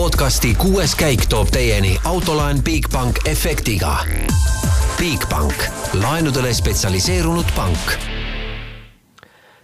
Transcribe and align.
podcasti 0.00 0.54
kuues 0.56 0.94
käik 0.96 1.26
toob 1.28 1.50
teieni 1.52 1.90
autolaen 2.08 2.62
Bigbank 2.64 3.18
efektiga. 3.28 3.98
Bigbank, 4.96 5.54
laenudele 6.00 6.54
spetsialiseerunud 6.56 7.44
pank. 7.56 7.92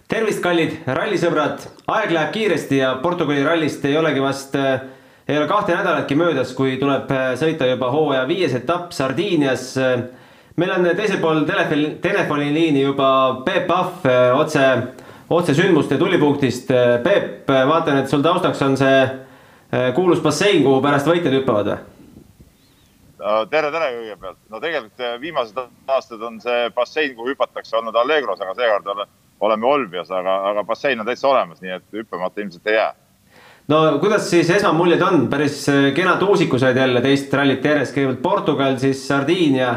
tervist, 0.07 0.43
kallid 0.43 0.77
rallisõbrad, 0.85 1.65
aeg 1.89 2.13
läheb 2.13 2.31
kiiresti 2.37 2.83
ja 2.83 2.93
Portugali 3.01 3.41
rallist 3.43 3.85
ei 3.89 3.97
olegi 3.97 4.21
vast, 4.21 4.53
ei 5.27 5.37
ole 5.37 5.47
kahte 5.49 5.73
nädalatki 5.73 6.15
möödas, 6.15 6.53
kui 6.53 6.77
tuleb 6.77 7.09
sõita 7.41 7.65
juba 7.73 7.89
hooaja 7.89 8.27
viies 8.29 8.53
etapp 8.61 8.93
Sardiinias. 8.93 9.73
meil 10.55 10.71
on 10.71 10.89
teisel 10.95 11.17
pool 11.17 11.45
telefoni, 11.49 11.95
telefoniliini 12.01 12.81
juba 12.81 13.41
Peep 13.45 13.65
Pahv 13.67 14.05
otse, 14.37 14.67
otse 15.29 15.53
sündmuste 15.53 15.97
tulipunktist. 15.97 16.67
Peep, 17.03 17.47
vaatan, 17.47 17.97
et 17.97 18.09
sul 18.09 18.21
taustaks 18.21 18.61
on 18.61 18.77
see 18.77 19.25
kuulus 19.95 20.21
bassein, 20.23 20.63
kuhu 20.63 20.81
pärast 20.81 21.07
võitjad 21.09 21.33
hüppavad 21.39 21.71
või? 21.71 21.77
tere, 23.51 23.71
tere 23.73 23.89
kõigepealt. 23.95 24.37
no 24.49 24.61
tegelikult 24.63 25.21
viimased 25.21 25.57
aastad 25.87 26.21
on 26.23 26.39
see 26.41 26.69
bassein, 26.75 27.15
kuhu 27.17 27.33
hüpatakse, 27.33 27.75
olnud 27.79 27.95
Allegros, 27.95 28.39
aga 28.41 28.53
seekord 28.55 29.03
oleme 29.39 29.67
Olbias, 29.67 30.11
aga, 30.11 30.37
aga 30.51 30.63
bassein 30.63 30.99
on 31.01 31.09
täitsa 31.09 31.27
olemas, 31.27 31.59
nii 31.61 31.75
et 31.79 31.99
hüppamata 31.99 32.41
ilmselt 32.41 32.71
ei 32.71 32.77
jää. 32.77 32.93
no 33.73 33.81
kuidas 33.99 34.29
siis 34.29 34.49
esmamuljed 34.55 35.01
on, 35.01 35.27
päris 35.29 35.65
kenad 35.95 36.23
uusiku 36.23 36.59
said 36.59 36.77
jälle 36.77 37.01
teist 37.01 37.33
rallit 37.33 37.65
järjest, 37.65 37.95
kõigepealt 37.97 38.23
Portugal, 38.23 38.77
siis 38.77 39.07
Sardiinia. 39.07 39.75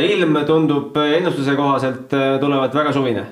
ilm 0.00 0.38
tundub 0.46 0.96
ennustuse 0.96 1.56
kohaselt 1.56 2.14
tulevat 2.40 2.74
väga 2.74 2.92
suvine 2.92 3.26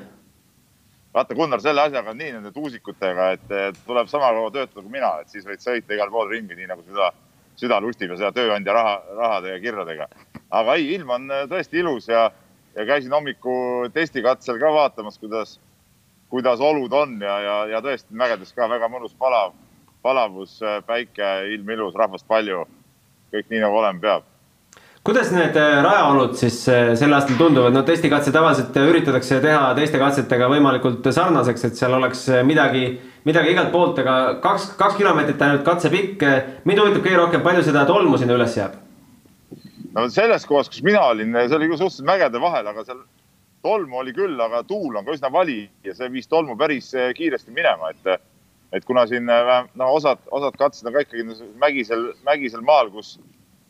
vaata, 1.14 1.34
Gunnar, 1.34 1.62
selle 1.62 1.84
asjaga 1.84 2.10
on 2.10 2.18
nii 2.18 2.32
nende 2.36 2.52
tuusikutega, 2.54 3.28
et 3.36 3.82
tuleb 3.86 4.10
sama 4.10 4.32
kaua 4.34 4.50
töötada 4.54 4.82
kui 4.82 4.92
mina, 4.92 5.12
et 5.22 5.30
siis 5.30 5.46
võid 5.46 5.62
sõita 5.62 5.94
igal 5.94 6.10
pool 6.10 6.30
ringi, 6.32 6.56
nii 6.58 6.70
nagu 6.70 6.82
süda, 6.86 7.12
süda 7.60 7.78
lustib 7.82 8.12
ja 8.12 8.18
seda 8.18 8.32
tööandja 8.34 8.74
raha, 8.74 8.96
rahade 9.20 9.52
ja 9.52 9.60
kirjadega. 9.62 10.08
aga 10.50 10.74
ei, 10.74 10.90
ilm 10.94 11.10
on 11.10 11.30
tõesti 11.50 11.80
ilus 11.82 12.08
ja, 12.08 12.28
ja 12.74 12.86
käisin 12.86 13.14
hommiku 13.14 13.54
testikatsel 13.94 14.58
ka 14.58 14.72
vaatamas, 14.74 15.18
kuidas, 15.18 15.58
kuidas 16.30 16.60
olud 16.60 16.92
on 16.92 17.20
ja, 17.22 17.38
ja, 17.46 17.56
ja 17.76 17.82
tõesti 17.82 18.14
mägedes 18.14 18.52
ka 18.54 18.68
väga 18.70 18.90
mõnus 18.90 19.14
palav, 19.18 19.54
palavus, 20.02 20.58
päike, 20.86 21.32
ilm 21.54 21.70
ilus, 21.70 21.94
rahvast 21.94 22.26
palju. 22.26 22.66
kõik 23.34 23.48
nii 23.50 23.64
nagu 23.64 23.74
olema 23.74 23.98
peab 23.98 24.33
kuidas 25.04 25.30
need 25.34 25.56
rajaolud 25.84 26.36
siis 26.38 26.62
sel 26.64 27.12
aastal 27.12 27.36
tunduvad, 27.36 27.74
no 27.76 27.82
testikatse 27.84 28.32
tavaliselt 28.32 28.76
üritatakse 28.80 29.40
teha 29.44 29.66
teiste 29.76 30.00
katsetega 30.00 30.48
võimalikult 30.52 31.04
sarnaseks, 31.12 31.66
et 31.68 31.76
seal 31.80 31.96
oleks 31.98 32.22
midagi, 32.48 32.86
midagi 33.28 33.52
igalt 33.52 33.72
poolt, 33.74 34.00
aga 34.00 34.38
kaks, 34.44 34.70
kaks 34.80 34.96
kilomeetrit 35.00 35.44
ainult 35.44 35.66
katse 35.66 35.92
pikk. 35.92 36.24
mind 36.64 36.80
huvitab 36.80 37.04
kõige 37.04 37.20
rohkem, 37.20 37.44
palju 37.44 37.66
seda 37.66 37.84
tolmu 37.90 38.20
sinna 38.20 38.38
üles 38.38 38.56
jääb? 38.56 38.80
no 39.94 40.08
selles 40.10 40.46
kohas, 40.48 40.72
kus 40.72 40.82
mina 40.82 41.04
olin, 41.10 41.36
see 41.36 41.58
oli 41.58 41.68
suhteliselt 41.74 42.08
mägede 42.08 42.40
vahel, 42.40 42.66
aga 42.72 42.86
seal 42.88 43.04
tolmu 43.64 44.00
oli 44.00 44.16
küll, 44.16 44.40
aga 44.40 44.64
tuul 44.68 44.96
on 44.96 45.04
ka 45.04 45.14
üsna 45.16 45.30
vali 45.32 45.66
ja 45.84 45.94
see 45.94 46.08
viis 46.12 46.28
tolmu 46.32 46.56
päris 46.56 46.90
kiiresti 47.16 47.52
minema, 47.52 47.92
et, 47.92 48.24
et 48.72 48.88
kuna 48.88 49.04
siin 49.10 49.28
no 49.28 49.92
osad, 49.92 50.24
osad 50.32 50.56
katsed 50.58 50.88
on 50.88 50.96
ka 50.96 51.04
ikkagi 51.04 51.28
mägisel, 51.60 52.08
mägisel 52.24 52.64
maal, 52.64 52.88
kus 52.96 53.18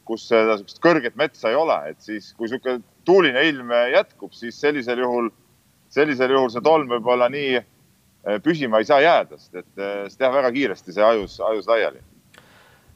kus 0.08 0.27
seda 0.28 0.58
sihukest 0.58 0.80
kõrget 0.84 1.16
metsa 1.19 1.50
ei 1.50 1.58
ole, 1.58 1.77
et 1.91 2.00
siis 2.05 2.33
kui 2.36 2.48
sihuke 2.50 2.78
tuuline 3.08 3.42
ilm 3.48 3.72
jätkub, 3.92 4.33
siis 4.36 4.56
sellisel 4.61 5.00
juhul, 5.02 5.30
sellisel 5.92 6.34
juhul 6.34 6.50
see 6.52 6.64
tolm 6.64 6.91
võib-olla 6.92 7.28
nii 7.33 7.61
püsima 8.44 8.80
ei 8.80 8.88
saa 8.88 9.00
jääda, 9.05 9.38
sest 9.38 9.61
et 9.61 9.84
see 10.11 10.19
teha 10.20 10.33
väga 10.33 10.50
kiiresti 10.55 10.94
see 10.96 11.05
ajus, 11.05 11.38
ajus 11.44 11.69
laiali. 11.69 12.00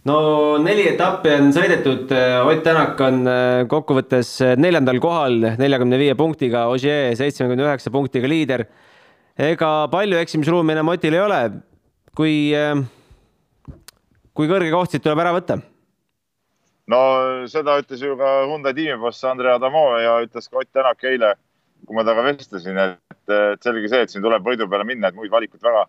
no 0.09 0.19
neli 0.65 0.87
etappi 0.95 1.35
on 1.37 1.53
sõidetud, 1.53 2.13
Ott 2.49 2.63
Tänak 2.65 3.01
on 3.05 3.23
kokkuvõttes 3.69 4.39
neljandal 4.57 5.01
kohal 5.05 5.41
neljakümne 5.61 6.01
viie 6.01 6.17
punktiga, 6.17 6.67
Ogier 6.73 7.17
seitsmekümne 7.17 7.67
üheksa 7.69 7.93
punktiga 7.93 8.29
liider. 8.29 8.65
ega 9.39 9.89
palju 9.93 10.17
eksimisruumi 10.19 10.73
enam 10.73 10.89
Otil 10.95 11.15
ei 11.15 11.21
ole. 11.21 11.43
kui, 12.17 12.53
kui 14.35 14.49
kõrge 14.49 14.71
koht 14.73 14.91
siit 14.91 15.05
tuleb 15.05 15.21
ära 15.23 15.37
võtta 15.37 15.61
no 16.93 17.01
seda 17.51 17.77
ütles 17.83 18.03
ju 18.03 18.17
ka 18.19 18.31
Hyundai 18.49 18.73
tiimiboss 18.77 19.25
Andrei 19.29 19.53
Adamov 19.53 19.99
ja 20.01 20.19
ütles 20.25 20.49
ka 20.49 20.63
Ott 20.63 20.71
Tänak 20.73 21.05
eile, 21.05 21.35
kui 21.87 21.97
ma 21.97 22.05
temaga 22.07 22.33
vestlesin, 22.33 22.81
et, 22.81 23.21
et 23.29 23.63
selge 23.65 23.91
see, 23.91 24.01
et 24.05 24.15
siin 24.15 24.25
tuleb 24.25 24.47
võidu 24.47 24.69
peale 24.71 24.87
minna, 24.89 25.11
et 25.11 25.19
muid 25.19 25.33
valikut 25.33 25.63
väga, 25.65 25.85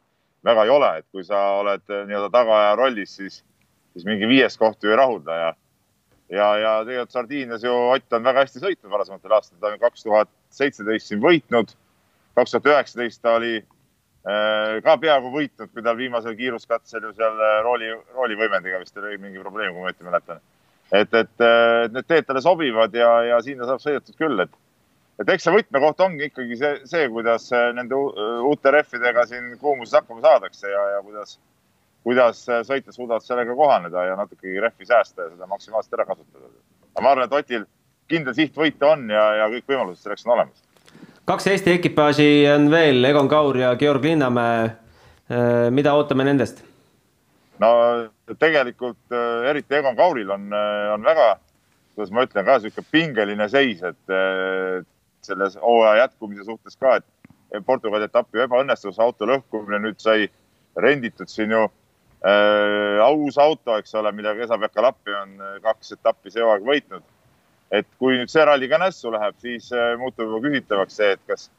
väga 0.46 0.68
ei 0.68 0.74
ole, 0.76 0.92
et 1.00 1.08
kui 1.16 1.26
sa 1.26 1.40
oled 1.62 1.86
nii-öelda 1.88 2.30
tagaaja 2.36 2.76
rollis, 2.80 3.16
siis, 3.22 3.42
siis 3.94 4.08
mingi 4.08 4.30
viies 4.30 4.60
koht 4.60 4.84
ju 4.84 4.92
ei 4.92 5.00
rahulda 5.00 5.40
ja, 5.40 5.50
ja, 6.36 6.52
ja 6.66 6.76
tegelikult 6.84 7.16
Sardiinias 7.16 7.66
ju 7.66 7.74
Ott 7.96 8.20
on 8.20 8.28
väga 8.28 8.46
hästi 8.46 8.64
sõitnud 8.66 8.92
varasematel 8.92 9.40
aastatel, 9.40 9.64
ta 9.64 9.74
on 9.74 9.84
kaks 9.88 10.08
tuhat 10.08 10.32
seitseteist 10.54 11.12
siin 11.12 11.24
võitnud, 11.24 11.76
kaks 12.38 12.56
tuhat 12.56 12.72
üheksateist 12.74 13.24
ta 13.24 13.38
oli 13.40 13.56
äh, 13.64 14.78
ka 14.84 15.00
peaaegu 15.00 15.32
võitnud, 15.32 15.72
kui 15.72 15.84
tal 15.86 15.98
viimasel 15.98 16.36
kiiruskatsel 16.36 17.08
ju 17.08 17.16
seal 17.16 17.44
rooli, 17.64 17.96
roolivõimendiga 18.20 18.84
vist 18.84 19.00
oli 19.00 19.18
mingi 19.18 19.40
probleem, 19.40 19.72
kui 19.74 19.88
ma 19.88 19.94
õieti 19.94 20.12
mäletan 20.12 20.48
et, 20.92 21.14
et, 21.14 21.30
et 21.42 21.94
need 21.94 22.08
teed 22.08 22.28
talle 22.28 22.42
sobivad 22.44 22.96
ja, 22.96 23.12
ja 23.34 23.40
sinna 23.46 23.68
saab 23.70 23.82
sõidetud 23.84 24.18
küll, 24.18 24.44
et, 24.44 24.52
et 25.22 25.32
eks 25.34 25.46
see 25.48 25.56
võtmekoht 25.56 26.02
ongi 26.06 26.30
ikkagi 26.30 26.58
see, 26.60 26.74
see, 26.90 27.10
kuidas 27.14 27.50
nende 27.78 27.98
uute 27.98 28.74
rehvidega 28.74 29.26
siin 29.30 29.52
kuumuses 29.62 30.00
hakkama 30.00 30.24
saadakse 30.26 30.72
ja, 30.72 30.86
ja 30.96 31.02
kuidas, 31.06 31.38
kuidas 32.08 32.46
sõitjad 32.48 32.96
suudavad 32.96 33.26
sellega 33.26 33.58
kohaneda 33.58 34.08
ja 34.10 34.16
natukegi 34.20 34.62
rehvi 34.64 34.90
säästa 34.90 35.28
ja 35.28 35.34
seda 35.36 35.50
maksimaalselt 35.52 36.00
ära 36.00 36.08
kasutada. 36.10 36.50
aga 36.96 37.06
ma 37.06 37.14
arvan, 37.14 37.30
et 37.30 37.38
Otil 37.38 37.68
kindel 38.10 38.34
siht 38.38 38.58
võita 38.58 38.96
on 38.96 39.06
ja, 39.14 39.26
ja 39.44 39.52
kõik 39.54 39.70
võimalused 39.70 40.02
selleks 40.02 40.26
on 40.26 40.38
olemas. 40.38 40.64
kaks 41.30 41.52
Eesti 41.54 41.76
ekipaaži 41.78 42.32
on 42.56 42.72
veel, 42.72 43.06
Egon 43.06 43.30
Kaur 43.30 43.58
ja 43.58 43.76
Georg 43.78 44.04
Linnamäe. 44.04 44.72
mida 45.70 45.94
ootame 45.94 46.26
nendest? 46.26 46.64
No 47.60 47.72
tegelikult 48.40 49.16
eriti 49.50 49.76
Egon 49.76 49.98
Kauril 49.98 50.30
on, 50.32 50.48
on 50.94 51.04
väga, 51.04 51.34
kuidas 51.96 52.14
ma 52.16 52.24
ütlen, 52.28 52.46
ka 52.48 52.60
sihuke 52.64 52.86
pingeline 52.92 53.50
seis, 53.52 53.84
et 53.84 54.14
selles 55.26 55.58
hooaja 55.60 56.06
jätkumise 56.06 56.46
suhtes 56.48 56.78
ka, 56.80 56.96
et 57.00 57.66
Portugali 57.66 58.08
etapp 58.08 58.36
ju 58.36 58.44
ebaõnnestus, 58.46 59.00
auto 59.02 59.28
lõhkumine, 59.28 59.82
nüüd 59.84 60.00
sai 60.02 60.30
renditud 60.80 61.30
siin 61.32 61.54
ju 61.54 61.64
äh, 61.66 63.00
aus 63.04 63.38
auto, 63.42 63.78
eks 63.80 63.96
ole, 64.00 64.12
millega 64.16 64.46
Esa-Pekka 64.46 64.84
Lappi 64.86 65.16
on 65.16 65.38
kaks 65.64 65.96
etappi 65.98 66.34
see 66.34 66.44
hooaeg 66.46 66.68
võitnud. 66.68 67.08
et 67.72 67.86
kui 68.02 68.16
nüüd 68.18 68.32
see 68.34 68.42
ralli 68.46 68.66
ka 68.70 68.80
nässu 68.82 69.12
läheb, 69.14 69.36
siis 69.38 69.68
äh, 69.74 69.94
muutub 70.02 70.26
juba 70.26 70.40
küsitavaks 70.48 70.96
see, 70.98 71.12
et 71.14 71.22
kas 71.30 71.50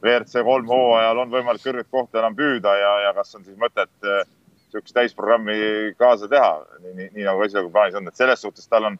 WRC 0.00 0.40
kolm 0.44 0.68
hooajal 0.68 1.18
on 1.20 1.32
võimalik 1.32 1.64
kõrget 1.64 1.90
kohta 1.90 2.22
enam 2.22 2.36
püüda 2.36 2.72
ja, 2.80 2.92
ja 3.08 3.10
kas 3.16 3.34
on 3.36 3.44
siis 3.44 3.58
mõtet 3.60 4.08
äh, 4.08 4.22
niisugust 4.74 4.94
täisprogrammi 4.94 5.56
kaasa 5.98 6.28
teha, 6.28 6.52
nii, 6.82 7.10
nii, 7.14 7.24
nagu 7.24 7.42
esialgu 7.46 7.70
plaanis 7.70 7.94
on, 7.98 8.08
et 8.08 8.16
selles 8.16 8.42
suhtes 8.42 8.68
tal 8.68 8.90
on, 8.90 8.98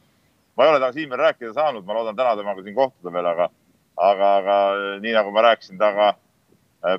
ma 0.57 0.65
ei 0.65 0.71
ole 0.71 0.79
temaga 0.79 0.93
siin 0.95 1.11
veel 1.11 1.21
rääkida 1.21 1.53
saanud, 1.53 1.85
ma 1.85 1.97
loodan 1.97 2.17
täna 2.17 2.37
temaga 2.39 2.63
siin 2.63 2.75
kohtuda 2.75 3.13
veel, 3.13 3.27
aga, 3.27 3.49
aga, 3.97 4.31
aga 4.37 4.59
nii 5.03 5.15
nagu 5.17 5.35
ma 5.35 5.49
rääkisin 5.49 5.79
temaga 5.79 6.15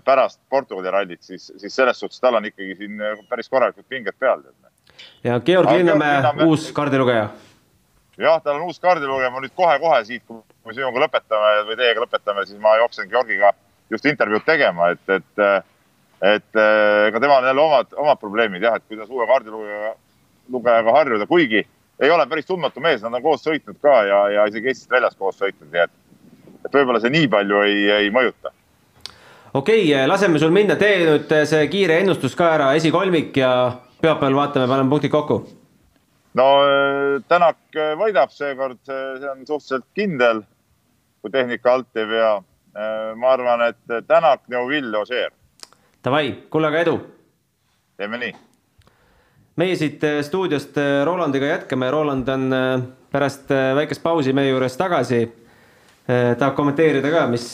pärast 0.06 0.40
Portugali 0.50 0.92
rallit, 0.92 1.24
siis, 1.24 1.52
siis 1.58 1.76
selles 1.76 2.00
suhtes 2.00 2.20
tal 2.20 2.36
on 2.36 2.46
ikkagi 2.46 2.76
siin 2.76 3.02
päris 3.30 3.50
korralikud 3.50 3.86
pinged 3.90 4.18
peal. 4.20 4.42
ja 5.24 5.40
Georg 5.40 5.72
Linnamäe, 5.72 6.24
uus 6.46 6.72
kaardilugeja. 6.72 7.30
jah, 8.18 8.42
tal 8.42 8.56
on 8.56 8.68
uus 8.72 8.80
kaardilugeja, 8.80 9.30
ma 9.30 9.44
nüüd 9.44 9.54
kohe-kohe 9.56 10.02
siit, 10.06 10.24
kui 10.28 10.42
me 10.66 10.74
sinuga 10.74 11.06
lõpetame 11.06 11.54
või 11.70 11.78
teiega 11.78 12.02
lõpetame, 12.02 12.46
siis 12.50 12.60
ma 12.60 12.76
jooksen 12.82 13.10
Georgiga 13.10 13.54
just 13.90 14.06
intervjuud 14.06 14.46
tegema, 14.46 14.90
et, 14.96 15.10
et 15.10 15.46
et 16.24 16.60
ega 17.10 17.20
temal 17.20 17.42
on 17.42 17.48
jälle 17.50 17.62
omad, 17.62 17.94
omad 17.98 18.20
probleemid 18.20 18.64
jah, 18.64 18.76
et 18.76 18.84
kuidas 18.88 19.10
uue 19.10 19.28
kaardilugejaga, 19.28 19.96
lugejaga 20.52 20.94
harjuda, 20.96 21.28
kuigi 21.28 21.66
ei 22.00 22.12
ole 22.12 22.28
päris 22.28 22.46
tundmatu 22.46 22.84
mees, 22.84 23.02
nad 23.04 23.14
on 23.14 23.24
koos 23.24 23.44
sõitnud 23.44 23.80
ka 23.84 23.96
ja, 24.08 24.22
ja 24.32 24.46
isegi 24.50 24.72
Eestist 24.72 24.92
väljas 24.92 25.16
koos 25.20 25.40
sõitnud, 25.40 25.72
nii 25.72 25.84
et, 25.84 25.94
et 26.66 26.78
võib-olla 26.78 27.02
see 27.04 27.14
nii 27.14 27.28
palju 27.32 27.62
ei, 27.68 27.84
ei 28.00 28.10
mõjuta. 28.16 28.54
okei 29.54 29.84
okay,, 29.84 30.08
laseme 30.08 30.40
sul 30.40 30.56
minna, 30.56 30.80
tee 30.80 31.04
nüüd 31.04 31.36
see 31.52 31.68
kiire 31.72 32.00
ennustus 32.04 32.36
ka 32.36 32.54
ära, 32.56 32.74
esikolmik 32.80 33.38
ja 33.38 33.52
pühapäeval 34.02 34.42
vaatame, 34.42 34.72
paneme 34.72 34.92
punktid 34.96 35.14
kokku. 35.14 35.40
no 36.40 36.50
Tänak 37.28 37.80
võidab 38.00 38.32
seekord, 38.32 38.82
see 38.88 39.32
on 39.32 39.48
suhteliselt 39.48 39.88
kindel, 39.96 40.44
kui 41.22 41.32
tehnika 41.32 41.74
alt 41.74 41.98
ei 41.98 42.08
vea. 42.08 42.36
ma 43.16 43.30
arvan, 43.32 43.62
et 43.70 44.08
Tänak, 44.08 44.42
Neuvill, 44.52 44.94
Ožeer 45.00 45.32
Davai, 46.06 46.28
kuule 46.54 46.68
aga 46.70 46.82
edu. 46.84 47.00
teeme 47.98 48.20
nii. 48.22 48.34
meie 49.58 49.78
siit 49.80 50.04
stuudiost 50.28 50.78
Rolandiga 51.08 51.48
jätkame, 51.50 51.90
Roland 51.90 52.30
on 52.30 52.54
pärast 53.10 53.50
väikest 53.50 54.04
pausi 54.04 54.34
meie 54.38 54.52
juures 54.52 54.78
tagasi. 54.78 55.24
tahab 56.06 56.54
kommenteerida 56.60 57.10
ka, 57.10 57.26
mis, 57.32 57.48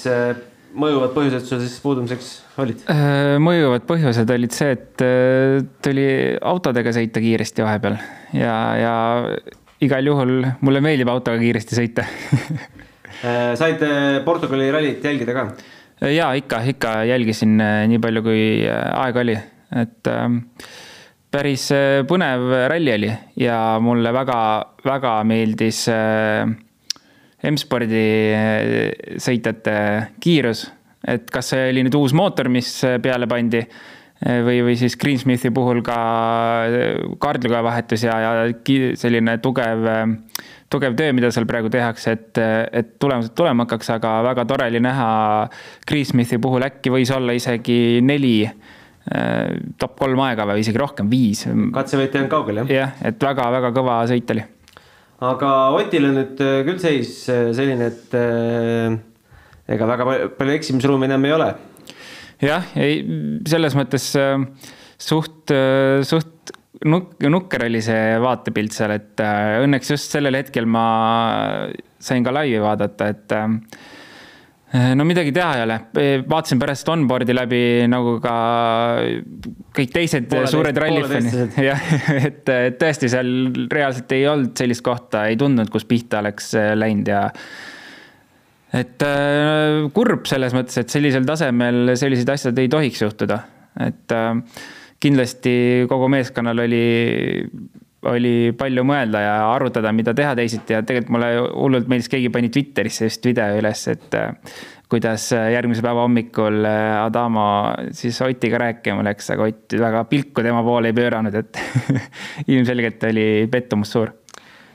mõjuvad 0.75 1.15
põhjused 1.15 1.47
sul 1.47 1.63
siis 1.63 1.79
puudumiseks 1.79 2.31
olid? 2.59 2.83
mõjuvad 3.39 3.87
põhjused 3.87 4.35
olid 4.35 4.59
see, 4.59 4.75
et 4.75 5.07
tuli 5.87 6.07
autodega 6.41 6.91
sõita 6.99 7.23
kiiresti 7.23 7.63
vahepeal 7.63 7.99
ja, 8.35 8.55
ja 8.81 8.95
igal 9.79 10.11
juhul 10.11 10.41
mulle 10.59 10.83
meeldib 10.83 11.11
autoga 11.13 11.39
kiiresti 11.39 11.79
sõita 11.79 12.03
said 13.61 13.87
Portugali 14.27 14.73
rallit 14.75 15.07
jälgida 15.07 15.39
ka? 15.39 15.53
Ja 16.01 16.31
ikka, 16.33 16.63
ikka 16.73 16.93
jälgisin 17.09 17.59
nii 17.61 17.99
palju, 18.01 18.23
kui 18.25 18.45
aega 18.69 19.21
oli, 19.21 19.35
et 19.81 20.09
äh, 20.09 20.39
päris 21.31 21.69
äh, 21.73 22.01
põnev 22.07 22.49
ralli 22.71 22.93
oli 22.97 23.13
ja 23.39 23.77
mulle 23.83 24.11
väga-väga 24.13 25.15
meeldis 25.27 25.85
äh, 25.91 26.43
M-spordi 27.51 28.03
äh, 28.35 29.15
sõitjate 29.21 29.75
kiirus. 30.23 30.67
et 31.07 31.31
kas 31.33 31.53
see 31.53 31.71
oli 31.71 31.81
nüüd 31.87 31.95
uus 31.97 32.13
mootor, 32.13 32.51
mis 32.51 32.67
peale 33.01 33.25
pandi 33.25 33.63
või, 34.21 34.59
või 34.61 34.75
siis 34.77 34.93
Greensmithi 35.01 35.49
puhul 35.49 35.79
ka 35.81 35.95
kaardluga 37.23 37.63
vahetus 37.65 38.03
ja, 38.05 38.19
ja 38.21 38.33
selline 39.01 39.39
tugev, 39.41 39.87
tugev 40.71 40.95
töö, 40.97 41.13
mida 41.15 41.31
seal 41.35 41.47
praegu 41.49 41.69
tehakse, 41.71 42.15
et, 42.15 42.41
et 42.71 42.93
tulemused 43.01 43.35
tulema 43.35 43.65
hakkaks, 43.67 43.89
aga 43.97 44.17
väga 44.31 44.45
tore 44.47 44.69
oli 44.71 44.79
näha 44.83 45.09
Greensmithi 45.87 46.39
puhul 46.41 46.63
äkki 46.67 46.93
võis 46.93 47.11
olla 47.15 47.35
isegi 47.35 47.99
neli 48.05 48.37
Äh, 49.01 49.55
top 49.81 49.95
kolm 49.97 50.19
aega 50.21 50.45
või 50.45 50.61
isegi 50.61 50.77
rohkem, 50.77 51.07
viis. 51.09 51.47
katsevõit 51.73 52.13
ei 52.13 52.19
olnud 52.19 52.29
kaugel, 52.29 52.59
jah? 52.61 52.67
jah, 52.69 52.91
et 53.09 53.23
väga-väga 53.25 53.71
kõva 53.73 53.95
sõit 54.11 54.29
oli. 54.29 54.43
aga 55.25 55.53
Otil 55.73 56.05
on 56.05 56.19
nüüd 56.19 56.43
äh, 56.45 56.59
küll 56.67 56.77
seis 56.83 57.15
äh, 57.33 57.47
selline, 57.57 57.87
et 57.89 58.13
ega 59.73 59.87
väga 59.89 60.05
palju 60.37 60.53
eksimisruumi 60.53 61.09
enam 61.09 61.25
ei 61.25 61.33
ole. 61.33 61.49
jah, 62.45 62.69
ei, 62.77 63.01
selles 63.49 63.73
mõttes 63.79 64.05
suht, 65.01 65.55
suht 66.05 66.30
nuk-, 66.89 67.15
nukker 67.29 67.67
oli 67.67 67.81
see 67.85 68.17
vaatepilt 68.21 68.75
seal, 68.75 68.95
et 68.97 69.23
õnneks 69.23 69.93
just 69.93 70.13
sellel 70.17 70.39
hetkel 70.39 70.69
ma 70.69 70.85
sain 72.01 72.25
ka 72.25 72.33
laivi 72.33 72.61
vaadata, 72.63 73.09
et 73.11 73.35
Eh, 74.71 74.93
no 74.95 75.03
midagi 75.03 75.33
teha 75.35 75.57
ei 75.57 75.61
ole, 75.65 75.75
eh, 75.99 76.21
vaatasin 76.31 76.59
pärast 76.61 76.87
onboard'i 76.93 77.33
läbi 77.35 77.59
nagu 77.91 78.13
ka 78.23 78.35
kõik 79.75 79.89
teised 79.91 80.29
poole 80.31 80.47
suured 80.47 80.77
rallifännid, 80.79 81.57
jah, 81.69 81.81
et 82.15 82.47
tõesti 82.79 83.09
seal 83.11 83.33
reaalselt 83.67 84.15
ei 84.15 84.23
olnud 84.31 84.53
sellist 84.55 84.85
kohta, 84.85 85.25
ei 85.27 85.35
tundnud, 85.39 85.67
kus 85.73 85.83
pihta 85.89 86.21
oleks 86.23 86.53
eh, 86.55 86.69
läinud 86.79 87.11
ja 87.11 87.25
et 88.79 89.03
äh, 89.03 89.91
kurb 89.91 90.23
selles 90.31 90.55
mõttes, 90.55 90.79
et 90.79 90.95
sellisel 90.95 91.27
tasemel 91.27 91.97
sellised 91.99 92.31
asjad 92.31 92.63
ei 92.63 92.71
tohiks 92.71 93.03
juhtuda, 93.03 93.41
et 93.89 94.15
äh, 94.15 94.31
kindlasti 95.01 95.53
kogu 95.89 96.09
meeskonnal 96.11 96.61
oli 96.65 96.85
oli 98.09 98.51
palju 98.57 98.83
mõelda 98.87 99.21
ja 99.21 99.33
arutada, 99.51 99.91
mida 99.93 100.13
teha 100.17 100.33
teisiti 100.37 100.73
ja 100.73 100.81
tegelikult 100.85 101.13
mulle 101.13 101.31
hullult 101.53 101.89
meeldis, 101.91 102.09
keegi 102.09 102.31
pani 102.33 102.49
Twitterisse 102.53 103.09
just 103.09 103.25
video 103.27 103.59
üles, 103.59 103.83
et 103.91 104.17
äh, 104.17 104.31
kuidas 104.91 105.27
järgmise 105.31 105.83
päeva 105.85 106.07
hommikul 106.07 106.65
äh, 106.65 106.95
Adamo 107.03 107.45
siis 107.95 108.17
Otiga 108.25 108.61
rääkima 108.63 109.05
läks, 109.05 109.29
aga 109.35 109.49
Ott 109.51 109.77
väga 109.83 110.03
pilku 110.09 110.45
tema 110.45 110.63
poole 110.65 110.89
ei 110.91 110.97
pööranud, 110.97 111.37
et 111.37 111.61
ilmselgelt 112.53 113.05
oli 113.11 113.27
pettumus 113.51 113.93
suur. 113.93 114.15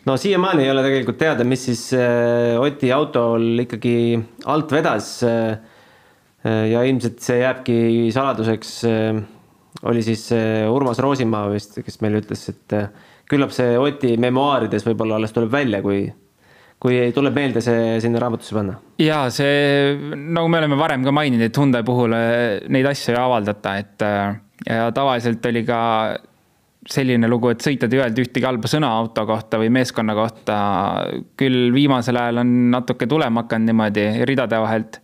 no 0.07 0.17
siiamaani 0.17 0.63
ei 0.63 0.71
ole 0.71 0.87
tegelikult 0.87 1.19
teada, 1.19 1.45
mis 1.45 1.67
siis 1.67 1.89
äh, 1.99 2.55
Oti 2.63 2.93
autol 2.95 3.67
ikkagi 3.67 3.97
alt 4.47 4.73
vedas. 4.73 5.17
ja 6.47 6.83
ilmselt 6.87 7.19
see 7.19 7.41
jääbki 7.41 7.77
saladuseks. 8.15 8.75
Oli 9.87 10.03
siis 10.03 10.29
Urmas 10.71 10.99
Roosimaa 11.03 11.51
vist, 11.53 11.79
kes 11.85 12.01
meile 12.03 12.21
ütles, 12.23 12.49
et 12.53 12.75
küllap 13.31 13.53
see 13.55 13.75
Oti 13.81 14.15
memuaarides 14.21 14.87
võib-olla 14.87 15.19
alles 15.19 15.35
tuleb 15.35 15.53
välja, 15.53 15.81
kui, 15.85 16.05
kui 16.83 17.01
tuleb 17.15 17.37
meelde 17.37 17.63
see 17.65 17.99
sinna 18.05 18.23
raamatusse 18.23 18.57
panna. 18.57 18.79
ja 19.03 19.25
see, 19.35 19.97
nagu 20.15 20.49
me 20.53 20.63
oleme 20.63 20.79
varem 20.79 21.05
ka 21.07 21.15
maininud, 21.15 21.49
et 21.49 21.61
Hyundai 21.61 21.85
puhul 21.87 22.15
äh, 22.17 22.63
neid 22.73 22.89
asju 22.93 23.15
ei 23.15 23.21
avaldata, 23.21 23.77
et 23.83 24.07
äh, 24.07 24.39
ja 24.69 24.89
tavaliselt 24.95 25.45
oli 25.51 25.65
ka 25.67 25.81
selline 26.87 27.27
lugu, 27.27 27.51
et 27.51 27.65
sõitjad 27.65 27.91
ei 27.91 27.99
öelnud 27.99 28.21
ühtegi 28.23 28.47
halba 28.47 28.71
sõna 28.71 28.93
auto 29.01 29.25
kohta 29.27 29.59
või 29.59 29.73
meeskonna 29.75 30.15
kohta. 30.15 30.57
küll 31.35 31.73
viimasel 31.75 32.19
ajal 32.21 32.45
on 32.45 32.53
natuke 32.71 33.09
tulema 33.11 33.43
hakanud 33.43 33.73
niimoodi 33.73 34.07
ridade 34.29 34.61
vahelt. 34.63 35.01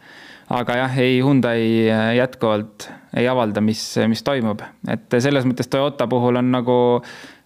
aga 0.52 0.76
jah, 0.84 0.98
ei 0.98 1.20
Hyundai 1.24 1.88
äh, 1.90 2.08
jätkuvalt 2.20 2.90
ei 3.16 3.28
avalda, 3.28 3.60
mis, 3.64 3.82
mis 4.08 4.24
toimub, 4.24 4.62
et 4.90 5.20
selles 5.20 5.46
mõttes 5.48 5.68
Toyota 5.70 6.06
puhul 6.08 6.40
on 6.40 6.50
nagu 6.54 6.76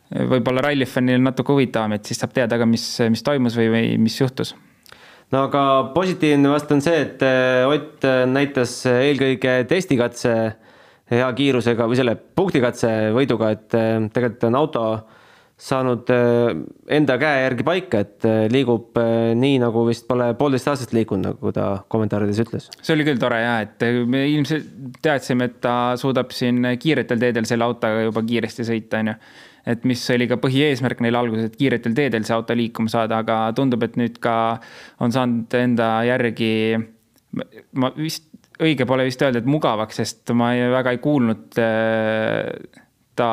võib-olla 0.07 0.63
rallifännil 0.69 1.23
natuke 1.23 1.55
huvitavam, 1.55 1.97
et 1.97 2.07
siis 2.07 2.21
saab 2.23 2.35
teada 2.37 2.59
ka, 2.61 2.69
mis, 2.69 2.85
mis 3.11 3.25
toimus 3.27 3.57
või, 3.59 3.71
või 3.73 3.89
mis 3.99 4.21
juhtus. 4.21 4.55
no 5.35 5.47
aga 5.49 5.91
positiivne 5.95 6.53
vast 6.53 6.71
on 6.73 6.83
see, 6.85 7.01
et 7.09 7.25
eh, 7.27 7.67
Ott 7.67 8.07
näitas 8.31 8.79
eelkõige 8.87 9.59
testikatse 9.69 10.37
hea 11.11 11.27
kiirusega 11.39 11.87
või 11.87 11.99
selle 11.99 12.17
punktikatse 12.17 12.93
võiduga, 13.17 13.51
et 13.57 13.75
eh, 13.75 13.99
tegelikult 14.15 14.49
on 14.51 14.61
auto 14.63 14.87
saanud 15.57 16.11
eh, 16.13 16.51
enda 16.99 17.17
käe 17.21 17.41
järgi 17.47 17.65
paika, 17.65 18.03
et 18.05 18.27
liigub 18.53 18.99
nii, 19.41 19.57
nagu 19.63 19.87
vist 19.89 20.05
pole 20.09 20.29
poolteist 20.37 20.69
aastat 20.73 20.93
liikunud, 20.97 21.31
nagu 21.31 21.53
ta 21.57 21.71
kommentaarides 21.93 22.43
ütles. 22.45 22.69
see 22.83 22.95
oli 22.97 23.07
küll 23.09 23.21
tore 23.23 23.41
ja, 23.41 23.59
et 23.65 23.87
me 24.05 24.27
ilmselt 24.35 25.01
teadsime, 25.05 25.49
et 25.49 25.61
ta 25.65 25.75
suudab 26.01 26.35
siin 26.37 26.61
kiiretel 26.83 27.23
teedel 27.23 27.49
selle 27.49 27.65
autoga 27.65 28.05
juba 28.05 28.25
kiiresti 28.27 28.69
sõita, 28.69 29.01
on 29.01 29.15
ju 29.15 29.19
et 29.67 29.83
mis 29.89 30.03
oli 30.15 30.29
ka 30.31 30.39
põhieesmärk 30.39 31.03
neil 31.03 31.19
alguses, 31.19 31.49
et 31.49 31.59
kiiretel 31.59 31.95
teedel 31.97 32.27
see 32.27 32.35
auto 32.37 32.55
liikuma 32.57 32.93
saada, 32.93 33.21
aga 33.25 33.41
tundub, 33.57 33.83
et 33.83 33.99
nüüd 33.99 34.21
ka 34.23 34.37
on 35.03 35.15
saanud 35.15 35.57
enda 35.59 35.91
järgi, 36.07 36.53
ma 37.81 37.91
vist, 37.99 38.29
õige 38.63 38.87
pole 38.89 39.09
vist 39.09 39.23
öelda, 39.27 39.43
et 39.43 39.51
mugavaks, 39.51 39.99
sest 40.03 40.35
ma 40.39 40.53
ei, 40.55 40.69
väga 40.73 40.95
ei 40.95 41.03
kuulnud 41.03 41.59
äh, 41.61 42.85
ta, 43.17 43.29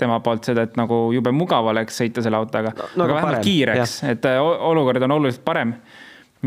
tema 0.00 0.18
poolt 0.24 0.50
seda, 0.50 0.64
et 0.68 0.76
nagu 0.80 1.08
jube 1.14 1.32
mugav 1.34 1.70
oleks 1.72 2.00
sõita 2.02 2.24
selle 2.24 2.40
autoga 2.40 2.74
no,, 2.74 3.04
aga 3.04 3.14
vähemalt 3.14 3.38
parem, 3.38 3.46
kiireks, 3.46 3.96
et 4.14 4.28
äh, 4.30 4.40
olukord 4.42 5.08
on 5.08 5.16
oluliselt 5.18 5.44
parem 5.46 5.74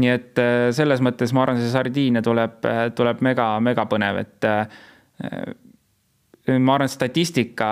nii 0.01 0.11
et 0.11 0.39
äh, 0.39 0.67
selles 0.75 1.01
mõttes 1.03 1.33
ma 1.35 1.45
arvan, 1.45 1.59
see 1.61 1.71
Sardiinia 1.71 2.23
tuleb, 2.25 2.61
tuleb 2.95 3.23
mega, 3.25 3.53
mega 3.63 3.87
põnev, 3.91 4.21
et 4.23 4.51
ma 6.59 6.77
arvan, 6.77 6.89
statistika 6.89 7.71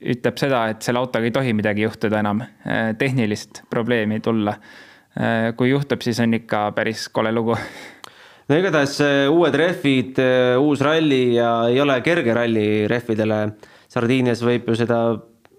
ütleb 0.00 0.40
seda, 0.40 0.66
et 0.72 0.84
selle 0.84 1.00
autoga 1.00 1.26
ei 1.26 1.34
tohi 1.34 1.54
midagi 1.56 1.84
juhtuda 1.86 2.20
enam, 2.20 2.42
äh, 2.42 2.92
tehnilist 2.98 3.62
probleemi 3.70 4.20
tulla. 4.20 4.56
Äh, 5.16 5.54
kui 5.56 5.70
juhtub, 5.70 6.02
siis 6.04 6.20
on 6.20 6.34
ikka 6.36 6.70
päris 6.76 7.08
kole 7.08 7.32
lugu. 7.32 7.56
no 8.46 8.58
igatahes 8.58 8.98
äh, 9.04 9.26
uued 9.32 9.56
rehvid, 9.58 10.20
uus 10.62 10.82
ralli 10.84 11.36
ja 11.36 11.50
ei 11.70 11.80
ole 11.82 11.98
kerge 12.04 12.34
ralli 12.36 12.86
rehvidele. 12.90 13.40
Sardiinias 13.90 14.42
võib 14.44 14.68
ju 14.70 14.76
seda 14.78 15.00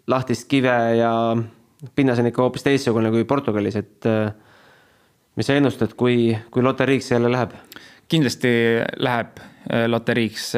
lahtist 0.07 0.47
kive 0.51 0.75
ja 0.99 1.11
pinnas 1.95 2.19
on 2.21 2.29
ikka 2.29 2.43
hoopis 2.45 2.65
teistsugune 2.65 3.11
kui 3.13 3.25
Portugalis, 3.27 3.77
et 3.79 4.07
mis 5.37 5.47
sa 5.47 5.57
ennustad, 5.57 5.93
kui, 5.99 6.31
kui 6.51 6.65
loteriiks 6.65 7.11
jälle 7.13 7.31
läheb? 7.33 7.55
kindlasti 8.07 8.49
läheb 9.03 9.39
äh, 9.41 9.83
loteriiks 9.91 10.53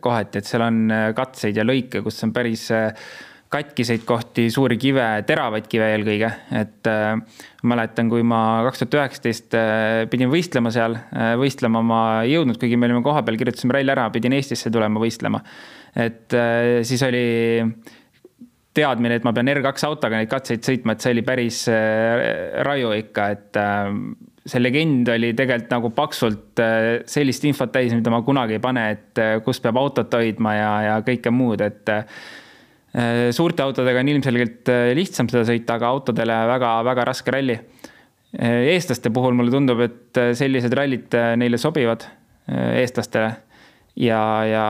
kohati, 0.00 0.40
et 0.40 0.48
seal 0.48 0.64
on 0.64 0.86
katseid 1.16 1.58
ja 1.60 1.66
lõike, 1.68 2.00
kus 2.00 2.22
on 2.24 2.32
päris 2.32 2.70
katkiseid 3.52 4.02
kohti, 4.08 4.48
suuri 4.52 4.76
kive, 4.80 5.06
teravaid 5.28 5.68
kive 5.70 5.86
eelkõige, 5.94 6.30
et 6.60 6.90
äh, 6.90 7.14
mäletan, 7.68 8.10
kui 8.12 8.24
ma 8.26 8.62
kaks 8.68 8.84
tuhat 8.84 8.98
üheksateist 9.00 9.56
pidin 10.12 10.32
võistlema 10.32 10.72
seal, 10.74 10.98
võistlema 11.40 11.82
ma 11.84 12.00
ei 12.24 12.36
jõudnud, 12.36 12.60
kuigi 12.60 12.76
me 12.78 12.90
olime 12.90 13.04
kohapeal, 13.06 13.38
kirjutasime 13.40 13.78
ralli 13.78 13.94
ära, 13.94 14.08
pidin 14.14 14.36
Eestisse 14.36 14.70
tulema 14.74 15.00
võistlema. 15.02 15.42
et 15.96 16.34
äh, 16.36 16.80
siis 16.86 17.02
oli 17.02 17.24
teadmine, 18.78 19.18
et 19.18 19.26
ma 19.26 19.32
pean 19.34 19.50
R2 19.50 19.86
autoga 19.88 20.18
neid 20.20 20.30
katseid 20.30 20.64
sõitma, 20.66 20.94
et 20.94 21.04
see 21.04 21.14
oli 21.16 21.24
päris 21.26 21.64
äh, 21.72 22.62
raju 22.66 22.92
ikka, 22.98 23.28
et 23.34 23.58
äh, 23.58 23.92
see 24.48 24.62
legend 24.62 25.08
oli 25.12 25.32
tegelikult 25.36 25.72
nagu 25.74 25.92
paksult 25.96 26.62
äh, 26.62 26.88
sellist 27.08 27.46
infot 27.48 27.72
täis, 27.74 27.94
mida 27.96 28.12
ma 28.12 28.22
kunagi 28.26 28.58
ei 28.58 28.62
pane, 28.64 28.84
et 28.96 29.22
äh, 29.22 29.38
kus 29.44 29.60
peab 29.64 29.80
autot 29.80 30.18
hoidma 30.18 30.54
ja, 30.56 30.70
ja 30.88 30.98
kõike 31.06 31.32
muud, 31.34 31.64
et 31.64 31.92
äh, 31.92 32.20
suurte 33.36 33.62
autodega 33.62 34.00
on 34.00 34.08
ilmselgelt 34.14 34.70
lihtsam 34.96 35.28
seda 35.28 35.44
sõita, 35.48 35.76
aga 35.76 35.90
autodele 35.92 36.38
väga-väga 36.48 37.04
raske 37.10 37.34
ralli. 37.34 37.58
eestlaste 38.38 39.10
puhul 39.12 39.36
mulle 39.36 39.52
tundub, 39.52 39.80
et 39.84 40.20
sellised 40.36 40.72
rallid 40.76 41.14
neile 41.36 41.60
sobivad, 41.60 42.06
eestlastele. 42.48 43.34
ja, 43.96 44.22
ja 44.48 44.64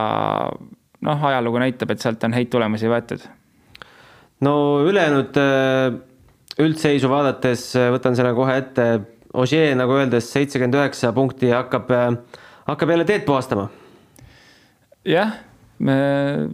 noh, 1.00 1.24
ajalugu 1.30 1.62
näitab, 1.62 1.94
et 1.94 2.02
sealt 2.02 2.24
on 2.26 2.34
häid 2.34 2.50
tulemusi 2.50 2.90
võetud. 2.90 3.22
no 4.40 4.54
ülejäänud 4.86 5.38
üldseisu 6.58 7.10
vaadates 7.10 7.70
võtan 7.94 8.18
selle 8.18 8.34
kohe 8.34 8.58
ette 8.58 8.88
Ogier, 9.38 9.74
nagu 9.76 9.92
öeldes, 9.92 10.30
seitsekümmend 10.32 10.78
üheksa 10.78 11.10
punkti 11.12 11.50
hakkab, 11.52 11.90
hakkab 12.66 12.90
jälle 12.94 13.04
teed 13.04 13.26
puhastama. 13.28 13.68
jah 15.04 15.36
me.... 15.78 15.96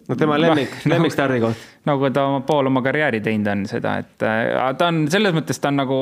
no 0.08 0.16
tema 0.18 0.38
lemmik 0.40 0.72
no,, 0.84 0.94
lemmik 0.94 1.14
stardikoht. 1.14 1.68
nagu 1.88 2.10
ta 2.14 2.26
oma 2.30 2.40
pool 2.46 2.70
oma 2.70 2.82
karjääri 2.84 3.22
teinud 3.24 3.52
on 3.52 3.66
seda, 3.70 3.98
et 4.04 4.26
äh, 4.26 4.72
ta 4.78 4.90
on 4.92 5.04
selles 5.12 5.36
mõttes, 5.36 5.60
ta 5.60 5.72
on 5.72 5.80
nagu 5.82 6.00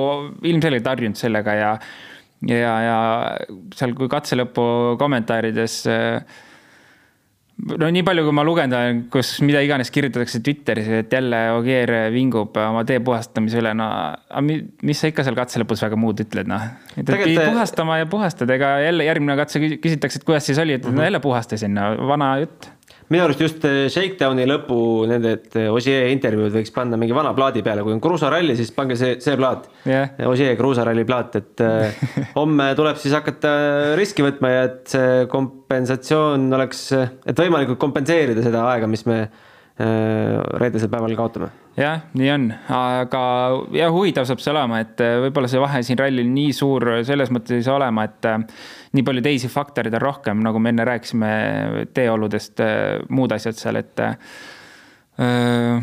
ilmselgelt 0.49 0.89
harjunud 0.95 1.21
sellega 1.21 1.59
ja 1.59 1.75
ja, 2.49 2.73
ja 2.83 2.97
seal, 3.77 3.95
kui 3.99 4.11
katse 4.11 4.39
lõpu 4.39 4.65
kommentaarides 4.99 5.77
äh, 5.91 6.41
no 7.71 7.89
nii 7.95 8.03
palju, 8.07 8.25
kui 8.27 8.35
ma 8.35 8.45
lugenud 8.47 8.77
olen, 8.77 9.01
kus 9.13 9.31
mida 9.45 9.63
iganes 9.65 9.93
kirjutatakse 9.95 10.41
Twitteris, 10.45 10.89
et 11.03 11.15
jälle 11.15 11.41
Ogier 11.55 11.93
vingub 12.15 12.57
oma 12.59 12.83
tee 12.89 12.99
puhastamise 13.05 13.61
üle, 13.63 13.75
no 13.79 13.89
mis 14.43 15.03
sa 15.03 15.11
ikka 15.13 15.25
seal 15.27 15.39
katse 15.39 15.63
lõpus 15.63 15.85
väga 15.85 15.99
muud 16.01 16.25
ütled, 16.25 16.51
noh. 16.51 16.65
et 16.97 17.07
pidi 17.07 17.39
puhastama 17.39 18.01
ja 18.03 18.11
puhastad, 18.11 18.51
ega 18.57 18.75
jälle 18.83 19.07
järgmine 19.07 19.39
katse 19.39 19.63
küsitakse, 19.63 20.23
et 20.23 20.29
kuidas 20.29 20.49
siis 20.49 20.61
oli, 20.63 20.79
et 20.79 20.87
mm 20.87 20.97
-hmm. 20.97 21.11
jälle 21.11 21.21
puhastasin, 21.23 21.75
no 21.79 21.93
vana 22.09 22.35
jutt 22.43 22.71
minu 23.13 23.27
arust 23.27 23.43
just 23.43 23.65
eh, 23.69 23.87
Shakedowni 23.93 24.47
lõpu 24.49 24.79
nende 25.11 25.35
eh, 25.59 25.69
Ossier 25.73 26.09
intervjuud 26.13 26.55
võiks 26.55 26.73
panna 26.75 26.99
mingi 27.01 27.15
vana 27.17 27.35
plaadi 27.37 27.63
peale, 27.65 27.85
kui 27.85 27.95
on 27.95 28.01
kruusaralli, 28.03 28.57
siis 28.59 28.73
pange 28.75 28.97
see, 28.99 29.19
see 29.23 29.37
plaat. 29.39 29.69
Yeah.. 29.89 30.15
Ossier 30.31 30.57
kruusaralli 30.59 31.05
plaat, 31.09 31.39
et 31.41 31.65
eh, 31.67 32.03
homme 32.41 32.71
tuleb 32.79 33.01
siis 33.01 33.15
hakata 33.17 33.55
riski 33.99 34.25
võtma 34.25 34.53
ja 34.53 34.67
et 34.71 34.83
see 34.95 35.25
kompensatsioon 35.33 36.49
oleks, 36.59 36.85
et 36.97 37.45
võimalikult 37.45 37.81
kompenseerida 37.83 38.45
seda 38.45 38.67
aega, 38.73 38.91
mis 38.91 39.05
me 39.09 39.25
reedesel 40.61 40.91
päeval 40.93 41.15
kaotame. 41.19 41.49
jah, 41.77 42.05
nii 42.19 42.31
on, 42.35 42.49
aga 42.77 43.23
ja 43.77 43.89
huvitav 43.95 44.27
saab 44.29 44.43
see 44.45 44.53
olema, 44.53 44.83
et 44.85 45.01
võib-olla 45.27 45.51
see 45.51 45.63
vahe 45.63 45.83
siin 45.87 46.01
rallil 46.01 46.29
nii 46.33 46.53
suur 46.57 46.89
selles 47.09 47.33
mõttes 47.35 47.57
ei 47.59 47.67
saa 47.67 47.79
olema, 47.81 48.05
et 48.09 48.29
nii 48.93 49.07
palju 49.07 49.25
teisi 49.25 49.51
faktoreid 49.53 49.97
on 49.99 50.05
rohkem, 50.05 50.45
nagu 50.45 50.61
me 50.63 50.75
enne 50.75 50.87
rääkisime 50.89 51.33
teeoludest, 51.97 52.63
muud 53.09 53.35
asjad 53.35 53.59
seal, 53.59 53.81
et 53.81 54.07
öö, 54.07 55.81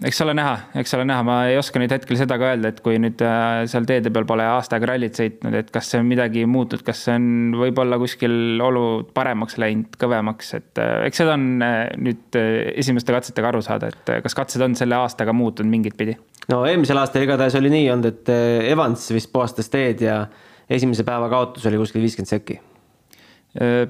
eks 0.00 0.20
ole 0.24 0.32
näha, 0.36 0.54
eks 0.80 0.94
ole 0.96 1.04
näha, 1.08 1.24
ma 1.26 1.36
ei 1.50 1.58
oska 1.60 1.80
nüüd 1.80 1.92
hetkel 1.92 2.16
seda 2.18 2.38
ka 2.40 2.52
öelda, 2.52 2.70
et 2.72 2.80
kui 2.84 2.96
nüüd 3.02 3.20
äh, 3.26 3.64
seal 3.70 3.86
teede 3.88 4.12
peal 4.14 4.24
pole 4.28 4.46
aasta 4.48 4.78
aega 4.78 4.88
rallit 4.92 5.18
sõitnud, 5.18 5.56
et 5.58 5.70
kas 5.74 5.90
see 5.92 6.00
on 6.00 6.08
midagi 6.08 6.44
muutunud, 6.48 6.84
kas 6.86 7.04
see 7.06 7.16
on 7.18 7.26
võib-olla 7.60 7.98
kuskil 8.00 8.62
olud 8.64 9.12
paremaks 9.16 9.58
läinud, 9.60 9.98
kõvemaks, 10.00 10.54
et 10.58 10.82
äh, 10.82 10.94
eks 11.10 11.22
seda 11.22 11.36
on 11.36 11.46
äh, 11.66 11.76
nüüd 12.00 12.40
esimeste 12.72 13.14
katsetega 13.14 13.52
aru 13.52 13.62
saada, 13.64 13.92
et 13.92 14.14
kas 14.24 14.38
katsed 14.38 14.64
on 14.64 14.76
selle 14.78 14.96
aastaga 14.98 15.36
muutunud 15.36 15.72
mingit 15.72 15.98
pidi? 15.98 16.16
no 16.50 16.64
eelmisel 16.66 16.98
aastal 17.02 17.26
igatahes 17.26 17.56
oli 17.60 17.70
nii 17.72 17.86
olnud, 17.92 18.10
et 18.10 18.34
Evans 18.72 19.06
vist 19.14 19.32
puhastas 19.32 19.70
teed 19.72 20.02
ja 20.08 20.24
esimese 20.72 21.04
päeva 21.06 21.28
kaotus 21.32 21.68
oli 21.68 21.78
kuskil 21.80 22.02
viiskümmend 22.02 22.32
sekki. 22.32 22.58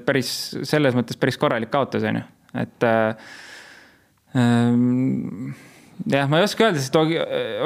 Päris, 0.05 0.29
selles 0.67 0.95
mõttes 0.97 1.15
päris 1.15 1.37
korralik 1.39 1.71
kaotus, 1.71 2.03
on 2.03 2.17
ju, 2.19 2.23
et 2.59 2.85
äh, 2.85 3.15
ähm, 4.35 5.53
jah, 6.11 6.29
ma 6.29 6.39
ei 6.39 6.47
oska 6.47 6.67
öelda, 6.67 6.81
sest 6.81 6.97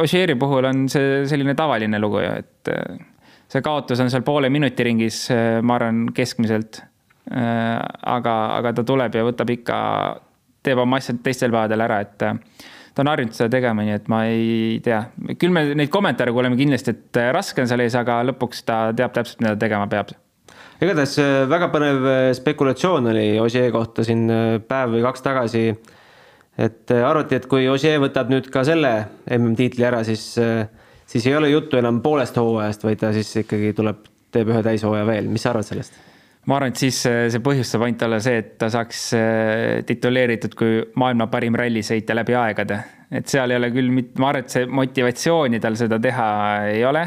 Ožeeri 0.01 0.38
puhul 0.39 0.70
on 0.70 0.86
see 0.91 1.24
selline 1.29 1.56
tavaline 1.58 2.00
lugu 2.01 2.22
ju, 2.24 2.36
et 2.44 2.72
äh, 2.74 3.01
see 3.50 3.65
kaotus 3.65 4.03
on 4.03 4.12
seal 4.13 4.25
poole 4.27 4.51
minuti 4.53 4.86
ringis, 4.86 5.25
ma 5.63 5.79
arvan, 5.79 6.08
keskmiselt. 6.15 6.84
aga, 7.27 8.34
aga 8.56 8.72
ta 8.72 8.84
tuleb 8.88 9.15
ja 9.15 9.24
võtab 9.27 9.50
ikka, 9.51 9.77
teeb 10.63 10.79
oma 10.79 11.00
asjad 11.01 11.17
teistel 11.24 11.51
päevadel 11.51 11.84
ära, 11.84 11.98
et 12.06 12.24
ta 12.98 13.03
on 13.06 13.12
harjunud 13.12 13.36
seda 13.38 13.51
tegema, 13.53 13.86
nii 13.86 13.94
et 13.94 14.08
ma 14.10 14.24
ei 14.25 14.77
tea. 14.84 15.03
küll 15.38 15.53
me 15.53 15.63
neid 15.77 15.91
kommentaare 15.94 16.34
kuuleme 16.34 16.58
kindlasti, 16.58 16.96
et 16.96 17.20
äh, 17.22 17.29
raske 17.36 17.62
on 17.62 17.70
seal 17.70 17.84
ees, 17.86 17.98
aga 17.98 18.24
lõpuks 18.32 18.63
ta 18.65 18.79
teab 18.98 19.13
täpselt, 19.13 19.44
mida 19.44 19.53
ta 19.53 19.62
tegema 19.67 19.86
peab. 19.91 20.15
igatahes 20.82 21.13
äh, 21.22 21.44
väga 21.51 21.70
põnev 21.74 22.08
äh, 22.10 22.32
spekulatsioon 22.38 23.12
oli 23.13 23.27
Ossier 23.44 23.70
kohta 23.75 24.06
siin 24.08 24.25
päev 24.67 24.96
või 24.96 25.06
kaks 25.06 25.25
tagasi. 25.25 25.67
Et 26.58 26.94
arvati, 26.98 27.38
et 27.38 27.48
kui 27.50 27.68
Ossier 27.70 28.00
võtab 28.02 28.32
nüüd 28.34 28.50
ka 28.54 28.64
selle 28.68 28.94
MM-tiitli 29.38 29.86
ära, 29.86 30.04
siis, 30.08 30.26
siis 31.06 31.30
ei 31.30 31.38
ole 31.38 31.52
juttu 31.54 31.78
enam 31.78 32.02
poolest 32.02 32.38
hooajast, 32.42 32.86
vaid 32.88 33.02
ta 33.04 33.14
siis 33.16 33.30
ikkagi 33.44 33.74
tuleb, 33.78 34.06
teeb 34.34 34.50
ühe 34.54 34.62
täishooaja 34.66 35.06
veel, 35.08 35.30
mis 35.32 35.46
sa 35.46 35.54
arvad 35.54 35.70
sellest? 35.70 36.00
ma 36.48 36.58
arvan, 36.58 36.72
et 36.72 36.80
siis 36.80 37.00
äh, 37.10 37.26
see 37.32 37.44
põhjus 37.44 37.74
saab 37.74 37.86
ainult 37.88 38.04
olla 38.08 38.20
see, 38.24 38.40
et 38.42 38.54
ta 38.62 38.70
saaks 38.72 39.04
äh, 39.18 39.84
tituleeritud 39.88 40.56
kui 40.58 40.80
maailma 41.00 41.28
parim 41.32 41.58
rallisõitja 41.60 42.16
läbi 42.16 42.38
aegade. 42.40 42.80
et 43.12 43.28
seal 43.28 43.52
ei 43.52 43.60
ole 43.60 43.72
küll, 43.76 43.92
ma 44.20 44.32
arvan, 44.32 44.46
et 44.46 44.56
see 44.56 44.68
motivatsiooni 44.80 45.60
tal 45.64 45.76
seda 45.80 46.00
teha 46.04 46.28
ei 46.72 46.86
ole. 46.88 47.04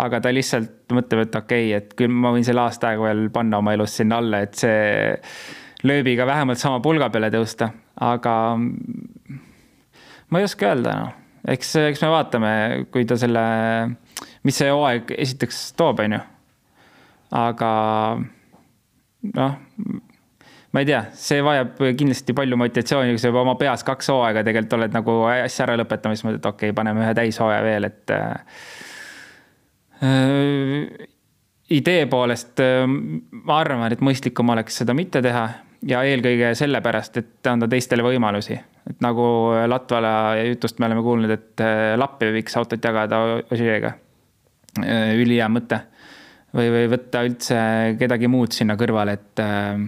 aga 0.00 0.20
ta 0.22 0.32
lihtsalt 0.34 0.94
mõtleb, 0.94 1.24
et 1.26 1.38
okei 1.38 1.70
okay,, 1.70 1.78
et 1.78 1.94
küll 1.98 2.14
ma 2.24 2.34
võin 2.34 2.46
selle 2.46 2.62
aasta 2.66 2.90
aega 2.90 3.06
veel 3.08 3.24
panna 3.34 3.62
oma 3.62 3.74
elus 3.74 3.96
sinna 4.00 4.18
alla, 4.22 4.42
et 4.46 4.58
see 4.58 5.14
lööbiga 5.86 6.26
vähemalt 6.26 6.58
sama 6.58 6.82
pulga 6.82 7.08
peale 7.10 7.30
tõusta, 7.34 7.70
aga 8.00 8.34
ma 10.30 10.40
ei 10.40 10.46
oska 10.46 10.70
öelda, 10.70 10.94
noh. 11.04 11.16
eks, 11.54 11.74
eks 11.90 12.04
me 12.04 12.12
vaatame, 12.14 12.52
kui 12.92 13.06
ta 13.08 13.18
selle, 13.20 13.42
mis 14.46 14.60
see 14.60 14.70
hooaeg 14.72 15.12
esiteks 15.18 15.72
toob, 15.78 16.04
on 16.04 16.16
ju. 16.16 16.22
aga 17.40 17.70
noh, 19.36 19.58
ma 20.70 20.82
ei 20.82 20.88
tea, 20.88 21.02
see 21.18 21.42
vajab 21.44 21.78
kindlasti 21.98 22.36
palju 22.36 22.58
motivatsiooni, 22.60 23.14
kui 23.14 23.22
sa 23.22 23.32
juba 23.32 23.44
oma 23.44 23.56
peas 23.60 23.84
kaks 23.86 24.12
hooaega 24.14 24.44
tegelikult 24.46 24.78
oled 24.78 24.92
nagu 24.96 25.16
asja 25.32 25.66
ära 25.66 25.78
lõpetamas, 25.82 26.24
mõtled, 26.26 26.42
et 26.42 26.50
okei 26.52 26.70
okay,, 26.70 26.76
paneme 26.76 27.04
ühe 27.04 27.14
täishooaja 27.18 27.62
veel, 27.66 27.90
et 27.90 28.14
äh,. 28.16 28.36
idee 31.70 32.06
poolest 32.10 32.62
äh, 32.64 32.86
ma 32.86 33.58
arvan, 33.60 33.92
et 33.92 34.00
mõistlikum 34.04 34.54
oleks 34.54 34.80
seda 34.80 34.94
mitte 34.96 35.20
teha 35.22 35.48
ja 35.88 36.02
eelkõige 36.04 36.52
sellepärast, 36.58 37.20
et 37.20 37.50
anda 37.50 37.68
teistele 37.70 38.04
võimalusi. 38.04 38.58
et 38.90 39.02
nagu 39.04 39.24
Latvala 39.66 40.12
jutust 40.48 40.78
me 40.80 40.88
oleme 40.88 41.02
kuulnud, 41.04 41.30
et 41.30 41.62
äh, 41.64 41.94
Lappi 41.98 42.30
võiks 42.34 42.56
autot 42.56 42.84
jagada 42.84 43.20
Ožeega. 43.52 43.94
Äh, 44.80 45.14
ülihea 45.18 45.48
mõte 45.50 45.80
või, 46.54 46.68
või 46.70 46.88
võtta 46.92 47.24
üldse 47.26 47.60
kedagi 47.98 48.28
muud 48.30 48.54
sinna 48.54 48.76
kõrvale, 48.78 49.16
et 49.18 49.42
äh, 49.42 49.78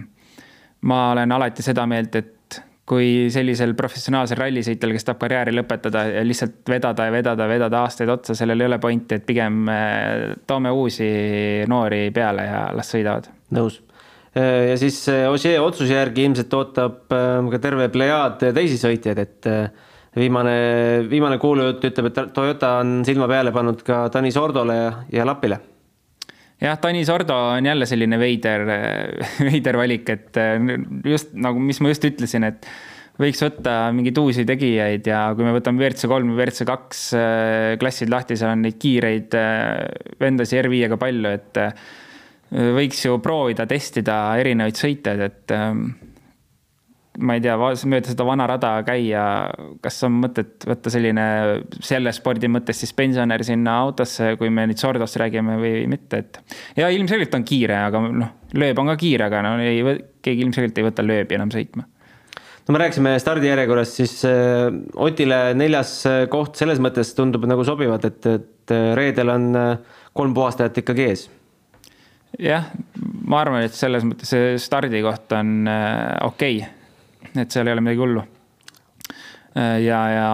ma 0.81 1.03
olen 1.11 1.31
alati 1.31 1.65
seda 1.65 1.85
meelt, 1.87 2.15
et 2.15 2.59
kui 2.85 3.29
sellisel 3.31 3.77
professionaalsel 3.79 4.37
rallisõitjal, 4.41 4.91
kes 4.91 5.05
tahab 5.07 5.21
karjääri 5.21 5.53
lõpetada 5.55 6.01
ja 6.17 6.23
lihtsalt 6.25 6.67
vedada 6.67 7.05
ja 7.07 7.13
vedada, 7.15 7.47
vedada 7.47 7.79
aastaid 7.85 8.11
otsa, 8.11 8.35
sellel 8.35 8.59
ei 8.59 8.67
ole 8.67 8.79
pointi, 8.83 9.15
et 9.15 9.25
pigem 9.25 9.69
toome 10.47 10.71
uusi 10.75 11.07
noori 11.71 12.09
peale 12.11 12.43
ja 12.49 12.65
las 12.75 12.91
sõidavad. 12.91 13.31
nõus. 13.55 13.79
Äh, 14.37 14.69
ja 14.71 14.77
siis 14.81 15.01
Ossier 15.29 15.61
otsuse 15.61 15.93
järgi 15.93 16.27
ilmselt 16.27 16.55
ootab 16.57 17.03
ka 17.09 17.61
terve 17.61 17.89
plejaad 17.93 18.47
teisi 18.55 18.79
sõitjaid, 18.81 19.21
et 19.21 19.51
viimane, 20.17 20.55
viimane 21.09 21.37
kuulujutt 21.41 21.85
ütleb, 21.91 22.09
et 22.09 22.23
Toyota 22.33 22.77
on 22.81 23.01
silma 23.05 23.29
peale 23.29 23.53
pannud 23.53 23.85
ka 23.85 24.07
Tanis 24.13 24.39
Ordole 24.41 24.79
ja, 24.79 24.89
ja 25.19 25.27
Lapile 25.27 25.61
jah, 26.63 26.79
Tanis 26.79 27.09
Ordo 27.09 27.35
on 27.35 27.65
jälle 27.65 27.85
selline 27.89 28.19
veider, 28.19 28.65
veider 29.49 29.77
valik, 29.77 30.09
et 30.09 30.39
äh, 30.39 30.57
just 31.05 31.33
nagu, 31.33 31.61
mis 31.61 31.81
ma 31.83 31.93
just 31.93 32.05
ütlesin, 32.07 32.47
et 32.47 32.67
võiks 33.21 33.43
võtta 33.45 33.75
mingeid 33.93 34.17
uusi 34.17 34.45
tegijaid 34.49 35.05
ja 35.05 35.25
kui 35.37 35.45
me 35.45 35.53
võtame 35.53 35.83
WRC 35.83 36.09
kolm 36.09 36.33
või 36.33 36.39
WRC 36.41 36.67
kaks 36.69 37.03
äh, 37.17 37.73
klassid 37.81 38.11
lahti, 38.13 38.37
seal 38.39 38.55
on 38.55 38.63
neid 38.65 38.79
kiireid 38.81 39.37
äh, 39.37 39.83
vendasi 40.21 40.61
R5-ga 40.61 40.99
palju, 41.01 41.35
et 41.35 41.61
võiks 42.53 43.05
ju 43.05 43.17
proovida, 43.23 43.65
testida 43.69 44.17
erinevaid 44.37 44.77
sõiteid, 44.77 45.21
et 45.25 45.53
ähm, 45.55 45.87
ma 47.21 47.35
ei 47.37 47.43
tea, 47.43 47.55
mööda 47.89 48.09
seda 48.09 48.25
vana 48.25 48.45
rada 48.49 48.71
käia, 48.85 49.23
kas 49.83 49.99
on 50.07 50.15
mõtet 50.23 50.65
võtta 50.65 50.91
selline 50.93 51.25
selle 51.83 52.13
spordi 52.15 52.49
mõttes 52.49 52.79
siis 52.81 52.93
pensionär 52.97 53.43
sinna 53.45 53.75
autosse, 53.83 54.33
kui 54.39 54.49
me 54.53 54.65
nüüd 54.69 54.81
Sordost 54.81 55.19
räägime 55.21 55.57
või 55.61 55.83
mitte, 55.91 56.23
et. 56.23 56.39
ja 56.79 56.89
ilmselgelt 56.93 57.35
on 57.37 57.45
kiire, 57.47 57.77
aga 57.89 58.01
noh, 58.07 58.31
lööb 58.57 58.81
on 58.81 58.93
ka 58.93 58.97
kiire, 59.01 59.27
aga 59.29 59.43
no 59.45 59.57
ei, 59.61 59.83
keegi 60.25 60.47
ilmselgelt 60.47 60.79
ei 60.79 60.87
võta 60.87 61.05
lööbi 61.05 61.37
enam 61.37 61.53
sõitma. 61.53 61.85
no 62.65 62.75
me 62.75 62.81
rääkisime 62.81 63.13
stardijärjekorrast, 63.21 64.01
siis 64.01 64.17
äh, 64.29 64.71
Otile 64.95 65.43
neljas 65.59 65.99
äh, 66.09 66.23
koht 66.33 66.57
selles 66.57 66.81
mõttes 66.81 67.13
tundub 67.17 67.45
nagu 67.49 67.65
sobivat, 67.67 68.09
et, 68.09 68.25
et 68.25 68.73
äh, 68.73 68.91
reedel 68.97 69.33
on 69.33 69.53
kolm 70.17 70.33
puhastajat 70.33 70.81
ikkagi 70.81 71.09
ees 71.11 71.29
jah, 72.39 72.71
ma 73.25 73.41
arvan, 73.43 73.65
et 73.67 73.75
selles 73.77 74.05
mõttes 74.07 74.31
see 74.33 74.55
stardikoht 74.61 75.35
on 75.37 75.67
okei 75.67 76.61
okay 76.61 76.83
et 77.41 77.53
seal 77.53 77.67
ei 77.67 77.73
ole 77.75 77.83
midagi 77.83 78.01
hullu. 78.01 78.23
ja, 79.55 79.99
ja 80.13 80.29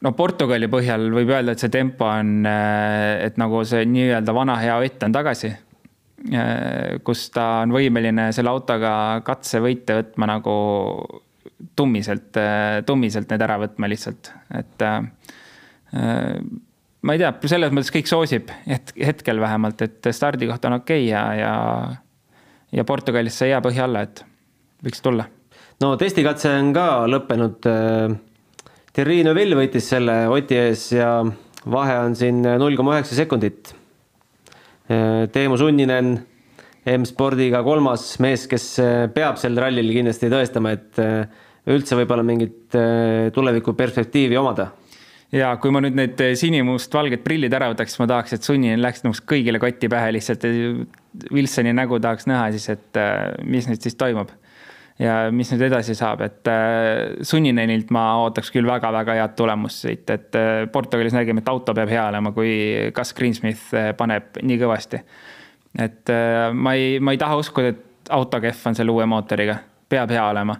no 0.00 0.12
Portugali 0.16 0.68
põhjal 0.70 1.08
võib 1.14 1.32
öelda, 1.34 1.54
et 1.54 1.62
see 1.62 1.72
tempo 1.72 2.08
on, 2.08 2.46
et 2.46 3.40
nagu 3.40 3.64
see 3.68 3.86
nii-öelda 3.88 4.34
vana 4.36 4.58
hea 4.62 4.78
Ott 4.80 5.06
on 5.06 5.16
tagasi. 5.16 5.52
kus 7.04 7.28
ta 7.32 7.46
on 7.64 7.72
võimeline 7.72 8.30
selle 8.36 8.52
autoga 8.52 8.92
katsevõite 9.24 9.96
võtma 10.02 10.28
nagu 10.34 10.54
tummiselt, 11.76 12.36
tummiselt 12.86 13.30
need 13.30 13.42
ära 13.44 13.56
võtma 13.60 13.88
lihtsalt, 13.88 14.32
et 14.56 14.84
ma 17.02 17.16
ei 17.16 17.20
tea, 17.22 17.32
selles 17.48 17.72
mõttes 17.72 17.92
kõik 17.94 18.08
soosib, 18.10 18.50
et 18.68 18.92
hetkel 19.00 19.40
vähemalt, 19.40 19.82
et 19.86 20.08
stardikoht 20.14 20.64
on 20.68 20.78
okei 20.80 21.06
okay 21.06 21.08
ja, 21.08 21.22
ja, 21.38 21.52
ja 22.76 22.86
Portugalis 22.88 23.38
sai 23.40 23.54
hea 23.54 23.60
põhja 23.64 23.86
alla, 23.88 24.04
et 24.04 24.24
võiks 24.84 25.04
tulla. 25.04 25.26
no 25.80 25.94
testikatse 26.00 26.52
on 26.60 26.72
ka 26.76 26.86
lõppenud. 27.08 27.68
Thierry 28.90 29.20
Neuville 29.24 29.56
võitis 29.56 29.86
selle 29.92 30.24
Oti 30.28 30.56
ees 30.58 30.88
ja 30.92 31.20
vahe 31.70 32.00
on 32.02 32.16
siin 32.18 32.42
null 32.42 32.76
koma 32.76 32.96
üheksa 32.96 33.16
sekundit. 33.16 33.70
Teemu 34.90 35.56
Sunninen, 35.60 36.16
M-spordiga 36.90 37.60
kolmas 37.62 38.16
mees, 38.24 38.48
kes 38.50 38.66
peab 39.14 39.38
sel 39.38 39.54
rallil 39.62 39.92
kindlasti 39.94 40.32
tõestama, 40.32 40.74
et 40.74 40.98
üldse 41.70 41.96
võib-olla 42.00 42.24
mingit 42.26 42.74
tulevikuperspektiivi 43.36 44.40
omada 44.40 44.72
ja 45.34 45.52
kui 45.62 45.72
ma 45.74 45.82
nüüd 45.84 45.96
need 45.98 46.20
sinimustvalged 46.38 47.22
prillid 47.24 47.54
ära 47.54 47.70
võtaks, 47.72 47.94
siis 47.94 48.02
ma 48.02 48.08
tahaks, 48.10 48.34
et 48.36 48.46
sunnini 48.46 48.80
läheks 48.80 49.04
nagu 49.06 49.26
kõigile 49.32 49.60
kotti 49.62 49.90
pähe 49.90 50.12
lihtsalt. 50.16 50.46
Wilsoni 51.34 51.74
nägu 51.76 51.98
tahaks 52.02 52.28
näha 52.30 52.50
siis, 52.54 52.68
et 52.72 53.00
äh, 53.00 53.30
mis 53.44 53.68
nüüd 53.70 53.82
siis 53.82 53.98
toimub. 53.98 54.30
ja 55.00 55.30
mis 55.32 55.48
nüüd 55.54 55.62
edasi 55.64 55.94
saab, 55.96 56.20
et 56.26 56.48
äh, 56.50 57.22
sunninenilt 57.24 57.88
ma 57.94 58.04
ootaks 58.26 58.50
küll 58.52 58.68
väga-väga 58.68 59.16
head 59.16 59.36
tulemust 59.38 59.86
siit, 59.86 60.10
et 60.12 60.40
Portugalis 60.72 61.16
nägime, 61.16 61.40
et 61.40 61.48
auto 61.48 61.74
peab 61.74 61.88
hea 61.88 62.08
olema, 62.10 62.34
kui 62.36 62.90
Gus 62.94 63.14
Greensmith 63.16 63.72
paneb 63.96 64.42
nii 64.42 64.60
kõvasti. 64.60 65.00
et 65.78 66.12
ma 66.52 66.74
ei, 66.74 66.98
ma 67.00 67.14
ei 67.14 67.22
taha 67.22 67.38
uskuda, 67.40 67.72
et 67.72 68.12
auto 68.12 68.40
kehv 68.42 68.66
on 68.66 68.76
selle 68.76 68.92
uue 68.92 69.06
mootoriga, 69.06 69.56
peab 69.88 70.10
hea 70.10 70.28
olema 70.28 70.58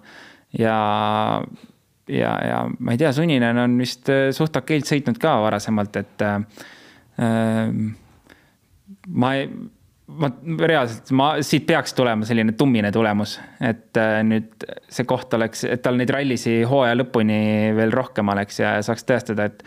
ja 0.59 0.77
ja, 2.11 2.35
ja 2.45 2.61
ma 2.79 2.95
ei 2.95 3.01
tea, 3.01 3.13
Suninen 3.17 3.59
on 3.63 3.77
vist 3.81 4.09
äh, 4.13 4.29
suht 4.37 4.57
okeilt 4.61 4.89
sõitnud 4.91 5.21
ka 5.23 5.37
varasemalt, 5.47 6.01
et 6.03 6.25
äh, 6.27 6.39
äh 7.27 7.77
ma 9.07 9.35
ei, 9.39 9.47
ma 10.21 10.31
reaalselt, 10.67 11.13
ma, 11.17 11.29
siit 11.47 11.67
peaks 11.69 11.95
tulema 11.95 12.27
selline 12.27 12.53
tummine 12.59 12.91
tulemus, 12.95 13.37
et 13.63 13.97
äh, 14.01 14.21
nüüd 14.27 14.67
see 14.91 15.07
koht 15.09 15.35
oleks, 15.39 15.65
et 15.69 15.83
tal 15.85 15.99
neid 16.01 16.11
rallisi 16.13 16.61
hooaja 16.69 16.99
lõpuni 16.99 17.41
veel 17.79 17.95
rohkem 17.95 18.35
oleks 18.35 18.61
ja 18.63 18.75
saaks 18.87 19.07
tõestada, 19.09 19.51
et 19.51 19.65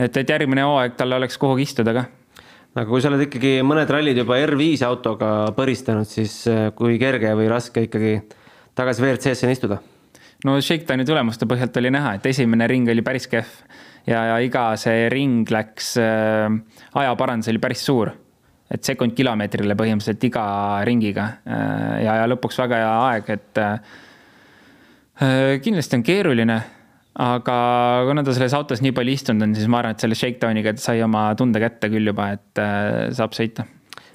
et, 0.00 0.16
et 0.16 0.32
järgmine 0.32 0.64
hooaeg 0.64 0.96
tal 0.96 1.12
oleks 1.12 1.36
kuhugi 1.38 1.68
istuda 1.68 1.92
ka 1.92 2.06
aga 2.74 2.86
kui 2.86 3.02
sa 3.02 3.10
oled 3.10 3.24
ikkagi 3.26 3.58
mõned 3.66 3.90
rallid 3.90 4.18
juba 4.20 4.38
R5 4.44 4.84
autoga 4.86 5.30
põristanud, 5.56 6.08
siis 6.08 6.42
äh, 6.50 6.68
kui 6.76 6.98
kerge 7.02 7.32
või 7.38 7.48
raske 7.50 7.86
ikkagi 7.88 8.20
tagasi 8.78 9.02
WRC-sse 9.04 9.50
istuda? 9.50 9.80
No 10.46 10.56
Shakedowni 10.60 11.06
tulemuste 11.08 11.48
põhjalt 11.48 11.76
oli 11.80 11.92
näha, 11.92 12.16
et 12.18 12.26
esimene 12.30 12.68
ring 12.70 12.88
oli 12.90 13.04
päris 13.06 13.28
kehv 13.30 13.50
ja, 14.08 14.22
ja 14.32 14.40
iga 14.44 14.70
see 14.80 15.08
ring 15.12 15.48
läks 15.52 15.94
äh,, 16.00 16.48
ajaparandus 17.02 17.50
oli 17.52 17.62
päris 17.62 17.84
suur. 17.86 18.12
et 18.70 18.86
sekund 18.86 19.16
kilomeetrile 19.18 19.74
põhimõtteliselt 19.74 20.28
iga 20.28 20.44
ringiga 20.86 21.24
äh, 21.42 21.96
ja, 22.04 22.20
ja 22.22 22.28
lõpuks 22.30 22.60
väga 22.62 22.78
hea 22.78 22.92
aeg, 23.08 23.32
et 23.34 23.58
äh, 23.58 23.96
äh, 25.24 25.56
kindlasti 25.64 25.98
on 25.98 26.06
keeruline 26.06 26.60
aga 27.20 27.56
kuna 28.06 28.22
ta 28.24 28.32
selles 28.32 28.54
autos 28.54 28.80
nii 28.84 28.94
palju 28.96 29.16
istunud 29.18 29.48
on, 29.48 29.58
siis 29.58 29.68
ma 29.68 29.80
arvan, 29.80 29.96
et 29.96 30.04
selle 30.04 30.16
Shakedowniga 30.16 30.76
sai 30.80 31.02
oma 31.02 31.26
tunde 31.36 31.60
kätte 31.60 31.90
küll 31.92 32.06
juba, 32.12 32.30
et 32.38 32.62
äh, 32.62 33.10
saab 33.16 33.34
sõita. 33.36 33.66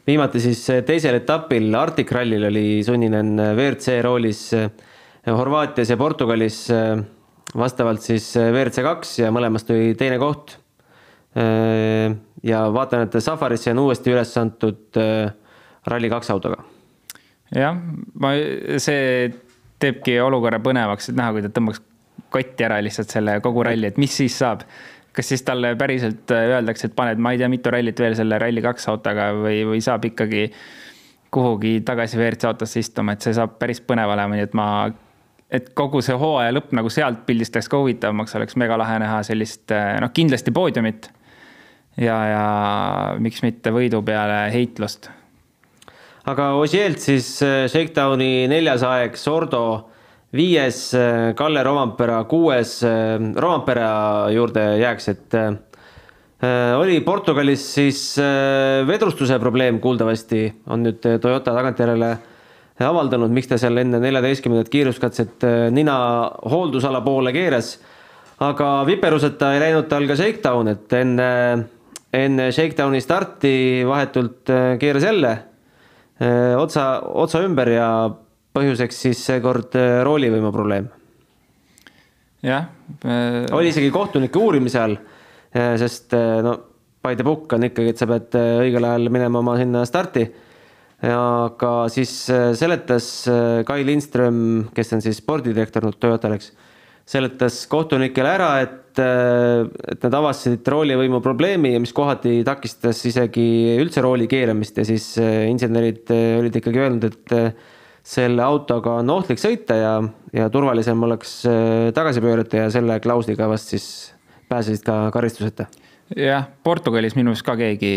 viimati 0.08 0.42
siis 0.42 0.64
teisel 0.88 1.20
etapil 1.20 1.70
Arctic 1.76 2.12
Rallyl 2.16 2.48
oli 2.50 2.68
sunninen 2.88 3.36
WRC 3.52 4.00
roolis 4.08 4.48
äh, 4.56 4.70
Horvaatias 5.34 5.90
ja 5.90 5.98
Portugalis 5.98 6.68
äh, 6.72 7.00
vastavalt 7.58 8.02
siis 8.02 8.30
äh, 8.38 8.52
WRC 8.54 8.84
kaks 8.86 9.18
ja 9.24 9.32
mõlemast 9.34 9.66
tuli 9.66 9.96
teine 9.98 10.20
koht. 10.22 10.58
Äh, 11.36 12.14
ja 12.46 12.62
vaatan, 12.74 13.08
et 13.08 13.18
Safarisse 13.24 13.74
on 13.74 13.82
uuesti 13.88 14.14
üles 14.14 14.36
antud 14.38 15.00
Rally2 15.90 16.32
autoga. 16.34 16.62
jah, 17.56 17.78
ma, 18.22 18.36
see 18.82 19.32
teebki 19.82 20.20
olukorra 20.22 20.60
põnevaks, 20.64 21.10
et 21.10 21.18
näha, 21.18 21.34
kui 21.34 21.44
ta 21.46 21.50
tõmbaks 21.54 21.82
kotti 22.34 22.66
ära 22.68 22.78
lihtsalt 22.84 23.10
selle 23.10 23.40
kogu 23.42 23.64
ralli, 23.66 23.90
et 23.90 23.98
mis 24.02 24.14
siis 24.14 24.38
saab. 24.38 24.62
kas 25.16 25.30
siis 25.32 25.46
talle 25.48 25.74
päriselt 25.80 26.32
öeldakse, 26.36 26.90
et 26.90 26.96
paned, 26.96 27.18
ma 27.18 27.32
ei 27.32 27.40
tea, 27.40 27.50
mitu 27.50 27.72
rallit 27.72 28.00
veel 28.00 28.18
selle 28.20 28.38
Rally2 28.42 28.90
autoga 28.92 29.30
või, 29.34 29.64
või 29.66 29.82
saab 29.82 30.06
ikkagi 30.06 30.50
kuhugi 31.32 31.80
tagasi 31.88 32.20
WRC 32.20 32.50
autosse 32.50 32.80
istuma, 32.84 33.16
et 33.16 33.26
see 33.26 33.34
saab 33.34 33.56
päris 33.60 33.82
põnev 33.82 34.12
olema, 34.12 34.36
nii 34.36 34.46
et 34.46 34.54
ma 34.54 34.68
et 35.52 35.68
kogu 35.78 36.02
see 36.04 36.16
hooaja 36.18 36.54
lõpp 36.56 36.74
nagu 36.76 36.90
sealt 36.92 37.26
pildist 37.28 37.56
läks 37.56 37.70
ka 37.70 37.80
huvitavamaks, 37.82 38.36
oleks 38.40 38.58
mega 38.60 38.78
lahe 38.82 38.98
näha 39.02 39.22
sellist 39.28 39.72
noh, 39.72 40.14
kindlasti 40.14 40.54
poodiumit. 40.56 41.10
ja, 42.02 42.16
ja 42.32 42.46
miks 43.22 43.44
mitte 43.46 43.72
võidu 43.72 44.02
peale 44.06 44.50
heitlust. 44.54 45.10
aga 46.26 46.54
Osielt 46.60 47.00
siis 47.00 47.38
äh, 47.46 47.68
Shakedowni 47.70 48.48
neljas 48.52 48.84
aeg, 48.84 49.18
Sordo 49.22 49.92
viies, 50.36 50.90
äh, 50.98 51.32
Kalle 51.38 51.64
Rovampera 51.64 52.24
kuues, 52.24 52.82
Rovampera 53.36 54.32
juurde 54.34 54.68
jääks, 54.82 55.10
et 55.14 55.40
oli 56.76 57.00
Portugalis 57.02 57.64
siis 57.78 58.00
vedrustuse 58.86 59.38
probleem 59.40 59.80
kuuldavasti, 59.82 60.42
on 60.70 60.84
nüüd 60.84 61.06
Toyota 61.24 61.54
tagantjärele 61.56 62.10
avaldanud, 62.84 63.32
miks 63.32 63.48
ta 63.48 63.58
seal 63.60 63.78
enne 63.80 64.02
neljateistkümnendat 64.04 64.70
kiiruskatset 64.72 65.46
äh, 65.48 65.56
nina 65.72 65.96
hooldusala 66.52 67.02
poole 67.06 67.32
keeras. 67.36 67.78
aga 68.40 68.84
viperuseta 68.86 69.54
ei 69.56 69.62
läinud 69.64 69.88
tal 69.88 70.08
ka 70.08 70.16
shakedown, 70.20 70.68
et 70.68 70.94
enne, 70.94 71.30
enne 72.14 72.50
shakedowni 72.52 73.00
starti 73.02 73.84
vahetult 73.88 74.52
äh, 74.52 74.76
keeras 74.80 75.08
jälle 75.08 75.32
äh, 75.32 76.60
otsa, 76.60 77.02
otsa 77.14 77.46
ümber 77.48 77.72
ja 77.72 77.90
põhjuseks 78.56 79.02
siis 79.08 79.24
seekord 79.26 79.76
roolivõimu 80.04 80.52
probleem. 80.52 80.90
jah 82.44 82.68
äh.... 83.06 83.46
oli 83.52 83.72
isegi 83.72 83.92
kohtunike 83.92 84.40
uurimise 84.40 84.80
all, 84.80 84.98
sest 85.80 86.12
no 86.44 86.58
by 87.04 87.16
the 87.16 87.24
book 87.24 87.54
on 87.56 87.64
ikkagi, 87.64 87.94
et 87.94 88.00
sa 88.00 88.08
pead 88.10 88.36
õigel 88.36 88.84
ajal 88.84 89.08
minema 89.12 89.40
oma 89.40 89.56
sinna 89.60 89.86
starti 89.88 90.26
aga 91.12 91.72
siis 91.94 92.12
äh, 92.34 92.54
seletas 92.58 93.28
äh, 93.30 93.64
Kai 93.68 93.84
Lindström, 93.86 94.70
kes 94.76 94.94
on 94.96 95.04
siis 95.04 95.20
spordidirektor 95.22 95.88
Toyotal, 96.00 96.38
eks, 96.38 96.52
seletas 97.06 97.60
kohtunikele 97.70 98.32
ära, 98.32 98.50
et, 98.64 98.98
äh, 99.02 99.68
et 99.92 100.06
nad 100.08 100.18
avastasid 100.22 100.66
roolivõimu 100.72 101.22
probleemi 101.26 101.76
ja 101.76 101.82
mis 101.84 101.94
kohati 101.96 102.40
takistas 102.48 103.04
isegi 103.06 103.46
üldse 103.82 104.04
rooli 104.06 104.30
keeramist 104.32 104.80
ja 104.82 104.88
siis 104.88 105.12
insenerid 105.20 106.10
olid 106.12 106.62
ikkagi 106.62 106.82
öelnud, 106.82 107.10
et 107.12 107.36
selle 108.06 108.42
autoga 108.46 109.00
on 109.02 109.10
ohtlik 109.10 109.42
sõita 109.42 109.78
ja, 109.78 109.94
ja 110.34 110.48
turvalisem 110.54 111.02
oleks 111.08 111.40
tagasi 111.98 112.22
pöörata 112.22 112.64
ja 112.64 112.72
selle 112.74 113.00
klausliga 113.02 113.50
vast 113.50 113.74
siis 113.74 113.88
pääsesid 114.50 114.86
ka 114.86 114.98
karistuseta. 115.14 115.66
jah, 116.16 116.50
Portugalis 116.64 117.18
minu 117.18 117.34
arust 117.34 117.46
ka 117.46 117.58
keegi 117.58 117.94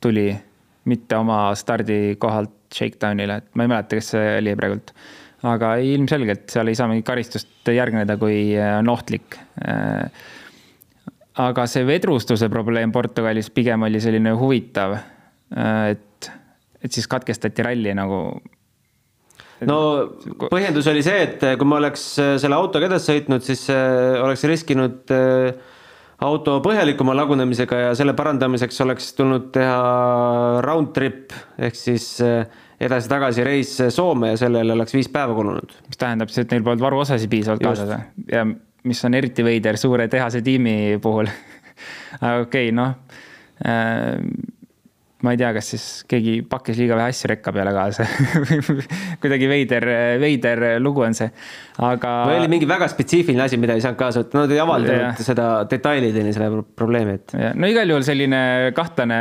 tuli 0.00 0.30
mitte 0.90 1.18
oma 1.18 1.52
stardikohalt 1.58 2.54
shakedown'ile, 2.72 3.40
et 3.42 3.50
ma 3.58 3.66
ei 3.66 3.72
mäleta, 3.72 3.98
kes 3.98 4.14
see 4.14 4.30
oli 4.38 4.54
praegult. 4.58 4.94
aga 5.42 5.72
ilmselgelt 5.82 6.52
seal 6.54 6.70
ei 6.70 6.78
saa 6.78 6.86
mingit 6.86 7.06
karistust 7.06 7.70
järgneda, 7.74 8.14
kui 8.18 8.52
äh, 8.54 8.76
on 8.78 8.92
ohtlik. 8.92 9.36
Äh, 9.66 10.06
aga 11.42 11.66
see 11.66 11.86
vedrustuse 11.88 12.48
probleem 12.52 12.92
Portugalis 12.94 13.50
pigem 13.50 13.82
oli 13.88 14.00
selline 14.00 14.36
huvitav, 14.38 14.94
äh, 14.94 15.92
et, 15.96 16.30
et 16.82 16.92
siis 16.92 17.10
katkestati 17.10 17.66
ralli 17.66 17.94
nagu 17.98 18.22
no 19.66 19.78
põhjendus 20.50 20.88
oli 20.90 21.02
see, 21.06 21.26
et 21.26 21.44
kui 21.58 21.68
ma 21.68 21.78
oleks 21.78 22.06
selle 22.18 22.56
autoga 22.58 22.88
edasi 22.88 23.12
sõitnud, 23.12 23.44
siis 23.46 23.68
oleks 23.70 24.46
riskinud 24.50 25.14
äh, 25.14 25.52
auto 26.22 26.58
põhjalikuma 26.64 27.14
lagunemisega 27.16 27.78
ja 27.86 27.94
selle 27.98 28.14
parandamiseks 28.18 28.80
oleks 28.84 29.12
tulnud 29.18 29.48
teha 29.54 29.78
round 30.64 30.92
trip 30.96 31.34
ehk 31.58 31.78
siis 31.78 32.06
eh, 32.24 32.44
edasi-tagasi 32.82 33.46
reis 33.46 33.74
Soome 33.94 34.32
ja 34.32 34.40
sellele 34.40 34.74
oleks 34.76 34.94
viis 34.96 35.10
päeva 35.12 35.34
kulunud. 35.36 35.74
mis 35.88 36.00
tähendab 36.00 36.32
siis, 36.32 36.46
et 36.46 36.54
neil 36.54 36.64
polnud 36.66 36.84
varuosasid 36.84 37.30
piisavalt 37.30 37.64
kaasas 37.64 37.94
ja 38.30 38.46
mis 38.84 39.04
on 39.06 39.14
eriti 39.14 39.44
veider 39.46 39.78
suure 39.78 40.08
tehase 40.10 40.42
tiimi 40.42 40.98
puhul. 41.02 41.30
Aga 42.20 42.46
okei 42.46 42.68
okay,, 42.68 42.74
noh 42.76 42.94
äh, 43.66 44.18
ma 45.22 45.32
ei 45.34 45.38
tea, 45.38 45.52
kas 45.54 45.68
siis 45.72 45.84
keegi 46.10 46.34
pakkis 46.50 46.78
liiga 46.80 46.96
vähe 46.98 47.12
asju 47.12 47.30
rekka 47.30 47.52
peale 47.54 47.72
kaasa 47.74 48.06
kuidagi 49.22 49.48
veider, 49.50 49.86
veider 50.22 50.62
lugu 50.82 51.04
on 51.06 51.14
see, 51.16 51.28
aga. 51.78 52.14
või 52.28 52.40
oli 52.40 52.50
mingi 52.56 52.68
väga 52.68 52.88
spetsiifiline 52.90 53.44
asi, 53.46 53.58
mida 53.62 53.76
ei 53.78 53.84
saanud 53.84 54.00
kaasa 54.00 54.24
võtta, 54.24 54.42
nad 54.42 54.54
ei 54.54 54.62
avaldanud 54.62 55.22
seda 55.22 55.48
detailideni, 55.70 56.34
selle 56.34 56.64
probleemi, 56.78 57.16
et. 57.20 57.36
no 57.54 57.70
igal 57.70 57.94
juhul 57.94 58.06
selline 58.06 58.42
kahtlane, 58.76 59.20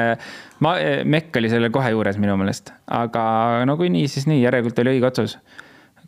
ma, 0.65 0.75
Mekk 1.05 1.41
oli 1.41 1.53
selle 1.53 1.71
kohe 1.73 1.93
juures 1.93 2.17
minu 2.21 2.37
meelest, 2.41 2.73
aga 3.01 3.23
no 3.69 3.77
kui 3.79 3.93
nii, 3.93 4.09
siis 4.11 4.27
nii, 4.29 4.41
järelikult 4.41 4.81
oli 4.81 4.97
õige 4.97 5.11
otsus. 5.11 5.37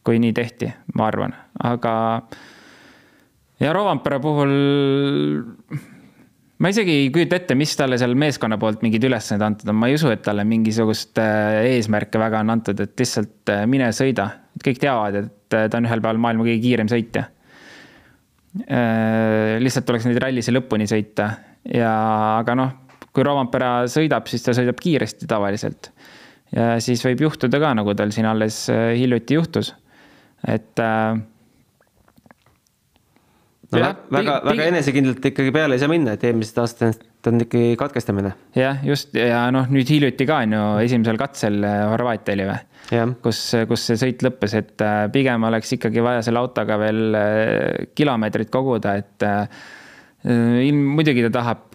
kui 0.03 0.17
nii 0.19 0.33
tehti, 0.35 0.67
ma 0.97 1.07
arvan, 1.07 1.37
aga. 1.63 1.95
ja 3.61 3.73
Rovampere 3.77 4.19
puhul 4.23 4.57
ma 6.63 6.71
isegi 6.71 6.93
ei 7.01 7.11
kujuta 7.11 7.37
ette, 7.41 7.55
mis 7.59 7.73
talle 7.75 7.97
seal 7.99 8.13
meeskonna 8.19 8.57
poolt 8.59 8.83
mingeid 8.85 9.03
ülesandeid 9.09 9.45
antud 9.49 9.71
on, 9.73 9.77
ma 9.81 9.89
ei 9.91 9.97
usu, 9.97 10.07
et 10.13 10.23
talle 10.23 10.45
mingisugust 10.47 11.19
äh, 11.19 11.59
eesmärke 11.73 12.21
väga 12.21 12.39
on 12.43 12.53
antud, 12.55 12.79
et 12.79 12.93
lihtsalt 12.99 13.51
äh, 13.51 13.65
mine 13.69 13.89
sõida. 13.95 14.29
kõik 14.63 14.79
teavad, 14.79 15.17
et 15.19 15.49
ta 15.51 15.79
on 15.79 15.89
ühel 15.89 16.01
päeval 16.01 16.21
maailma 16.23 16.45
kõige 16.47 16.61
kiirem 16.63 16.89
sõitja. 16.91 17.27
lihtsalt 19.59 19.85
tuleks 19.85 20.05
neid 20.05 20.19
rallisi 20.21 20.53
lõpuni 20.53 20.85
sõita 20.85 21.25
ja, 21.73 21.93
aga 22.37 22.55
noh, 22.55 22.71
kui 23.09 23.25
Rovampere 23.25 23.89
sõidab, 23.89 24.29
siis 24.29 24.45
ta 24.45 24.53
sõidab 24.53 24.77
kiiresti 24.79 25.27
tavaliselt. 25.27 25.89
ja 26.53 26.77
siis 26.81 27.01
võib 27.05 27.25
juhtuda 27.25 27.59
ka, 27.59 27.73
nagu 27.81 27.95
tal 27.97 28.13
siin 28.13 28.29
alles 28.29 28.67
hiljuti 28.69 29.39
juhtus, 29.39 29.73
et 30.47 30.79
äh, 30.79 31.17
no 33.73 33.81
ja, 33.81 33.89
väga, 34.13 34.37
väga 34.47 34.67
enesekindlalt 34.71 35.25
ikkagi 35.31 35.53
peale 35.55 35.77
ei 35.77 35.81
saa 35.81 35.91
minna, 35.91 36.15
et 36.15 36.23
eelmisest 36.27 36.61
aastast 36.63 37.29
on 37.29 37.41
ikkagi 37.43 37.73
katkestamine. 37.79 38.33
jah, 38.57 38.81
just 38.85 39.15
ja 39.17 39.45
noh, 39.53 39.67
nüüd 39.73 39.89
hiljuti 39.89 40.27
ka 40.29 40.41
on 40.45 40.55
ju 40.55 40.63
esimesel 40.85 41.19
katsel 41.21 41.59
äh, 41.67 41.83
Horvaatia 41.91 42.37
oli 42.37 42.47
või? 42.49 42.61
kus, 43.23 43.41
kus 43.69 43.85
see 43.89 43.99
sõit 43.99 44.25
lõppes, 44.25 44.55
et 44.59 44.83
äh, 44.85 45.05
pigem 45.13 45.47
oleks 45.49 45.75
ikkagi 45.77 46.03
vaja 46.05 46.23
selle 46.25 46.43
autoga 46.43 46.77
veel 46.81 47.19
äh, 47.19 47.85
kilomeetrit 47.95 48.51
koguda, 48.53 48.97
et 49.01 49.29
ilm, 50.23 50.83
muidugi 50.95 51.25
ta 51.27 51.33
tahab 51.41 51.69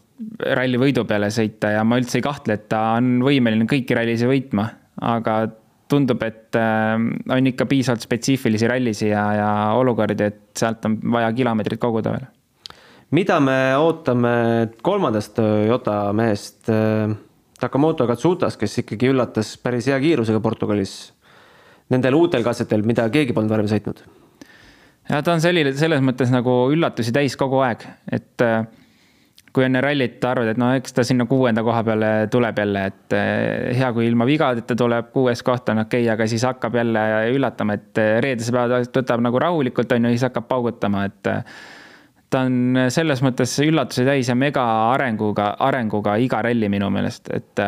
ralli 0.57 0.79
võidu 0.81 1.05
peale 1.07 1.29
sõita 1.31 1.71
ja 1.75 1.83
ma 1.87 1.99
üldse 2.01 2.19
ei 2.19 2.25
kahtle, 2.25 2.57
et 2.59 2.69
ta 2.71 2.95
on 2.99 3.19
võimeline 3.23 3.69
kõiki 3.71 3.97
rallisid 3.97 4.31
võitma, 4.31 4.71
aga 5.05 5.43
tundub, 5.89 6.23
et 6.27 6.57
äh, 6.59 6.97
on 7.35 7.51
ikka 7.51 7.67
piisavalt 7.69 8.05
spetsiifilisi 8.05 8.69
rallisi 8.71 9.09
ja, 9.11 9.25
ja 9.37 9.53
olukordi, 9.79 10.29
et 10.29 10.43
sealt 10.59 10.85
on 10.89 10.99
vaja 11.15 11.33
kilomeetrit 11.37 11.81
koguda 11.81 12.15
veel. 12.17 12.27
mida 13.17 13.41
me 13.41 13.59
ootame 13.81 14.35
kolmandast 14.83 15.35
Toyota 15.39 16.01
mehest, 16.13 16.69
äh, 16.73 17.15
Takamoto 17.59 18.07
Katsutas, 18.07 18.57
kes 18.57 18.85
ikkagi 18.85 19.11
üllatas 19.11 19.57
päris 19.59 19.89
hea 19.91 19.99
kiirusega 20.01 20.41
Portugalis 20.41 20.99
nendel 21.91 22.15
uutel 22.15 22.45
katsetel, 22.45 22.85
mida 22.87 23.09
keegi 23.11 23.35
polnud 23.37 23.53
varem 23.53 23.71
sõitnud? 23.71 24.05
ja 25.09 25.23
ta 25.25 25.33
on 25.33 25.41
selline, 25.43 25.73
selles 25.77 26.05
mõttes 26.05 26.33
nagu 26.33 26.61
üllatusi 26.73 27.15
täis 27.17 27.37
kogu 27.41 27.63
aeg, 27.65 27.87
et 28.13 28.45
äh, 28.45 28.67
kui 29.59 29.67
enne 29.67 29.81
rallit 29.83 30.23
arvad, 30.23 30.53
et 30.53 30.59
no 30.61 30.69
eks 30.79 30.95
ta 30.95 31.03
sinna 31.07 31.25
kuuenda 31.27 31.65
koha 31.67 31.81
peale 31.87 32.11
tuleb 32.31 32.61
jälle, 32.63 32.85
et 32.93 33.17
eh, 33.19 33.73
hea, 33.75 33.89
kui 33.97 34.07
ilma 34.07 34.27
vigadeta 34.29 34.77
tuleb, 34.79 35.09
kuues 35.11 35.43
koht 35.43 35.73
on 35.73 35.83
okei 35.83 36.05
okay,, 36.05 36.13
aga 36.15 36.29
siis 36.31 36.45
hakkab 36.47 36.79
jälle 36.79 37.03
üllatama, 37.35 37.75
et 37.75 37.99
eh, 37.99 38.13
reedese 38.23 38.55
päeva 38.55 38.79
võtab 38.85 39.25
nagu 39.27 39.43
rahulikult, 39.43 39.97
on 39.97 40.07
ju, 40.07 40.15
siis 40.15 40.29
hakkab 40.29 40.47
paugutama, 40.53 41.03
et 41.11 41.33
eh, 41.33 41.59
ta 42.31 42.45
on 42.47 42.87
selles 42.95 43.25
mõttes 43.27 43.57
üllatuse 43.67 44.07
täis 44.07 44.31
ja 44.31 44.39
mega 44.39 44.63
arenguga, 44.93 45.51
arenguga 45.67 46.15
iga 46.23 46.45
ralli 46.47 46.71
minu 46.71 46.93
meelest, 46.95 47.33
et 47.35 47.67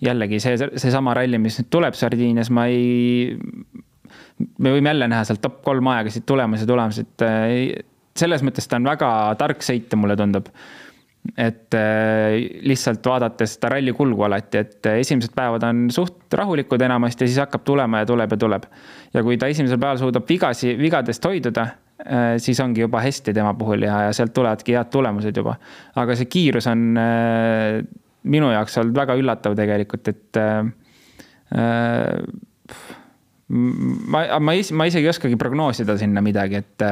jällegi 0.00 0.40
see, 0.40 0.56
seesama 0.80 1.18
ralli, 1.20 1.42
mis 1.42 1.60
nüüd 1.60 1.68
tuleb 1.74 2.00
Sardiinias, 2.00 2.48
ma 2.54 2.64
ei, 2.72 3.26
me 4.56 4.72
võime 4.72 4.94
jälle 4.94 5.10
näha 5.12 5.28
sealt 5.28 5.44
top 5.44 5.60
kolm 5.66 5.92
aegasid 5.92 6.24
tulemas 6.24 6.64
ja 6.64 6.70
tulemas, 6.70 7.02
et 7.02 7.26
selles 8.16 8.46
mõttes 8.46 8.70
ta 8.70 8.80
on 8.80 8.88
väga 8.88 9.10
tark 9.42 9.66
sõitja, 9.66 10.00
mulle 10.00 10.16
tundub 10.16 10.48
et 11.36 11.74
äh, 11.76 12.36
lihtsalt 12.64 13.04
vaadates 13.06 13.54
seda 13.56 13.74
ralli 13.74 13.92
kulgu 13.96 14.24
alati, 14.24 14.62
et 14.64 14.88
äh, 14.88 15.00
esimesed 15.02 15.34
päevad 15.36 15.64
on 15.68 15.82
suht 15.92 16.32
rahulikud 16.36 16.80
enamasti 16.82 17.26
ja 17.26 17.30
siis 17.30 17.40
hakkab 17.42 17.64
tulema 17.66 18.00
ja 18.02 18.08
tuleb 18.08 18.32
ja 18.32 18.38
tuleb. 18.40 18.64
ja 19.14 19.22
kui 19.26 19.36
ta 19.38 19.50
esimesel 19.52 19.78
päeval 19.78 20.00
suudab 20.00 20.28
vigasi, 20.28 20.72
vigadest 20.80 21.24
hoiduda, 21.28 21.66
äh, 22.00 22.34
siis 22.42 22.60
ongi 22.64 22.80
juba 22.84 23.02
hästi 23.04 23.34
tema 23.36 23.52
puhul 23.54 23.84
ja, 23.84 24.02
ja 24.08 24.16
sealt 24.16 24.34
tulevadki 24.34 24.76
head 24.78 24.90
tulemused 24.92 25.36
juba. 25.36 25.56
aga 25.94 26.16
see 26.16 26.30
kiirus 26.32 26.70
on 26.72 26.98
minu 28.22 28.50
jaoks 28.54 28.80
olnud 28.80 28.96
väga 28.96 29.16
üllatav 29.20 29.56
tegelikult, 29.60 30.08
et 30.08 30.40
ma, 33.48 34.24
ma, 34.40 34.52
ma 34.72 34.88
isegi 34.88 35.04
ei 35.04 35.12
oskagi 35.12 35.36
prognoosida 35.40 35.96
sinna 36.00 36.24
midagi, 36.24 36.60
et 36.64 36.84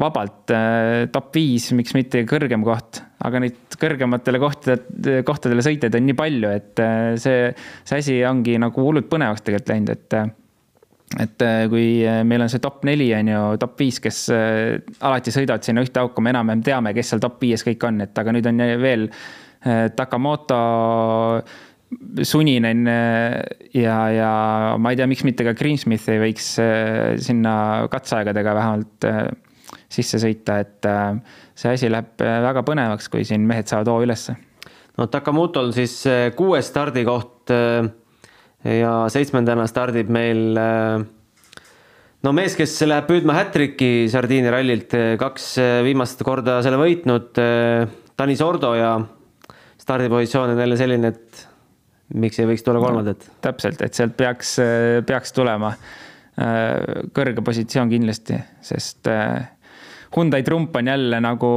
vabalt 0.00 0.52
äh, 0.52 1.06
top 1.12 1.30
viis, 1.36 1.70
miks 1.76 1.94
mitte 1.96 2.20
kõrgem 2.28 2.64
koht, 2.66 3.00
aga 3.24 3.40
neid 3.42 3.76
kõrgematele 3.80 4.40
kohtadele, 4.40 5.22
kohtadele 5.26 5.64
sõitjaid 5.64 5.96
on 5.96 6.04
nii 6.08 6.16
palju, 6.18 6.50
et 6.52 6.82
äh, 6.84 7.12
see, 7.20 7.46
see 7.86 8.02
asi 8.02 8.18
ongi 8.28 8.58
nagu 8.60 8.84
hullult 8.84 9.08
põnevaks 9.12 9.46
tegelikult 9.46 9.72
läinud, 9.72 9.94
et 9.94 10.18
äh, 10.20 10.34
et 11.22 11.42
kui 11.70 12.00
meil 12.26 12.42
on 12.42 12.50
see 12.50 12.58
top 12.58 12.80
neli 12.84 13.06
on 13.14 13.28
ju, 13.30 13.40
top 13.62 13.76
viis, 13.78 14.00
kes 14.02 14.24
alati 15.06 15.30
sõidavad 15.30 15.62
sinna 15.62 15.84
ühte 15.86 16.00
auku, 16.02 16.18
me 16.20 16.32
enam-vähem 16.32 16.64
teame, 16.66 16.90
kes 16.96 17.12
seal 17.12 17.22
top 17.22 17.36
viies 17.44 17.62
kõik 17.62 17.86
on, 17.86 18.02
et 18.02 18.18
aga 18.18 18.34
nüüd 18.34 18.48
on 18.50 18.64
veel 18.82 19.06
Takamoto, 19.94 20.58
Suninen 22.26 22.82
ja, 22.90 23.96
ja 24.10 24.32
ma 24.82 24.90
ei 24.90 24.98
tea, 24.98 25.06
miks 25.06 25.22
mitte 25.24 25.46
ka 25.46 25.54
Greensmith 25.56 26.10
ei 26.10 26.18
võiks 26.24 26.50
sinna 27.22 27.54
katseaegadega 27.94 28.58
vähemalt 28.58 29.08
sisse 29.92 30.18
sõita, 30.22 30.60
et 30.64 30.86
äh, 30.88 31.18
see 31.56 31.74
asi 31.76 31.90
läheb 31.92 32.22
äh, 32.24 32.38
väga 32.44 32.62
põnevaks, 32.66 33.10
kui 33.12 33.26
siin 33.26 33.46
mehed 33.46 33.70
saavad 33.70 33.90
hoo 33.92 34.02
ülesse. 34.04 34.36
no 34.98 35.06
Takamutol 35.12 35.72
siis 35.76 35.98
äh, 36.10 36.30
kuues 36.36 36.70
stardikoht 36.70 37.52
ja 38.66 38.92
seitsmendana 39.12 39.68
stardib 39.70 40.08
meil 40.10 40.56
no 42.26 42.32
mees, 42.34 42.56
kes 42.58 42.72
läheb 42.82 43.06
püüdma 43.06 43.36
hätriki 43.36 44.08
Sardiinia 44.10 44.50
rallilt, 44.56 44.96
kaks 45.20 45.52
viimast 45.86 46.24
korda 46.26 46.58
selle 46.66 46.80
võitnud, 46.80 47.38
Tanis 48.18 48.42
Ordo 48.42 48.72
ja 48.74 48.96
stardipositsioon 49.78 50.56
on 50.56 50.64
jälle 50.64 50.80
selline, 50.80 51.12
et 51.14 51.46
miks 52.18 52.40
ei 52.42 52.50
võiks 52.50 52.66
tulla 52.66 52.82
kolmandat 52.82 53.28
no,? 53.28 53.36
täpselt, 53.46 53.86
et 53.86 53.94
sealt 53.94 54.16
peaks, 54.18 54.56
peaks 55.06 55.36
tulema 55.36 55.76
kõrge 57.14 57.46
positsioon 57.46 57.92
kindlasti, 57.94 58.40
sest 58.66 59.06
Hyundai 60.14 60.42
trump 60.46 60.76
on 60.76 60.92
jälle 60.92 61.20
nagu, 61.20 61.50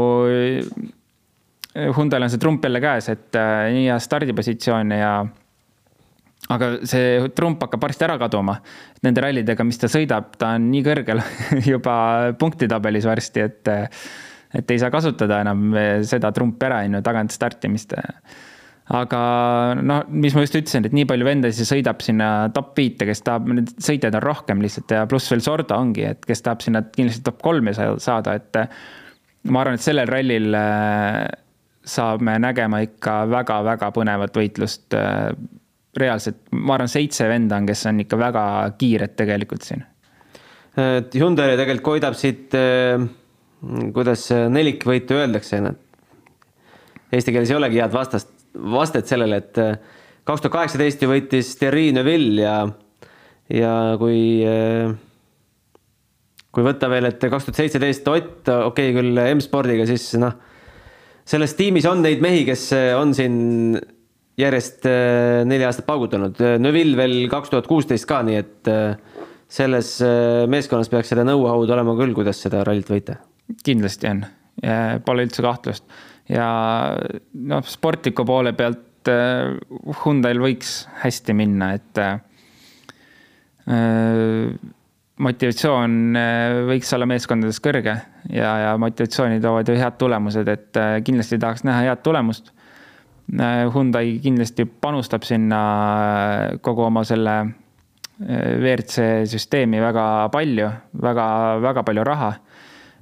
Hyundai'l 1.76 2.26
on 2.26 2.32
see 2.34 2.42
trump 2.42 2.64
jälle 2.66 2.82
käes, 2.82 3.10
et 3.14 3.38
äh, 3.38 3.68
nii 3.76 3.86
hea 3.88 4.00
stardipositsioon 4.02 4.96
ja 4.98 5.14
aga 6.50 6.72
see 6.88 7.30
trump 7.38 7.62
hakkab 7.66 7.84
varsti 7.86 8.08
ära 8.08 8.18
kaduma. 8.22 8.58
Nende 9.06 9.24
rallidega, 9.24 9.66
mis 9.68 9.80
ta 9.82 9.90
sõidab, 9.92 10.34
ta 10.40 10.56
on 10.58 10.70
nii 10.74 10.84
kõrgel 10.86 11.22
juba 11.74 11.96
punktitabelis 12.40 13.08
varsti, 13.10 13.46
et, 13.46 13.74
et 14.58 14.74
ei 14.74 14.82
saa 14.82 14.92
kasutada 14.94 15.44
enam 15.46 15.70
seda 16.08 16.34
trumpi 16.36 16.70
ära, 16.70 16.84
on 16.88 17.00
ju, 17.00 17.04
tagant 17.06 17.36
startimist 17.36 17.96
aga 18.89 19.21
noh, 19.78 20.06
mis 20.10 20.34
ma 20.34 20.43
just 20.43 20.56
ütlesin, 20.58 20.88
et 20.88 20.95
nii 20.97 21.06
palju 21.10 21.28
vendasid 21.28 21.67
sõidab 21.69 21.99
sinna 22.02 22.30
top 22.56 22.71
viite, 22.78 23.06
kes 23.06 23.21
tahab, 23.25 23.49
neid 23.54 23.69
sõitjaid 23.78 24.17
on 24.17 24.23
rohkem 24.25 24.63
lihtsalt 24.65 24.95
ja 24.95 25.04
pluss 25.10 25.30
veel 25.30 25.43
Sordo 25.45 25.78
ongi, 25.78 26.08
et 26.10 26.25
kes 26.25 26.41
tahab 26.45 26.63
sinna 26.65 26.82
kindlasti 26.88 27.25
top 27.28 27.38
kolme 27.45 27.75
saada, 27.78 28.34
et 28.39 28.58
ma 29.54 29.62
arvan, 29.62 29.78
et 29.78 29.86
sellel 29.86 30.10
rallil 30.10 30.58
äh, 30.58 31.21
saame 31.86 32.39
nägema 32.41 32.82
ikka 32.86 33.21
väga-väga 33.30 33.91
põnevat 33.95 34.41
võitlust. 34.41 34.89
Äh, 34.97 35.30
reaalselt, 35.99 36.41
ma 36.54 36.75
arvan, 36.78 36.89
seitse 36.89 37.25
venda 37.30 37.58
on, 37.60 37.69
kes 37.69 37.86
on 37.89 38.02
ikka 38.06 38.17
väga 38.21 38.43
kiired 38.80 39.15
tegelikult 39.19 39.65
siin. 39.65 39.86
Hyundai 40.80 41.56
tegelikult 41.60 41.86
koidab 41.86 42.17
siit, 42.17 42.58
äh, 42.58 43.06
kuidas 43.93 44.30
nelikvõitu 44.49 45.17
öeldakse, 45.17 45.62
eesti 47.12 47.34
keeles 47.34 47.49
ei 47.52 47.58
olegi 47.58 47.82
head 47.82 47.93
vastast 47.93 48.38
vastet 48.54 49.10
sellele, 49.10 49.40
et 49.42 49.60
äh, 49.62 49.76
kaks 50.28 50.44
tuhat 50.44 50.56
kaheksateist 50.56 51.04
ju 51.04 51.12
võitis 51.12 51.54
Thierry 51.60 51.90
Neuville 51.96 52.44
ja, 52.44 52.56
ja 53.54 53.74
kui, 54.02 54.20
äh, 54.48 54.92
kui 56.54 56.66
võtta 56.66 56.90
veel, 56.92 57.10
et 57.12 57.22
kaks 57.22 57.50
tuhat 57.50 57.62
seitseteist 57.62 58.10
Ott, 58.10 58.50
okei 58.50 58.92
okay, 58.92 58.96
küll 58.98 59.24
M-spordiga, 59.36 59.86
siis 59.90 60.12
noh, 60.22 60.36
selles 61.30 61.56
tiimis 61.58 61.88
on 61.90 62.04
neid 62.06 62.24
mehi, 62.26 62.44
kes 62.50 62.70
äh, 62.78 62.92
on 62.98 63.14
siin 63.18 63.80
järjest 64.40 64.86
neli 65.50 65.66
aastat 65.68 65.84
paugutanud. 65.84 66.38
Neuville 66.64 66.96
veel 66.96 67.26
kaks 67.28 67.52
tuhat 67.52 67.66
kuusteist 67.68 68.06
ka, 68.08 68.22
nii 68.24 68.38
et 68.40 68.70
selles 69.52 69.90
meeskonnas 70.48 70.88
peaks 70.88 71.12
seda 71.12 71.26
know-how'd 71.28 71.74
olema 71.76 71.92
küll, 72.00 72.14
kuidas 72.16 72.40
seda 72.46 72.62
rallit 72.64 72.88
võita. 72.88 73.18
kindlasti 73.68 74.08
on, 74.08 74.22
pole 75.04 75.26
üldse 75.28 75.44
kahtlust 75.44 75.84
ja 76.30 76.50
noh, 77.34 77.63
sportliku 77.65 78.26
poole 78.28 78.54
pealt 78.58 79.10
äh, 79.10 79.56
Hyundai'l 80.04 80.42
võiks 80.44 80.84
hästi 81.02 81.36
minna, 81.38 81.74
et 81.80 82.02
äh, 82.04 82.20
motivatsioon 85.20 85.98
äh, 86.20 86.60
võiks 86.70 86.94
olla 86.96 87.10
meeskondades 87.10 87.62
kõrge 87.63 87.96
ja, 88.30 88.54
ja 88.65 88.76
motivatsiooni 88.82 89.42
toovad 89.44 89.70
ju 89.70 89.78
head 89.80 89.98
tulemused, 90.02 90.48
et 90.50 90.82
kindlasti 91.06 91.42
tahaks 91.42 91.65
näha 91.68 91.89
head 91.89 92.06
tulemust. 92.06 92.54
Hyundai 93.30 94.15
kindlasti 94.24 94.63
panustab 94.65 95.22
sinna 95.22 95.58
kogu 96.65 96.82
oma 96.88 97.04
selle 97.06 97.36
WRC 98.26 99.28
süsteemi 99.30 99.78
väga 99.84 100.06
palju, 100.34 100.72
väga, 100.98 101.26
väga 101.62 101.84
palju 101.86 102.06
raha. 102.10 102.32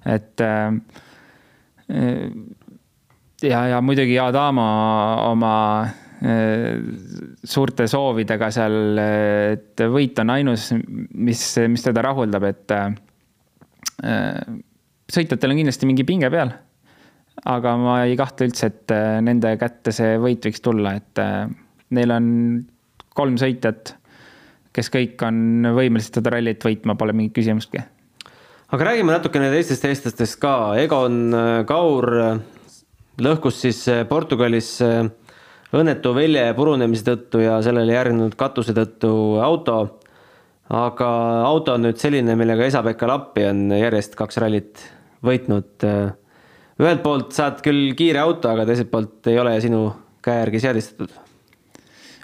et 0.04 0.44
ja, 3.42 3.64
ja 3.68 3.82
muidugi 3.82 4.18
Adamo 4.20 4.66
oma 5.30 5.56
äh, 5.84 6.78
suurte 7.44 7.88
soovidega 7.90 8.50
seal, 8.54 9.02
et 9.54 9.84
võit 9.92 10.18
on 10.24 10.34
ainus, 10.34 10.72
mis, 11.14 11.44
mis 11.70 11.86
teda 11.86 12.06
rahuldab, 12.08 12.48
et 12.50 12.76
äh, 12.78 12.88
sõitjatel 15.12 15.54
on 15.54 15.62
kindlasti 15.62 15.90
mingi 15.90 16.08
pinge 16.08 16.32
peal. 16.34 16.56
aga 17.46 17.76
ma 17.78 18.00
ei 18.06 18.16
kahtle 18.18 18.48
üldse, 18.50 18.72
et 18.72 18.94
nende 19.22 19.54
kätte 19.62 19.94
see 19.94 20.18
võit 20.18 20.42
võiks 20.48 20.64
tulla, 20.66 20.96
et 20.98 21.22
neil 21.94 22.12
on 22.12 22.26
kolm 23.14 23.38
sõitjat, 23.38 23.94
kes 24.74 24.90
kõik 24.94 25.22
on 25.26 25.70
võimelised 25.78 26.18
seda 26.18 26.34
rallit 26.34 26.66
võitma, 26.66 26.98
pole 26.98 27.14
mingit 27.14 27.38
küsimustki 27.38 27.84
aga 28.74 28.90
räägime 28.90 29.14
natukene 29.14 29.48
teistest 29.54 29.86
eestlastest 29.88 30.40
ka, 30.42 30.76
Egon 30.82 31.30
Kaur 31.70 32.10
lõhkus 33.24 33.62
siis 33.64 33.82
äh, 33.92 34.04
Portugalis 34.10 34.78
äh, 34.86 35.08
õnnetu 35.76 36.14
velje 36.16 36.46
purunemise 36.58 37.06
tõttu 37.08 37.42
ja 37.44 37.58
sellele 37.66 37.96
järgnenud 37.96 38.38
katuse 38.40 38.76
tõttu 38.78 39.12
auto. 39.44 40.00
aga 40.68 41.10
auto 41.48 41.78
on 41.78 41.86
nüüd 41.88 42.00
selline, 42.00 42.36
millega 42.36 42.66
Esa-Pekka 42.68 43.08
Lappi 43.08 43.46
on 43.48 43.70
järjest 43.72 44.18
kaks 44.20 44.38
rallit 44.44 44.84
võitnud. 45.24 45.86
Äh, 45.88 46.12
ühelt 46.80 47.04
poolt 47.04 47.32
saad 47.34 47.62
küll 47.66 47.96
kiire 47.98 48.20
auto, 48.22 48.52
aga 48.52 48.68
teiselt 48.68 48.92
poolt 48.92 49.32
ei 49.32 49.40
ole 49.40 49.56
sinu 49.64 49.88
käe 50.24 50.44
järgi 50.44 50.62
seadistatud. 50.66 51.24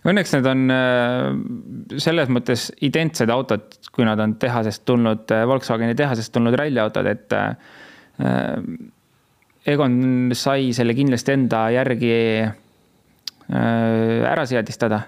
Õnneks 0.04 0.34
need 0.36 0.48
on 0.52 0.72
selles 2.04 2.28
mõttes 2.28 2.66
identsed 2.84 3.30
autod, 3.32 3.78
kui 3.96 4.04
nad 4.04 4.20
on 4.20 4.34
tehasest 4.36 4.84
tulnud, 4.84 5.32
Volkswageni 5.48 5.96
tehasest 5.96 6.34
tulnud 6.36 6.58
ralliautod, 6.60 7.08
et 7.08 7.36
Egon 9.64 10.32
sai 10.36 10.74
selle 10.76 10.96
kindlasti 10.96 11.32
enda 11.38 11.66
järgi 11.72 12.16
äh, 12.44 14.24
ära 14.28 14.44
seadistada. 14.48 15.02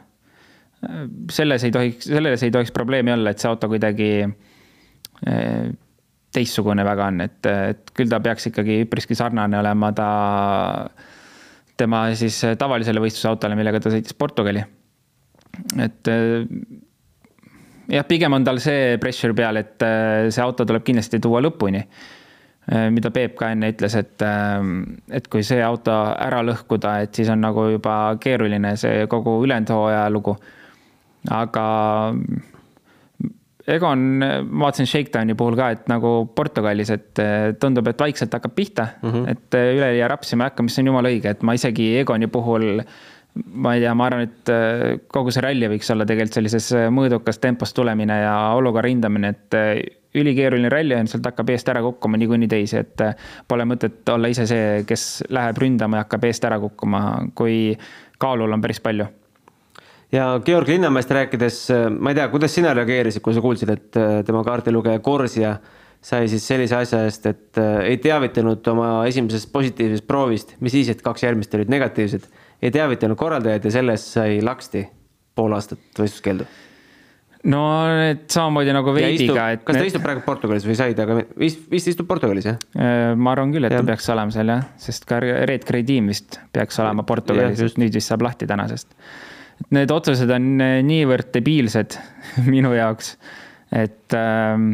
selles 1.31 1.63
ei 1.65 1.71
tohiks, 1.73 2.05
selles 2.05 2.43
ei 2.45 2.51
tohiks 2.53 2.71
probleemi 2.71 3.11
olla, 3.11 3.31
et 3.33 3.41
see 3.41 3.49
auto 3.49 3.67
kuidagi 3.71 4.09
äh, 4.21 5.67
teistsugune 6.35 6.85
väga 6.85 7.09
on, 7.09 7.21
et, 7.25 7.39
et 7.47 7.91
küll 7.95 8.11
ta 8.11 8.19
peaks 8.21 8.51
ikkagi 8.51 8.83
üpriski 8.85 9.15
sarnane 9.17 9.57
olema 9.59 9.91
ta, 9.95 10.09
tema 11.79 12.05
siis 12.15 12.37
tavalisele 12.59 13.01
võistlusautole, 13.03 13.57
millega 13.57 13.81
ta 13.81 13.91
sõitis 13.91 14.15
Portugali. 14.15 14.63
et 15.81 16.11
äh, 16.11 16.45
jah, 17.97 18.05
pigem 18.07 18.37
on 18.37 18.45
tal 18.45 18.61
see 18.63 18.99
pressure 19.01 19.35
peal, 19.35 19.59
et 19.59 19.89
see 20.29 20.43
auto 20.43 20.67
tuleb 20.67 20.85
kindlasti 20.85 21.19
tuua 21.23 21.43
lõpuni 21.43 21.83
mida 22.65 23.12
Peep 23.13 23.36
ka 23.38 23.51
enne 23.54 23.69
ütles, 23.73 23.93
et, 23.99 24.21
ähm, 24.25 24.97
et 25.13 25.28
kui 25.30 25.45
see 25.45 25.62
auto 25.62 25.93
ära 25.93 26.41
lõhkuda, 26.45 26.97
et 27.06 27.17
siis 27.17 27.30
on 27.30 27.43
nagu 27.45 27.67
juba 27.75 28.15
keeruline 28.21 28.73
see 28.82 29.06
kogu 29.12 29.38
ülejäänud 29.45 29.73
hooaja 29.75 30.10
lugu. 30.10 30.36
aga 31.30 31.65
Egon, 33.65 34.01
ma 34.21 34.67
vaatasin 34.67 34.86
Shakedowni 34.86 35.34
puhul 35.34 35.56
ka, 35.58 35.71
et 35.73 35.88
nagu 35.89 36.10
Portugalis, 36.38 36.91
et 36.93 37.21
äh, 37.21 37.54
tundub, 37.58 37.88
et 37.89 38.01
vaikselt 38.01 38.34
hakkab 38.34 38.54
pihta 38.54 38.88
mm, 39.01 39.12
-hmm. 39.12 39.30
et 39.32 39.58
äh, 39.58 39.73
üleliia 39.78 40.08
rapsima 40.08 40.45
ei 40.45 40.49
hakka, 40.49 40.63
mis 40.63 40.80
on 40.80 40.86
jumala 40.86 41.10
õige, 41.10 41.34
et 41.34 41.41
ma 41.43 41.54
isegi 41.54 41.97
Egoni 41.97 42.28
puhul 42.28 42.84
ma 43.36 43.73
ei 43.75 43.82
tea, 43.82 43.93
ma 43.93 44.06
arvan, 44.06 44.21
et 44.21 45.08
kogu 45.12 45.32
see 45.32 45.41
ralli 45.43 45.67
võiks 45.67 45.89
olla 45.91 46.06
tegelikult 46.06 46.34
sellises 46.34 46.69
mõõdukas 46.89 47.39
tempos 47.41 47.73
tulemine 47.73 48.21
ja 48.21 48.36
olukorra 48.56 48.88
hindamine, 48.88 49.34
et 49.34 49.58
ülikeeruline 50.15 50.69
ralli 50.71 50.95
on, 50.97 51.10
sealt 51.10 51.25
hakkab 51.28 51.51
eest 51.54 51.69
ära 51.71 51.82
kukkuma 51.86 52.19
niikuinii 52.21 52.49
teisi, 52.51 52.80
et 52.82 53.04
äh, 53.04 53.13
pole 53.47 53.67
mõtet 53.67 54.08
olla 54.13 54.32
ise 54.32 54.47
see, 54.49 54.82
kes 54.88 55.06
läheb 55.34 55.60
ründama 55.62 55.99
ja 55.99 56.06
hakkab 56.06 56.28
eest 56.30 56.47
ära 56.47 56.60
kukkuma, 56.63 57.06
kui 57.38 57.75
kaalul 58.21 58.56
on 58.56 58.63
päris 58.63 58.82
palju. 58.84 59.08
ja 60.15 60.28
Georg 60.45 60.69
Linnamäest 60.71 61.12
rääkides, 61.12 61.62
äh, 61.75 61.88
ma 61.89 62.13
ei 62.13 62.19
tea, 62.19 62.28
kuidas 62.34 62.56
sina 62.56 62.73
reageerisid, 62.78 63.23
kui 63.25 63.36
sa 63.36 63.43
kuulsid, 63.43 63.73
et 63.73 63.99
äh, 63.99 64.19
tema 64.28 64.43
kaardilugeja 64.47 64.99
Korsija 64.99 65.58
sai 66.06 66.30
siis 66.30 66.45
sellise 66.45 66.75
asja 66.78 66.99
eest, 67.08 67.25
et 67.25 67.58
ei 67.58 67.97
teavitanud 67.97 68.67
oma 68.69 68.89
esimesest 69.10 69.49
positiivsest 69.51 70.06
proovist, 70.06 70.54
mis 70.62 70.75
siis, 70.75 70.91
et 70.93 71.01
kaks 71.01 71.23
järgmist 71.25 71.56
olid 71.58 71.71
negatiivsed, 71.73 72.28
ei 72.62 72.71
teavitanud 72.71 73.17
korraldajaid 73.17 73.65
ja 73.65 73.73
sellest 73.80 74.13
sai 74.13 74.38
laksti 74.45 74.86
pool 75.36 75.58
aastat 75.58 75.82
võistluskeeldu 75.97 76.45
no 77.51 77.62
et 78.05 78.25
samamoodi 78.31 78.73
nagu 78.75 78.93
veibiga, 78.95 79.49
et. 79.55 79.63
kas 79.65 79.77
ta 79.77 79.86
istub 79.88 80.03
praegu 80.05 80.23
Portugalis 80.25 80.65
või 80.67 80.77
sai 80.77 80.95
ta 80.97 81.05
ka, 81.10 81.19
vist, 81.39 81.62
vist 81.71 81.91
istub 81.91 82.08
Portugalis 82.10 82.47
jah? 82.49 82.58
Äh, 82.77 83.12
ma 83.17 83.36
arvan 83.36 83.53
küll, 83.53 83.67
et 83.67 83.75
ja. 83.75 83.81
ta 83.81 83.89
peaks 83.91 84.10
olema 84.13 84.34
seal 84.34 84.51
jah, 84.53 84.65
sest 84.81 85.05
ka 85.10 85.19
Red 85.21 85.67
Credim 85.67 86.10
vist 86.12 86.39
peaks 86.55 86.81
olema 86.84 87.05
Portugalis, 87.08 87.77
nüüd 87.81 87.95
vist 87.95 88.12
saab 88.12 88.25
lahti 88.25 88.49
tänasest. 88.49 88.91
need 89.75 89.93
otsused 89.93 90.31
on 90.36 90.49
äh, 90.63 90.79
niivõrd 90.86 91.31
debiilsed 91.36 91.99
minu 92.53 92.73
jaoks, 92.75 93.15
et 93.75 94.17
ähm, 94.17 94.73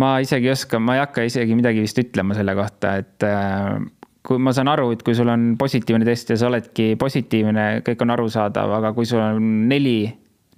ma 0.00 0.16
isegi 0.24 0.50
ei 0.50 0.54
oska, 0.54 0.82
ma 0.82 0.98
ei 0.98 1.04
hakka 1.04 1.24
isegi 1.28 1.56
midagi 1.58 1.84
vist 1.86 1.98
ütlema 2.02 2.36
selle 2.38 2.56
kohta, 2.58 2.96
et 3.04 3.26
äh, 3.26 3.78
kui 4.26 4.40
ma 4.42 4.52
saan 4.56 4.68
aru, 4.70 4.90
et 4.94 5.04
kui 5.06 5.14
sul 5.16 5.30
on 5.32 5.54
positiivne 5.58 6.06
test 6.06 6.34
ja 6.34 6.38
sa 6.40 6.50
oledki 6.50 6.92
positiivne, 7.00 7.84
kõik 7.86 8.02
on 8.04 8.14
arusaadav, 8.16 8.74
aga 8.80 8.92
kui 8.96 9.08
sul 9.08 9.22
on 9.22 9.46
neli 9.70 10.02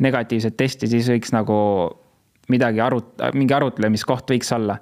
negatiivset 0.00 0.56
testi, 0.56 0.88
siis 0.88 1.10
võiks 1.12 1.34
nagu 1.34 1.58
midagi 2.52 2.82
arut-, 2.82 3.20
mingi 3.36 3.56
arutlemiskoht 3.56 4.32
võiks 4.34 4.52
olla. 4.56 4.78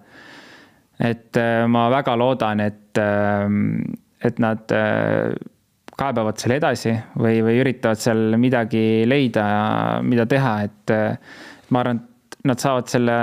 et 1.01 1.37
äh, 1.41 1.65
ma 1.69 1.87
väga 1.93 2.17
loodan, 2.21 2.61
et, 2.61 2.99
äh, 3.01 3.49
et 4.25 4.39
nad 4.43 4.73
äh, 4.77 5.33
kaebavad 5.97 6.41
selle 6.41 6.59
edasi 6.61 6.93
või, 7.17 7.41
või 7.45 7.59
üritavad 7.61 8.01
seal 8.01 8.37
midagi 8.41 9.05
leida, 9.09 9.45
mida 10.05 10.25
teha, 10.29 10.55
et 10.65 10.93
ma 11.69 11.83
arvan, 11.83 12.01
et 12.01 12.39
nad 12.49 12.63
saavad 12.63 12.89
selle, 12.89 13.17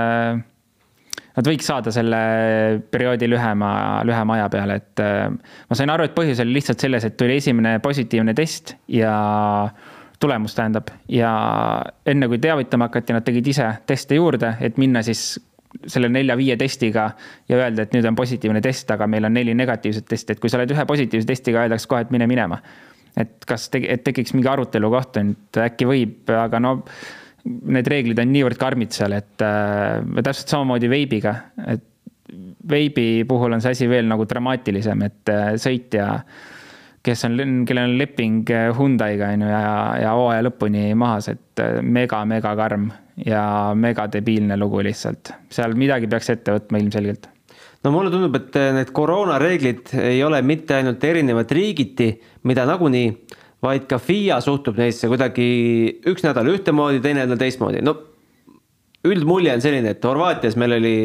nad 1.38 1.50
võiks 1.50 1.66
saada 1.66 1.94
selle 1.94 2.20
perioodi 2.94 3.30
lühema, 3.32 3.72
lühema 4.06 4.38
aja 4.38 4.52
peale, 4.54 4.78
et 4.78 5.02
ma 5.02 5.80
sain 5.80 5.90
aru, 5.90 6.06
et 6.06 6.14
põhjus 6.14 6.44
oli 6.46 6.60
lihtsalt 6.60 6.86
selles, 6.86 7.08
et 7.10 7.18
tuli 7.18 7.40
esimene 7.42 7.80
positiivne 7.82 8.38
test 8.38 8.76
ja 8.94 9.16
tulemus 10.20 10.56
tähendab. 10.56 10.90
Ja 11.10 11.32
enne 12.06 12.28
kui 12.28 12.40
teavitama 12.42 12.90
hakati, 12.90 13.16
nad 13.16 13.26
tegid 13.26 13.48
ise 13.54 13.68
teste 13.90 14.18
juurde, 14.18 14.56
et 14.62 14.80
minna 14.82 15.04
siis 15.06 15.36
selle 15.88 16.10
nelja-viie 16.10 16.56
testiga 16.58 17.10
ja 17.50 17.60
öelda, 17.60 17.86
et 17.86 17.94
nüüd 17.94 18.08
on 18.08 18.18
positiivne 18.18 18.62
test, 18.64 18.90
aga 18.94 19.08
meil 19.10 19.28
on 19.28 19.36
neli 19.36 19.54
negatiivset 19.58 20.08
testi, 20.10 20.34
et 20.34 20.42
kui 20.42 20.50
sa 20.50 20.60
oled 20.60 20.74
ühe 20.74 20.86
positiivse 20.90 21.28
testiga, 21.28 21.66
öeldakse 21.66 21.90
kohe, 21.92 22.06
et 22.06 22.14
mine 22.16 22.28
minema. 22.30 22.62
et 23.18 23.46
kas 23.50 23.64
te, 23.74 23.80
et 23.90 24.04
tekiks 24.06 24.36
mingi 24.36 24.46
arutelu 24.46 24.90
koht, 24.94 25.18
et 25.18 25.58
äkki 25.58 25.88
võib, 25.90 26.30
aga 26.30 26.60
no 26.62 26.74
need 27.74 27.88
reeglid 27.90 28.20
on 28.22 28.30
niivõrd 28.30 28.60
karmid 28.62 28.94
seal, 28.94 29.16
et 29.18 29.42
äh, 29.42 30.04
täpselt 30.22 30.54
samamoodi 30.54 30.90
veibiga, 30.92 31.34
et 31.66 31.84
veibi 32.70 33.24
puhul 33.26 33.56
on 33.58 33.64
see 33.64 33.74
asi 33.74 33.88
veel 33.90 34.06
nagu 34.06 34.28
dramaatilisem, 34.30 35.02
et 35.08 35.34
äh, 35.34 35.50
sõitja 35.62 36.12
äh, 36.14 36.46
kes 37.08 37.24
on, 37.28 37.38
kellel 37.68 37.92
on 37.92 37.96
leping 38.00 38.44
äh, 38.52 38.68
Hyundai'ga 38.76 39.32
on 39.36 39.46
ju 39.46 39.52
ja, 39.52 39.64
ja 40.02 40.14
hooaja 40.18 40.44
lõpuni 40.48 40.92
mahas, 41.00 41.30
et 41.32 41.64
mega-mega 41.82 42.52
äh, 42.52 42.60
karm 42.60 42.90
ja 43.26 43.44
megadebiilne 43.78 44.58
lugu 44.60 44.84
lihtsalt. 44.86 45.34
seal 45.54 45.74
midagi 45.80 46.10
peaks 46.12 46.30
ette 46.34 46.54
võtma 46.58 46.82
ilmselgelt. 46.84 47.30
no 47.86 47.94
mulle 47.96 48.12
tundub, 48.14 48.36
et 48.40 48.60
äh, 48.60 48.74
need 48.76 48.92
koroonareeglid 48.96 49.96
ei 50.04 50.22
ole 50.24 50.42
mitte 50.46 50.78
ainult 50.82 51.04
erinevad 51.04 51.52
riigiti, 51.56 52.12
mida 52.50 52.68
nagunii, 52.68 53.14
vaid 53.64 53.88
ka 53.90 54.00
FIA 54.02 54.42
suhtub 54.44 54.78
neisse 54.78 55.10
kuidagi 55.10 55.48
üks 56.12 56.26
nädal 56.28 56.52
ühtemoodi, 56.52 57.02
teine 57.02 57.24
nädal 57.24 57.40
teistmoodi, 57.42 57.82
no 57.86 57.96
üldmulje 59.08 59.56
on 59.56 59.64
selline, 59.64 59.96
et 59.96 60.04
Horvaatias 60.04 60.58
meil 60.60 60.76
oli 60.78 60.98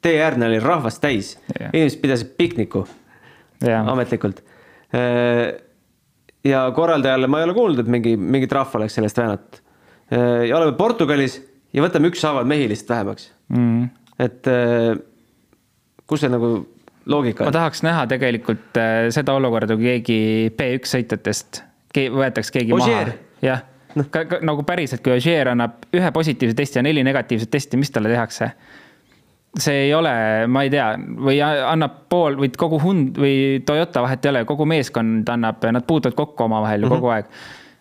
tee 0.00 0.20
äärne 0.22 0.46
oli 0.46 0.62
rahvast 0.62 1.02
täis, 1.02 1.34
inimesed 1.72 2.00
pidasid 2.00 2.30
pikniku 2.38 2.86
ja. 3.66 3.82
ametlikult 3.90 4.40
ja 6.44 6.64
korraldajale 6.74 7.28
ma 7.30 7.40
ei 7.40 7.48
ole 7.48 7.54
kuulnud, 7.54 7.82
et 7.82 7.90
mingi, 7.92 8.16
mingi 8.16 8.48
trahv 8.50 8.74
oleks 8.80 8.96
sellest 8.98 9.18
väänatud. 9.20 9.60
Äh, 10.10 10.48
ja 10.48 10.58
oleme 10.58 10.76
Portugalis 10.78 11.38
ja 11.76 11.84
võtame 11.84 12.10
ükshaaval 12.10 12.48
mehi 12.50 12.68
lihtsalt 12.70 12.94
vähemaks 12.96 13.30
mm.. 13.54 13.88
et 14.18 14.48
äh, 14.50 14.98
kus 16.10 16.24
see 16.24 16.32
nagu 16.32 16.52
loogika 17.06 17.44
on? 17.44 17.50
ma 17.50 17.54
tahaks 17.54 17.84
näha 17.86 18.06
tegelikult 18.10 18.80
seda 19.14 19.36
olukorda, 19.38 19.76
kui 19.78 19.92
keegi 19.92 20.20
B1 20.58 20.94
sõitjatest 20.96 21.62
võetakse 21.94 22.58
keegi 22.58 22.74
Ogier. 22.74 23.12
maha. 23.12 23.18
jah 23.46 23.62
no., 23.94 24.06
nagu 24.46 24.64
päriselt, 24.66 25.02
kui 25.04 25.14
Ogier 25.14 25.52
annab 25.52 25.86
ühe 25.96 26.12
positiivse 26.14 26.56
testi 26.58 26.80
ja 26.80 26.84
neli 26.86 27.04
negatiivset 27.06 27.50
testi, 27.50 27.78
mis 27.80 27.90
talle 27.94 28.10
tehakse? 28.12 28.50
See 29.58 29.86
ei 29.86 29.94
ole, 29.94 30.12
ma 30.46 30.62
ei 30.62 30.70
tea, 30.70 30.90
või 31.26 31.40
annab 31.42 32.04
pool 32.10 32.36
või 32.38 32.52
kogu 32.56 32.78
Hund 32.82 33.18
või 33.18 33.62
Toyota 33.66 34.04
vahet 34.04 34.24
ei 34.24 34.30
ole, 34.30 34.44
kogu 34.46 34.66
meeskond 34.68 35.28
annab, 35.32 35.64
nad 35.74 35.86
puutuvad 35.86 36.14
kokku 36.18 36.46
omavahel 36.46 36.84
ju 36.84 36.86
mm 36.86 36.92
-hmm. 36.92 37.00
kogu 37.00 37.08
aeg. 37.16 37.26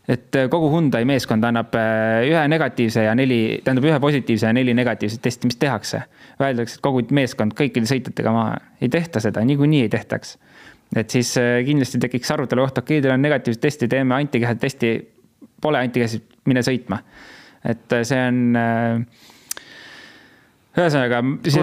et 0.10 0.36
äh, 0.36 0.50
kogu 0.50 0.72
Hyundai 0.74 1.06
meeskond 1.06 1.44
annab 1.44 1.76
äh, 1.76 2.26
ühe 2.26 2.48
negatiivse 2.48 3.04
ja 3.04 3.16
neli, 3.16 3.62
tähendab 3.64 3.86
ühe 3.86 4.00
positiivse 4.00 4.48
ja 4.48 4.54
neli 4.54 4.74
negatiivset 4.74 5.22
testi, 5.22 5.48
mis 5.48 5.56
tehakse. 5.56 6.02
Öeldakse, 6.42 6.76
et 6.76 6.82
kogu 6.82 7.04
meeskond 7.12 7.54
kõikide 7.54 7.86
sõitjatega 7.86 8.32
maha, 8.32 8.58
ei 8.82 8.90
tehta 8.90 9.20
seda, 9.20 9.46
niikuinii 9.46 9.82
ei 9.82 9.90
tehtaks. 9.90 10.38
et 10.96 11.10
siis 11.10 11.38
äh, 11.38 11.66
kindlasti 11.66 12.00
tekiks 12.00 12.32
arutelu 12.32 12.62
koht, 12.62 12.78
okei 12.78 12.98
okay,, 12.98 13.02
teil 13.02 13.14
on 13.14 13.22
negatiivset 13.22 13.62
testi, 13.62 13.88
teeme 13.88 14.16
antikehade 14.16 14.60
testi. 14.60 15.10
Pole 15.62 15.78
antikehasid, 15.78 16.22
mine 16.46 16.62
sõitma. 16.62 17.00
et 17.64 17.94
see 18.04 18.28
on 18.28 18.56
äh, 18.56 19.02
ühesõnaga, 20.80 21.20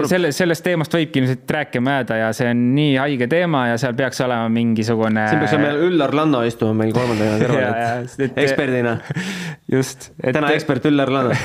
selle, 0.09 0.31
sellest 0.35 0.63
teemast 0.65 0.93
võibki 0.93 1.21
ilmselt 1.21 1.53
rääkima 1.57 1.97
jääda 1.97 2.19
ja 2.19 2.29
see 2.35 2.49
on 2.51 2.63
nii 2.75 2.95
haige 3.01 3.27
teema 3.31 3.63
ja 3.71 3.77
seal 3.81 3.95
peaks 3.97 4.21
olema 4.25 4.49
mingisugune. 4.53 5.27
siin 5.31 5.43
peaks 5.43 5.57
meil 5.61 5.81
Üllar 5.87 6.13
Lanno 6.15 6.43
istuma 6.47 6.75
meil 6.77 6.93
kolmandana 6.95 7.37
kõrval, 7.41 7.77
et 8.27 8.41
eksperdina. 8.43 8.97
just 9.77 10.11
et.... 10.21 10.33
täna 10.37 10.51
ekspert 10.55 10.87
Üllar 10.89 11.11
Lanno 11.13 11.35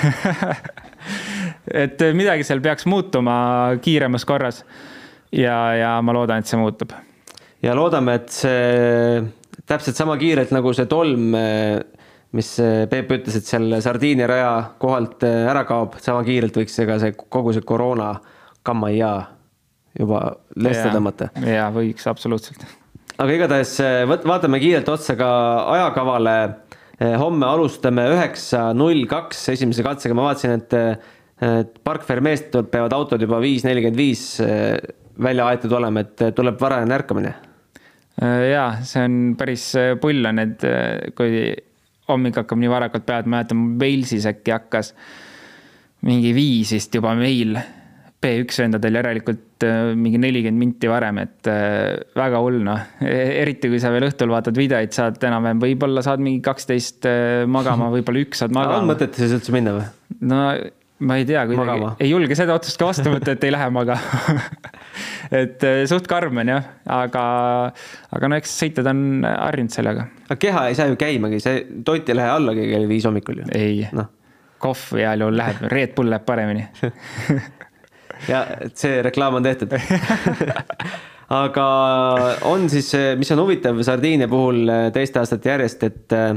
et 1.85 2.05
midagi 2.17 2.47
seal 2.49 2.63
peaks 2.65 2.89
muutuma 2.91 3.37
kiiremas 3.83 4.27
korras. 4.29 4.63
ja, 5.33 5.57
ja 5.79 5.95
ma 6.05 6.17
loodan, 6.17 6.43
et 6.43 6.51
see 6.51 6.61
muutub. 6.61 6.95
ja 7.63 7.77
loodame, 7.79 8.21
et 8.21 8.31
see 8.35 9.23
täpselt 9.67 9.97
sama 9.97 10.19
kiirelt 10.21 10.53
nagu 10.55 10.73
see 10.77 10.89
tolm 10.91 11.35
mis 12.37 12.51
eh, 12.63 12.85
Peep 12.91 13.13
ütles, 13.19 13.37
et 13.37 13.49
seal 13.49 13.79
Sardiinia 13.85 14.29
raja 14.31 14.53
kohalt 14.81 15.25
eh, 15.29 15.45
ära 15.51 15.65
kaob, 15.69 15.99
sama 16.03 16.25
kiirelt 16.27 16.57
võiks 16.57 16.79
ka 16.89 16.99
see 17.03 17.15
kogu 17.21 17.53
see 17.55 17.65
koroona 17.69 18.15
kammaia 18.65 19.13
juba 19.99 20.25
lesta 20.57 20.89
tõmmata. 20.95 21.29
jaa, 21.45 21.69
võiks 21.75 22.07
absoluutselt. 22.09 22.65
aga 23.19 23.37
igatahes 23.37 23.75
eh, 23.85 24.03
võt-, 24.09 24.25
vaatame 24.29 24.61
kiirelt 24.63 24.89
otsa 24.93 25.17
ka 25.19 25.33
ajakavale. 25.75 26.37
homme 27.19 27.47
alustame 27.49 28.05
üheksa 28.15 28.69
null 28.77 29.09
kaks 29.11 29.49
esimese 29.57 29.83
katsega, 29.83 30.15
ma 30.15 30.29
vaatasin, 30.29 30.53
et, 30.61 30.75
et 31.43 31.73
Park 31.85 32.05
Fermest 32.07 32.55
peavad 32.71 32.95
autod 32.95 33.25
juba 33.25 33.41
viis 33.43 33.65
nelikümmend 33.67 33.99
viis 33.99 34.23
välja 35.23 35.49
aetud 35.51 35.73
olema, 35.75 36.05
et 36.05 36.23
tuleb 36.37 36.61
varajane 36.61 36.95
ärkamine. 36.95 37.35
jaa, 38.53 38.69
see 38.87 39.03
on 39.03 39.19
päris 39.41 39.67
pull 40.01 40.31
on, 40.31 40.45
et 40.45 40.65
kui 41.19 41.43
hommik 42.11 42.41
hakkab 42.43 42.59
nii 42.59 42.73
varakult 42.73 43.07
peale, 43.07 43.27
et 43.27 43.31
mäletan, 43.31 43.69
Walesis 43.81 44.27
äkki 44.31 44.55
hakkas 44.55 44.93
mingi 46.07 46.33
viis 46.35 46.73
vist 46.75 46.95
juba 46.95 47.15
meil 47.19 47.57
B1 48.23 48.59
vendadel 48.63 48.99
järelikult 49.01 49.65
äh, 49.67 49.93
mingi 49.99 50.21
nelikümmend 50.23 50.61
minti 50.61 50.91
varem, 50.91 51.19
et 51.25 51.49
äh, 51.51 51.97
väga 52.19 52.43
hull 52.43 52.61
noh. 52.67 52.85
E-, 53.03 53.41
eriti 53.43 53.71
kui 53.71 53.81
sa 53.83 53.91
veel 53.95 54.07
õhtul 54.07 54.31
vaatad 54.31 54.59
videoid, 54.59 54.95
saad 54.95 55.19
enam-vähem, 55.27 55.63
võib-olla 55.63 56.05
saad 56.07 56.23
mingi 56.23 56.43
kaksteist 56.45 57.09
äh, 57.11 57.43
magama, 57.51 57.91
võib-olla 57.95 58.23
üks 58.23 58.45
saad 58.45 58.55
magama. 58.59 58.83
on 58.83 58.93
mõtet 58.93 59.19
siis 59.19 59.35
üldse 59.39 59.55
minna 59.55 59.75
või? 59.79 59.89
no 60.31 60.45
ma 61.03 61.19
ei 61.19 61.27
tea, 61.27 61.43
kuidagi 61.51 61.89
ei 62.05 62.13
julge 62.13 62.39
seda 62.39 62.55
otsust 62.55 62.79
ka 62.79 62.93
vastu 62.93 63.11
võtta, 63.11 63.35
et 63.35 63.47
ei 63.49 63.55
lähe 63.55 63.71
magama 63.75 64.39
et 65.43 65.67
suht 65.91 66.09
karm 66.11 66.43
on 66.43 66.53
jah, 66.55 66.67
aga, 67.01 67.25
aga 68.13 68.31
no 68.31 68.39
eks 68.41 68.57
sõitjad 68.63 68.91
on 68.93 69.05
harjunud 69.27 69.75
sellega. 69.75 70.09
aga 70.29 70.39
keha 70.41 70.67
ei 70.71 70.79
saa 70.79 70.91
ju 70.91 70.99
käimagi, 71.01 71.41
see 71.43 71.63
toit 71.87 72.09
ei 72.09 72.19
lähe 72.19 72.35
allagi 72.37 72.69
kell 72.71 72.89
viis 72.91 73.07
hommikul 73.09 73.43
ju. 73.43 73.49
ei 73.57 73.87
no., 73.97 74.09
kohv 74.63 74.93
heal 74.99 75.25
juhul 75.25 75.39
läheb, 75.39 75.65
Red 75.73 75.95
Bull 75.97 76.13
läheb 76.13 76.27
paremini 76.27 76.67
ja 78.33 78.45
see 78.79 79.01
reklaam 79.05 79.41
on 79.41 79.47
tehtud 79.47 79.75
aga 81.43 81.67
on 82.49 82.69
siis, 82.73 82.93
mis 83.19 83.33
on 83.35 83.43
huvitav 83.43 83.81
Sardiinia 83.87 84.29
puhul 84.31 84.69
teist 84.95 85.17
aastat 85.19 85.49
järjest, 85.49 85.89
et 85.89 86.17
äh, 86.17 86.37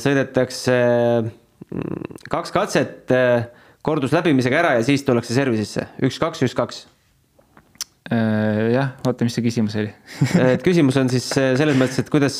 sõidetakse 0.00 0.78
mm, 1.24 2.24
kaks 2.30 2.54
katset 2.54 3.14
kordusläbimisega 3.84 4.60
ära 4.62 4.74
ja 4.78 4.84
siis 4.86 5.04
tullakse 5.04 5.36
service'isse, 5.36 5.86
üks-kaks, 6.04 6.44
üks-kaks 6.46 6.84
jah, 8.10 8.90
oota, 9.08 9.24
mis 9.24 9.32
see 9.32 9.44
küsimus 9.46 9.78
oli 9.80 9.92
et 10.54 10.64
küsimus 10.64 10.98
on 11.00 11.08
siis 11.12 11.24
selles 11.32 11.78
mõttes, 11.80 12.02
et 12.02 12.10
kuidas, 12.12 12.36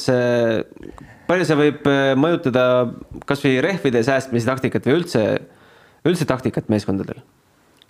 palju 1.28 1.46
see 1.48 1.60
võib 1.60 1.88
mõjutada 2.20 2.66
kasvõi 3.24 3.62
rehvide 3.64 4.04
säästmise 4.04 4.50
taktikat 4.50 4.90
või 4.90 4.98
üldse, 5.00 5.24
üldse 6.04 6.28
taktikat 6.28 6.68
meeskondadel? 6.72 7.24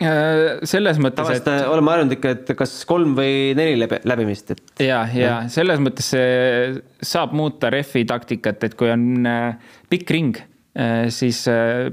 Äh, 0.02 0.64
selles 0.66 0.98
mõttes. 0.98 1.28
et... 1.36 1.48
oleme 1.70 1.92
harjunud 1.92 2.16
ikka, 2.16 2.32
et 2.34 2.48
kas 2.58 2.72
kolm 2.88 3.12
või 3.14 3.52
neli 3.54 3.76
läbi, 3.78 4.00
läbimist, 4.10 4.50
et. 4.50 4.62
ja, 4.82 5.04
ja 5.14 5.36
selles 5.52 5.78
mõttes 5.82 6.08
see 6.16 6.80
saab 6.98 7.34
muuta 7.36 7.70
rehvi 7.70 8.02
taktikat, 8.10 8.66
et 8.66 8.74
kui 8.78 8.90
on 8.90 9.28
äh, 9.30 9.76
pikk 9.92 10.10
ring, 10.16 10.40
äh, 10.74 11.06
siis 11.14 11.44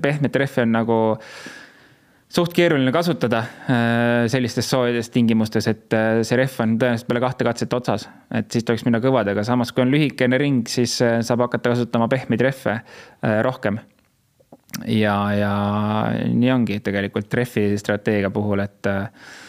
pehmet 0.02 0.40
rehvi 0.42 0.66
on 0.66 0.74
nagu 0.80 0.98
suht 2.32 2.54
keeruline 2.56 2.94
kasutada 2.96 3.42
sellistes 4.32 4.70
soojades 4.72 5.10
tingimustes, 5.12 5.68
et 5.68 5.96
see 6.24 6.38
rehv 6.40 6.60
on 6.64 6.78
tõenäoliselt 6.80 7.10
peale 7.10 7.24
kahte 7.24 7.48
katset 7.48 7.74
otsas. 7.76 8.08
et 8.32 8.52
siis 8.52 8.64
tuleks 8.64 8.86
minna 8.88 9.02
kõvadega, 9.04 9.44
samas 9.44 9.74
kui 9.76 9.84
on 9.84 9.92
lühikene 9.92 10.40
ring, 10.40 10.64
siis 10.68 10.96
saab 10.98 11.48
hakata 11.48 11.76
kasutama 11.76 12.08
pehmeid 12.12 12.46
rehve 12.48 12.80
rohkem 13.44 13.82
ja, 14.88 15.16
ja 15.36 15.54
nii 16.34 16.52
ongi 16.54 16.80
tegelikult 16.84 17.34
rehvi 17.34 17.72
strateegia 17.82 18.32
puhul, 18.34 18.64
et. 18.64 18.86
Äh, 18.90 19.40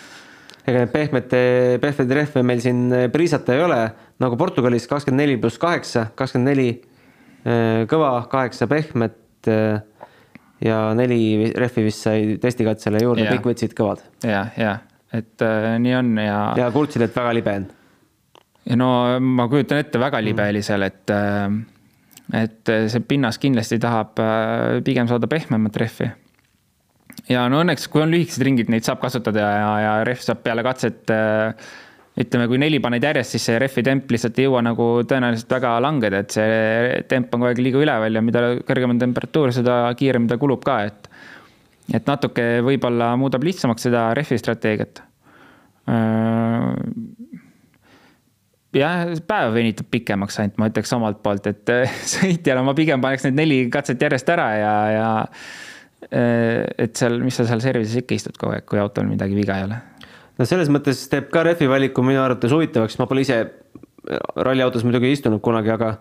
ega 0.62 0.84
pehmete, 0.86 1.38
pehmeid 1.82 2.12
rehve 2.14 2.44
meil 2.46 2.60
siin 2.62 2.84
äh, 2.94 3.08
priisata 3.12 3.56
ei 3.56 3.64
ole, 3.64 3.80
nagu 4.22 4.38
Portugalis 4.38 4.86
kakskümmend 4.90 5.24
neli 5.24 5.38
pluss 5.42 5.58
kaheksa, 5.62 6.08
kakskümmend 6.18 6.52
neli 6.52 6.68
äh, 6.74 7.82
kõva, 7.90 8.14
kaheksa 8.30 8.68
pehmet 8.70 9.18
ja 10.64 10.78
neli 10.98 11.50
rehvi 11.56 11.86
vist 11.88 12.06
sai 12.08 12.38
testikatsele 12.42 13.02
juurde, 13.02 13.28
kõik 13.30 13.52
võtsid 13.52 13.76
kõvad. 13.78 14.04
ja, 14.26 14.46
ja 14.56 14.78
et 15.12 15.44
äh, 15.44 15.74
nii 15.82 15.94
on 15.98 16.16
ja. 16.22 16.40
ja 16.56 16.70
kuulsid, 16.72 17.04
et 17.04 17.16
väga 17.16 17.34
libe 17.36 17.58
on? 17.60 17.68
no 18.78 18.88
ma 19.20 19.48
kujutan 19.50 19.82
ette, 19.82 20.00
väga 20.00 20.22
libe 20.24 20.48
oli 20.48 20.62
seal, 20.64 20.86
et 20.86 21.12
äh, 21.12 21.60
et 22.32 22.72
eh, 22.72 22.88
see 22.90 23.04
pinnas 23.06 23.38
kindlasti 23.40 23.78
tahab 23.82 24.20
eh, 24.22 24.80
pigem 24.84 25.08
saada 25.10 25.28
pehmemat 25.30 25.76
rehvi. 25.82 26.10
ja 27.28 27.46
no 27.52 27.62
õnneks, 27.62 27.88
kui 27.92 28.04
on 28.04 28.12
lühikesed 28.12 28.44
ringid, 28.46 28.72
neid 28.72 28.86
saab 28.86 29.02
kasutada 29.02 29.48
ja, 29.58 29.72
ja 29.84 29.94
rehv 30.08 30.22
saab 30.24 30.42
peale 30.44 30.64
katset 30.66 31.12
eh, 31.12 31.72
ütleme, 32.20 32.48
kui 32.50 32.58
neli 32.60 32.80
paned 32.84 33.04
järjest, 33.04 33.36
siis 33.36 33.46
see 33.48 33.60
rehvi 33.62 33.84
temp 33.86 34.10
lihtsalt 34.12 34.38
ei 34.38 34.48
jõua 34.48 34.60
nagu 34.66 34.88
tõenäoliselt 35.08 35.54
väga 35.56 35.76
langeda, 35.80 36.20
et 36.20 36.36
see 36.36 37.04
temp 37.08 37.32
on 37.32 37.40
kogu 37.40 37.52
aeg 37.52 37.62
liiga 37.64 37.80
üleval 37.80 38.18
ja 38.18 38.24
mida 38.24 38.44
kõrgem 38.68 38.92
on 38.92 39.00
temperatuur, 39.00 39.54
seda 39.56 39.78
kiirem 39.98 40.28
ta 40.28 40.36
kulub 40.40 40.64
ka, 40.66 40.82
et. 40.90 41.08
et 41.94 42.06
natuke 42.06 42.44
võib-olla 42.66 43.14
muudab 43.20 43.44
lihtsamaks 43.48 43.88
seda 43.88 44.10
rehvi 44.18 44.38
strateegiat 44.40 45.02
jah, 48.76 49.04
päev 49.28 49.54
venitab 49.56 49.88
pikemaks 49.92 50.38
ainult, 50.40 50.58
ma 50.60 50.68
ütleks 50.70 50.94
omalt 50.96 51.20
poolt, 51.24 51.48
et 51.50 51.72
äh, 51.72 51.96
sõitjale 52.14 52.64
ma 52.66 52.76
pigem 52.78 53.02
paneks 53.02 53.26
need 53.28 53.38
neli 53.40 53.60
katset 53.72 54.02
järjest 54.02 54.32
ära 54.32 54.48
ja, 54.58 54.74
ja 54.92 55.08
äh, 56.08 56.62
et 56.86 56.96
seal, 56.98 57.20
mis 57.24 57.38
sa 57.38 57.48
seal 57.48 57.64
service'is 57.64 58.02
ikka 58.02 58.18
istud 58.18 58.38
kogu 58.40 58.56
aeg, 58.56 58.66
kui 58.68 58.80
autol 58.82 59.08
midagi 59.10 59.38
viga 59.38 59.58
ei 59.58 59.68
ole. 59.68 59.80
No 60.42 60.48
selles 60.48 60.70
mõttes 60.74 61.04
teeb 61.12 61.30
ka 61.32 61.46
rehvi 61.46 61.70
valiku 61.70 62.04
minu 62.06 62.20
arvates 62.24 62.52
huvitavaks, 62.52 62.98
ma 62.98 63.06
pole 63.10 63.22
ise 63.22 63.38
ralliautos 64.36 64.82
muidugi 64.82 65.14
istunud 65.14 65.40
kunagi, 65.44 65.70
aga 65.70 65.94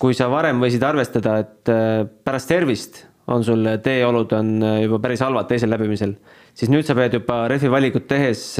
kui 0.00 0.16
sa 0.16 0.30
varem 0.32 0.62
võisid 0.64 0.82
arvestada, 0.86 1.36
et 1.44 1.72
äh, 1.72 2.06
pärast 2.24 2.50
servist 2.50 3.04
on 3.28 3.44
sul 3.44 3.68
teeolud 3.80 4.32
on 4.36 4.56
juba 4.82 4.98
päris 5.00 5.22
halvad 5.24 5.46
teisel 5.48 5.70
läbimisel, 5.72 6.16
siis 6.56 6.72
nüüd 6.72 6.84
sa 6.84 6.96
pead 6.96 7.14
juba 7.16 7.44
rehvi 7.48 7.70
valikut 7.72 8.04
tehes 8.08 8.58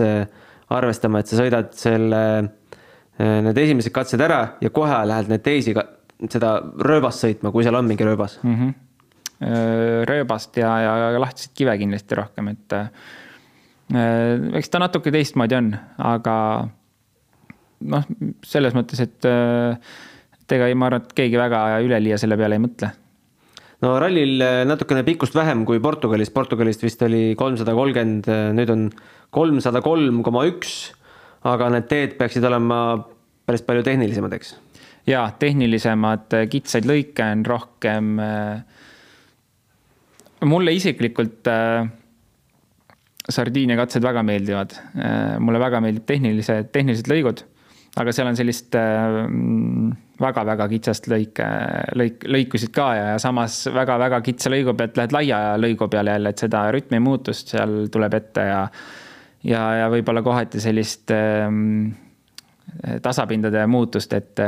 arvestama, 0.72 1.20
et 1.20 1.28
sa 1.28 1.36
sõidad 1.36 1.74
selle 1.76 2.22
Äh, 3.14 3.40
need 3.46 3.58
esimesed 3.62 3.94
katsed 3.94 4.22
ära 4.24 4.56
ja 4.62 4.70
kohe 4.74 4.96
lähed 5.06 5.28
neid 5.30 5.42
teisi, 5.46 5.74
seda 6.30 6.56
rööbast 6.82 7.22
sõitma, 7.22 7.52
kui 7.54 7.62
seal 7.62 7.78
on 7.78 7.86
mingi 7.86 8.06
rööbas 8.06 8.40
mm. 8.42 8.54
-hmm. 8.56 8.72
rööbast 10.08 10.56
ja, 10.58 10.70
ja 10.82 11.20
lahtiseid 11.22 11.54
kive 11.54 11.76
kindlasti 11.78 12.18
rohkem, 12.18 12.48
et 12.48 12.74
äh, 12.74 12.88
eks 13.94 14.72
ta 14.72 14.80
natuke 14.82 15.12
teistmoodi 15.14 15.58
on, 15.58 15.70
aga 16.02 16.34
noh, 17.94 18.10
selles 18.46 18.76
mõttes, 18.76 19.00
et 19.04 19.30
et 20.44 20.54
ega 20.56 20.68
ma 20.76 20.90
arvan, 20.90 21.04
et 21.04 21.16
keegi 21.16 21.40
väga 21.40 21.64
üleliia 21.84 22.18
selle 22.20 22.36
peale 22.40 22.58
ei 22.58 22.64
mõtle 22.64 22.90
no 23.84 23.94
rallil 24.00 24.42
natukene 24.68 25.04
pikkust 25.06 25.36
vähem 25.36 25.64
kui 25.68 25.80
Portugalis, 25.84 26.32
Portugalist 26.32 26.84
vist 26.84 27.02
oli 27.06 27.32
kolmsada 27.38 27.72
kolmkümmend, 27.76 28.28
nüüd 28.56 28.72
on 28.72 28.90
kolmsada 29.34 29.82
kolm 29.84 30.22
koma 30.26 30.44
üks 30.48 30.92
aga 31.44 31.68
need 31.74 31.88
teed 31.90 32.14
peaksid 32.20 32.44
olema 32.48 32.78
päris 33.44 33.64
palju 33.66 33.84
tehnilisemad, 33.86 34.32
eks? 34.36 34.54
ja 35.08 35.26
tehnilisemad, 35.38 36.32
kitsaid 36.48 36.86
lõike 36.88 37.26
on 37.34 37.44
rohkem. 37.44 38.14
Äh, 38.24 38.64
mulle 40.48 40.72
isiklikult 40.76 41.48
äh, 41.52 41.84
Sardiinia 43.30 43.76
katsed 43.80 44.04
väga 44.04 44.22
meeldivad. 44.26 44.76
Äh, 44.96 45.36
mulle 45.40 45.60
väga 45.62 45.80
meeldib 45.84 46.06
tehnilised, 46.08 46.70
tehnilised 46.74 47.08
lõigud, 47.10 47.44
aga 48.00 48.12
seal 48.12 48.28
on 48.28 48.36
sellist 48.36 48.74
väga-väga 50.20 50.66
kitsast 50.70 51.06
lõike, 51.10 51.46
lõik, 51.98 52.26
lõikusid 52.30 52.72
ka 52.74 52.88
ja, 52.98 53.06
ja 53.14 53.22
samas 53.22 53.64
väga-väga 53.74 54.20
kitsa 54.26 54.50
lõigu 54.52 54.74
pealt 54.78 54.98
lähed 54.98 55.14
laia 55.14 55.40
lõigu 55.60 55.88
peale 55.90 56.16
jälle, 56.16 56.34
et 56.34 56.42
seda 56.42 56.66
rütmi 56.74 57.00
muutust 57.02 57.54
seal 57.54 57.84
tuleb 57.94 58.18
ette 58.18 58.46
ja 58.50 58.60
ja, 59.44 59.62
ja 59.80 59.88
võib-olla 59.92 60.22
kohati 60.24 60.62
sellist 60.62 61.12
ähm, 61.14 61.92
tasapindade 63.02 63.66
muutust, 63.70 64.12
et 64.16 64.40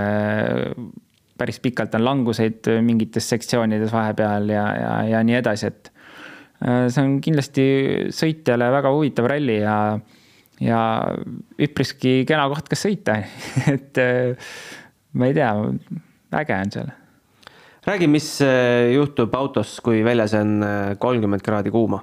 päris 1.39 1.61
pikalt 1.61 1.95
on 1.99 2.05
languseid 2.05 2.71
mingites 2.83 3.29
sektsioonides 3.29 3.93
vahepeal 3.93 4.49
ja, 4.51 4.65
ja, 4.81 4.95
ja 5.13 5.23
nii 5.27 5.39
edasi, 5.41 5.71
et 5.71 5.93
see 6.61 7.03
on 7.03 7.17
kindlasti 7.21 7.65
sõitjale 8.17 8.71
väga 8.73 8.93
huvitav 8.95 9.29
ralli 9.29 9.59
ja, 9.61 9.79
ja 10.65 10.83
üpriski 11.61 12.23
kena 12.29 12.47
koht, 12.53 12.71
kas 12.73 12.87
sõita 12.89 13.19
et 13.75 14.01
ma 15.17 15.29
ei 15.29 15.37
tea, 15.37 15.51
äge 16.41 16.63
on 16.63 16.73
seal 16.79 16.95
räägi, 17.87 18.07
mis 18.11 18.41
äh, 18.43 18.93
juhtub 18.95 19.35
autos, 19.39 19.79
kui 19.85 20.03
väljas 20.05 20.35
on 20.35 20.59
äh, 20.67 20.97
kolmkümmend 20.99 21.45
kraadi 21.47 21.71
kuuma? 21.71 22.03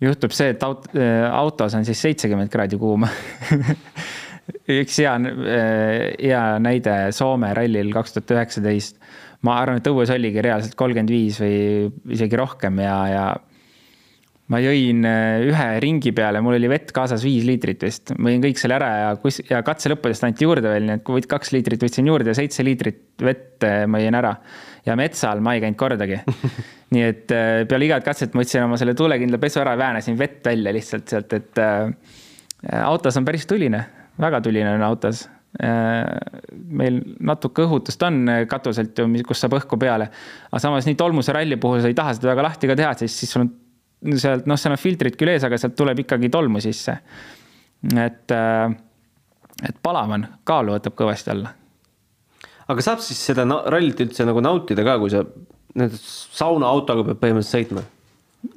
juhtub 0.00 0.32
see, 0.34 0.54
et 0.54 0.62
aut-, 0.66 0.90
äh, 0.96 1.26
autos 1.30 1.76
on 1.76 1.84
siis 1.86 2.00
seitsekümmend 2.02 2.50
kraadi 2.50 2.78
kuuma 2.80 3.10
üks 4.80 4.96
hea, 4.98 5.12
hea 6.18 6.42
näide 6.62 6.94
Soome 7.14 7.52
rallil 7.54 7.92
kaks 7.94 8.16
tuhat 8.16 8.32
üheksateist. 8.34 8.98
ma 9.46 9.60
arvan, 9.60 9.78
et 9.78 9.90
õues 9.92 10.10
oligi 10.10 10.42
reaalselt 10.42 10.74
kolmkümmend 10.78 11.12
viis 11.12 11.38
või 11.40 11.60
isegi 12.16 12.40
rohkem 12.40 12.82
ja, 12.82 12.96
ja 13.12 13.24
ma 14.50 14.58
jõin 14.58 15.04
ühe 15.06 15.66
ringi 15.84 16.10
peale, 16.16 16.40
mul 16.42 16.56
oli 16.58 16.70
vett 16.72 16.90
kaasas 16.94 17.22
viis 17.22 17.44
liitrit 17.46 17.84
vist, 17.86 18.10
ma 18.18 18.32
jõin 18.32 18.42
kõik 18.48 18.58
selle 18.58 18.76
ära 18.80 18.88
ja 18.98 19.12
kus 19.22 19.38
ja 19.46 19.60
katse 19.66 19.92
lõppudest 19.92 20.26
anti 20.26 20.46
juurde 20.46 20.72
veel, 20.72 20.88
nii 20.88 20.98
et 20.98 21.04
kui 21.06 21.22
kaks 21.30 21.54
liitrit 21.54 21.86
võtsin 21.86 22.10
juurde 22.10 22.32
ja 22.32 22.38
seitse 22.38 22.66
liitrit 22.66 23.22
vett 23.22 23.66
ma 23.86 24.00
jõin 24.02 24.18
ära. 24.18 24.34
Ja 24.86 24.96
metsal 24.96 25.42
ma 25.44 25.54
ei 25.54 25.62
käinud 25.62 25.78
kordagi. 25.78 26.20
Nii 26.94 27.02
et 27.06 27.32
äh, 27.34 27.62
peale 27.70 27.86
igat 27.86 28.06
katset 28.06 28.32
ma 28.34 28.42
võtsin 28.42 28.64
oma 28.64 28.78
selle 28.80 28.96
tuulekindla 28.98 29.38
pesu 29.42 29.60
ära 29.62 29.76
ja 29.76 29.78
väänasin 29.78 30.16
vett 30.18 30.40
välja 30.46 30.72
lihtsalt 30.74 31.12
sealt, 31.12 31.34
et 31.36 31.60
äh, 31.62 31.92
autos 32.80 33.18
on 33.20 33.28
päris 33.28 33.46
tuline, 33.50 33.84
väga 34.20 34.40
tuline 34.42 34.72
on 34.74 34.86
autos. 34.88 35.28
Äh,. 35.60 36.06
meil 36.70 37.00
natuke 37.26 37.64
õhutust 37.64 38.02
on 38.06 38.20
katuselt 38.46 38.98
ju, 38.98 39.08
kus 39.26 39.40
saab 39.42 39.56
õhku 39.58 39.78
peale, 39.82 40.06
aga 40.46 40.60
samas 40.62 40.86
nii 40.86 40.98
tolmuse 40.98 41.34
ralli 41.34 41.58
puhul 41.58 41.82
sa 41.82 41.90
ei 41.90 41.96
taha 41.98 42.12
seda 42.14 42.30
väga 42.30 42.44
lahti 42.46 42.70
ka 42.70 42.76
teha, 42.78 42.92
sest 43.00 43.24
siis 43.24 43.34
sul 43.34 43.42
on 43.42 43.50
sealt, 44.16 44.46
noh, 44.48 44.58
seal 44.60 44.74
on 44.74 44.80
filtrid 44.80 45.16
küll 45.20 45.34
ees, 45.34 45.44
aga 45.46 45.58
sealt 45.60 45.76
tuleb 45.78 46.04
ikkagi 46.04 46.30
tolmu 46.32 46.60
sisse. 46.64 46.98
et, 47.96 48.34
äh, 48.34 48.76
et 49.68 49.80
palav 49.82 50.16
on, 50.16 50.26
kaalu 50.44 50.76
võtab 50.76 50.98
kõvasti 50.98 51.32
alla 51.34 51.54
aga 52.70 52.84
saab 52.84 53.02
siis 53.04 53.20
seda 53.30 53.46
rallit 53.72 54.00
üldse 54.04 54.26
nagu 54.28 54.42
nautida 54.44 54.84
ka, 54.86 54.98
kui 55.02 55.12
sa 55.12 55.24
nüüd 55.78 55.94
saunaautoga 56.00 57.06
pead 57.08 57.20
põhimõtteliselt 57.22 57.56
sõitma? 57.56 57.84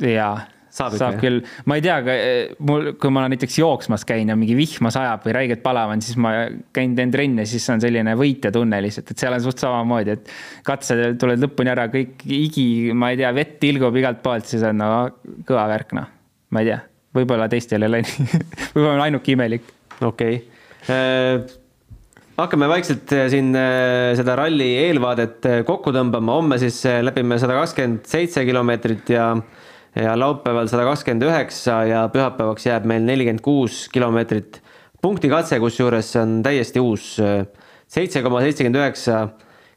jaa, 0.08 0.34
saab, 0.74 0.96
saab 0.98 1.20
küll, 1.22 1.42
ma 1.70 1.78
ei 1.78 1.84
tea, 1.86 1.98
eh, 2.10 2.54
mul, 2.66 2.94
kui 3.00 3.14
ma 3.14 3.28
näiteks 3.30 3.60
jooksmas 3.62 4.06
käin 4.10 4.32
ja 4.32 4.38
mingi 4.40 4.56
vihma 4.58 4.90
sajab 4.94 5.28
või 5.28 5.36
räigelt 5.38 5.64
palav 5.66 5.94
on, 5.94 6.02
siis 6.04 6.18
ma 6.22 6.34
käin, 6.76 6.96
teen 6.98 7.14
trenni, 7.14 7.46
siis 7.50 7.66
on 7.74 7.84
selline 7.84 8.16
võitja 8.20 8.52
tunne 8.54 8.80
lihtsalt, 8.84 9.14
et 9.14 9.24
seal 9.24 9.38
on 9.38 9.44
suht 9.46 9.62
samamoodi, 9.62 10.18
et 10.18 10.34
katse 10.66 10.98
tuled 11.22 11.46
lõpuni 11.46 11.74
ära, 11.74 11.88
kõik 11.94 12.26
higi, 12.26 12.68
ma 12.98 13.14
ei 13.14 13.22
tea, 13.22 13.34
vett 13.38 13.60
tilgub 13.62 14.02
igalt 14.02 14.24
poolt, 14.26 14.50
siis 14.50 14.66
on 14.66 14.82
no 14.82 14.92
kõva 15.48 15.68
värk, 15.76 15.94
noh. 16.00 16.10
ma 16.54 16.64
ei 16.64 16.72
tea, 16.72 16.80
võib-olla 17.20 17.50
teistel 17.52 17.86
ei 17.86 17.92
ole 17.92 18.04
nii 18.06 18.30
võib-olla 18.74 18.96
on 18.98 19.06
ainuke 19.08 19.38
imelik. 19.38 19.70
okei 20.02 20.40
okay. 20.40 20.42
Äh, 20.84 21.40
hakkame 22.36 22.68
vaikselt 22.68 23.12
äh, 23.16 23.30
siin 23.32 23.54
äh, 23.56 24.10
seda 24.20 24.34
ralli 24.36 24.74
eelvaadet 24.82 25.46
kokku 25.64 25.94
tõmbama, 25.96 26.42
homme 26.42 26.58
siis 26.60 26.82
läbime 27.06 27.38
sada 27.40 27.56
kakskümmend 27.62 28.10
seitse 28.10 28.44
kilomeetrit 28.44 29.14
ja 29.14 29.30
ja 29.96 30.16
laupäeval 30.20 30.68
sada 30.72 30.86
kakskümmend 30.88 31.28
üheksa 31.28 31.84
ja 31.90 32.04
pühapäevaks 32.14 32.68
jääb 32.68 32.88
meil 32.90 33.06
nelikümmend 33.06 33.44
kuus 33.46 33.88
kilomeetrit. 33.94 34.62
punktikatse, 35.02 35.60
kusjuures 35.60 36.14
see 36.14 36.22
on 36.22 36.38
täiesti 36.44 36.80
uus, 36.80 37.18
seitse 37.88 38.22
koma 38.24 38.42
seitsekümmend 38.42 38.80
üheksa 38.80 39.18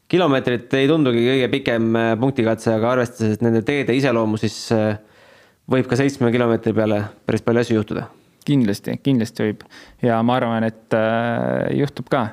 kilomeetrit 0.07 0.73
ei 0.73 0.87
tundugi 0.87 1.25
kõige 1.25 1.49
pikem 1.51 1.89
punktikatse, 2.19 2.71
aga 2.77 2.93
arvestades, 2.95 3.35
et 3.35 3.43
nende 3.43 3.61
teede 3.67 3.95
iseloomu, 3.97 4.39
siis 4.39 4.69
võib 5.67 5.87
ka 5.89 5.99
seitsme 5.99 6.31
kilomeetri 6.31 6.73
peale 6.75 7.01
päris 7.27 7.43
palju 7.43 7.63
asju 7.63 7.77
juhtuda. 7.81 8.07
Kindlasti, 8.47 8.95
kindlasti 9.03 9.43
võib. 9.43 9.63
Ja 10.03 10.21
ma 10.23 10.37
arvan, 10.39 10.63
et 10.67 10.95
äh, 10.95 11.67
juhtub 11.75 12.07
ka. 12.11 12.29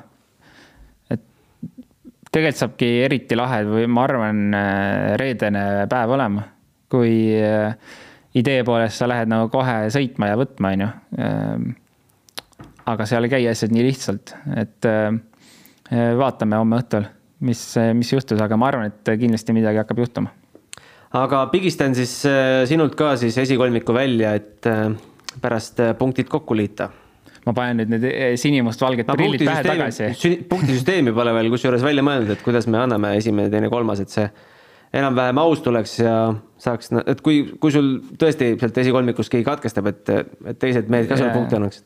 Tegelikult 2.31 2.59
saabki 2.59 2.87
eriti 3.03 3.35
lahe 3.35 3.61
või 3.67 3.87
ma 3.91 4.05
arvan, 4.07 4.41
äh, 4.55 5.15
reedene 5.19 5.65
päev 5.91 6.15
olema, 6.15 6.45
kui 6.95 7.15
äh, 7.37 7.75
idee 8.35 8.63
poolest 8.67 9.01
sa 9.01 9.09
lähed 9.11 9.31
nagu 9.31 9.49
kohe 9.53 9.85
sõitma 9.93 10.31
ja 10.31 10.39
võtma, 10.39 10.71
on 10.75 10.85
ju. 10.85 10.89
Ähm, 11.25 11.67
aga 12.89 13.07
seal 13.09 13.27
ei 13.27 13.35
käi 13.35 13.43
asjad 13.51 13.75
nii 13.75 13.85
lihtsalt, 13.87 14.35
et 14.61 14.89
äh, 14.89 15.11
vaatame 16.19 16.59
homme 16.61 16.79
õhtul, 16.81 17.07
mis, 17.45 17.61
mis 17.93 18.11
juhtus, 18.13 18.41
aga 18.41 18.57
ma 18.57 18.71
arvan, 18.71 18.91
et 18.91 19.15
kindlasti 19.19 19.53
midagi 19.55 19.81
hakkab 19.83 20.01
juhtuma. 20.01 20.33
aga 21.15 21.45
pigistan 21.51 21.93
siis 21.95 22.13
sinult 22.67 22.95
ka 22.99 23.13
siis 23.21 23.37
esikolmiku 23.37 23.93
välja, 23.93 24.33
et 24.33 24.65
pärast 25.41 25.81
punktid 25.99 26.31
kokku 26.31 26.57
liita 26.57 26.89
ma 27.45 27.53
panen 27.53 27.83
nüüd 27.83 27.91
need 27.93 28.39
sinimustvalged 28.41 29.07
prillid 29.11 29.45
pähe 29.45 29.63
tagasi. 29.65 30.09
punktisüsteemi 30.49 31.13
pole 31.15 31.33
veel 31.37 31.51
kusjuures 31.53 31.85
välja 31.85 32.03
mõeldud, 32.05 32.33
et 32.33 32.43
kuidas 32.45 32.65
me 32.71 32.81
anname 32.81 33.13
esimene, 33.19 33.51
teine, 33.53 33.69
kolmas, 33.69 34.01
et 34.01 34.13
see 34.13 34.25
enam-vähem 34.95 35.39
aus 35.41 35.61
tuleks 35.65 35.97
ja 35.99 36.15
saaks, 36.61 36.91
et 37.05 37.21
kui, 37.25 37.41
kui 37.61 37.73
sul 37.73 37.89
tõesti 38.19 38.53
sealt 38.59 38.77
esikolmikust 38.83 39.31
keegi 39.33 39.47
katkestab, 39.47 39.89
et, 39.91 40.13
et 40.51 40.59
teised 40.61 40.89
mehed 40.91 41.09
ka 41.09 41.17
sulle 41.19 41.33
punkte 41.35 41.59
annaksid 41.59 41.85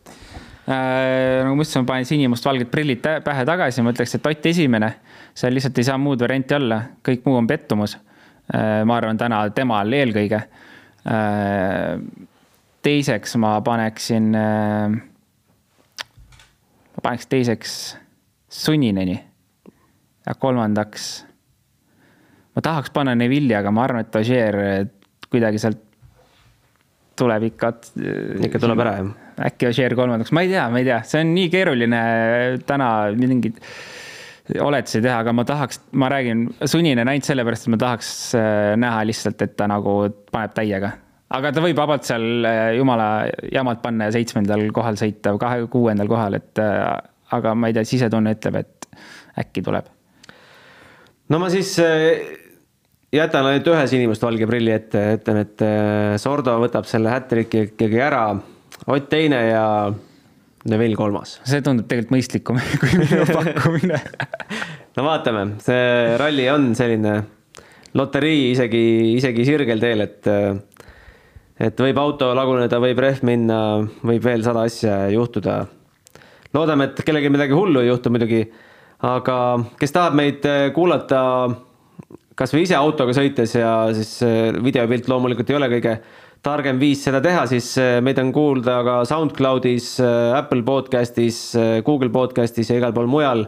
äh,. 0.69 1.41
nagu 1.45 1.55
ma 1.57 1.65
ütlesin, 1.65 1.83
ma 1.83 1.91
panen 1.93 2.09
sinimustvalged 2.09 2.71
prillid 2.71 3.01
pähe 3.25 3.45
tagasi, 3.49 3.83
ma 3.85 3.93
ütleks, 3.95 4.15
et 4.17 4.29
Ott 4.29 4.49
esimene, 4.51 4.91
seal 5.37 5.55
lihtsalt 5.57 5.81
ei 5.81 5.89
saa 5.89 5.97
muud 6.01 6.21
varianti 6.21 6.57
olla, 6.59 6.81
kõik 7.05 7.25
muu 7.25 7.39
on 7.41 7.49
pettumus 7.49 7.97
äh,. 7.97 8.81
ma 8.85 8.99
arvan, 8.99 9.17
täna 9.21 9.43
temal 9.55 9.99
eelkõige 10.01 10.43
äh,. 10.43 11.95
teiseks 12.85 13.35
ma 13.41 13.57
paneksin 13.65 14.35
äh, 14.37 14.99
ma 16.99 17.07
paneks 17.09 17.27
teiseks 17.31 17.79
Sunnineni 18.49 19.13
ja 20.25 20.33
kolmandaks 20.35 21.28
ma 22.59 22.65
tahaks 22.65 22.91
panna 22.95 23.15
Neville'i, 23.15 23.55
aga 23.55 23.71
ma 23.71 23.85
arvan, 23.87 24.03
et 24.03 24.19
Ogier 24.19 24.59
kuidagi 25.29 25.61
sealt 25.61 25.85
tuleb 27.19 27.49
ikka. 27.49 27.73
ikka 28.47 28.61
tuleb 28.61 28.83
ära, 28.83 28.97
jah? 28.99 29.15
äkki 29.49 29.69
Ogier 29.69 29.95
kolmandaks, 29.95 30.33
ma 30.35 30.43
ei 30.43 30.51
tea, 30.51 30.67
ma 30.71 30.81
ei 30.81 30.87
tea, 30.87 30.99
see 31.07 31.23
on 31.23 31.33
nii 31.35 31.49
keeruline 31.53 31.99
täna 32.67 32.89
mingid 33.15 33.59
oletusi 34.59 34.99
teha, 35.05 35.19
aga 35.23 35.31
ma 35.35 35.45
tahaks, 35.47 35.83
ma 36.01 36.09
räägin, 36.11 36.47
Sunninen 36.67 37.07
ainult 37.07 37.27
sellepärast, 37.27 37.67
et 37.67 37.75
ma 37.75 37.79
tahaks 37.85 38.09
äh, 38.35 38.73
näha 38.81 39.05
lihtsalt, 39.07 39.45
et 39.45 39.55
ta 39.55 39.69
nagu 39.69 40.01
paneb 40.33 40.57
täiega 40.57 40.97
aga 41.35 41.51
ta 41.53 41.63
võib 41.63 41.77
vabalt 41.77 42.07
seal 42.07 42.45
äh, 42.47 42.73
jumala 42.79 43.09
jamalt 43.53 43.83
panna 43.83 44.09
ja 44.09 44.15
seitsmendal 44.17 44.65
kohal 44.75 44.97
sõita, 44.99 45.35
kahe, 45.41 45.67
kuuendal 45.71 46.09
kohal, 46.09 46.39
et 46.39 46.61
äh, 46.63 46.81
aga 47.37 47.53
ma 47.55 47.69
ei 47.69 47.77
tea, 47.77 47.85
sisetunne 47.87 48.33
ütleb, 48.37 48.59
et 48.63 48.89
äkki 49.39 49.63
tuleb. 49.65 49.89
no 51.29 51.41
ma 51.41 51.51
siis 51.53 51.75
äh, 51.83 52.23
jätan 53.13 53.47
ainult 53.49 53.67
ühe 53.71 53.87
sinimustvalge 53.89 54.47
prilli 54.49 54.75
ette, 54.75 55.01
ütlen, 55.17 55.41
et 55.45 55.65
Sordo 56.21 56.55
võtab 56.61 56.87
selle 56.89 57.11
hätriki 57.13 57.69
ikkagi 57.69 58.01
ära, 58.05 58.23
Ott 58.87 59.09
teine 59.11 59.39
ja 59.49 59.63
Neville 60.69 60.95
kolmas. 60.95 61.39
see 61.47 61.61
tundub 61.63 61.87
tegelikult 61.89 62.13
mõistlikum 62.15 62.59
kui 62.81 62.99
minu 63.01 63.25
pakkumine 63.37 63.99
no 64.97 65.05
vaatame, 65.05 65.45
see 65.63 66.15
ralli 66.19 66.47
on 66.51 66.71
selline 66.77 67.15
loterii 67.97 68.51
isegi, 68.51 68.81
isegi 69.17 69.45
sirgel 69.47 69.81
teel, 69.81 70.05
et 70.05 70.29
et 71.59 71.81
võib 71.83 71.99
auto 71.99 72.31
laguneda, 72.35 72.79
võib 72.79 72.99
rehv 73.03 73.23
minna, 73.27 73.59
võib 74.05 74.23
veel 74.23 74.43
sada 74.45 74.63
asja 74.67 75.09
juhtuda. 75.11 75.61
loodame, 76.53 76.89
et 76.89 77.01
kellelgi 77.05 77.31
midagi 77.31 77.55
hullu 77.55 77.81
ei 77.83 77.89
juhtu 77.89 78.11
muidugi, 78.13 78.43
aga 79.05 79.39
kes 79.79 79.95
tahab 79.95 80.15
meid 80.19 80.45
eh, 80.45 80.69
kuulata 80.75 81.21
kasvõi 82.39 82.63
ise 82.63 82.77
autoga 82.77 83.13
sõites 83.15 83.55
ja 83.57 83.73
siis 83.95 84.13
eh, 84.25 84.49
videopilt 84.63 85.09
loomulikult 85.11 85.49
ei 85.51 85.57
ole 85.59 85.69
kõige 85.73 85.95
targem 86.45 86.79
viis 86.79 87.01
seda 87.03 87.19
teha, 87.23 87.43
siis 87.51 87.73
eh, 87.81 87.97
meid 88.05 88.21
on 88.21 88.31
kuulda 88.35 88.79
ka 88.87 88.99
SoundCloudis, 89.09 89.97
Apple 90.37 90.63
podcastis, 90.67 91.41
Google 91.85 92.11
podcastis 92.15 92.71
ja 92.71 92.79
igal 92.79 92.95
pool 92.95 93.11
mujal. 93.11 93.47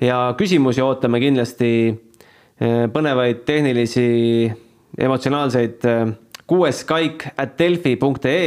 ja 0.00 0.30
küsimusi 0.38 0.80
ootame 0.80 1.20
kindlasti, 1.20 1.92
põnevaid 2.92 3.42
tehnilisi, 3.48 4.48
emotsionaalseid 5.00 5.84
kuues 6.48 6.84
kaik 6.88 7.26
at 7.36 7.58
delfi.ee 7.58 8.46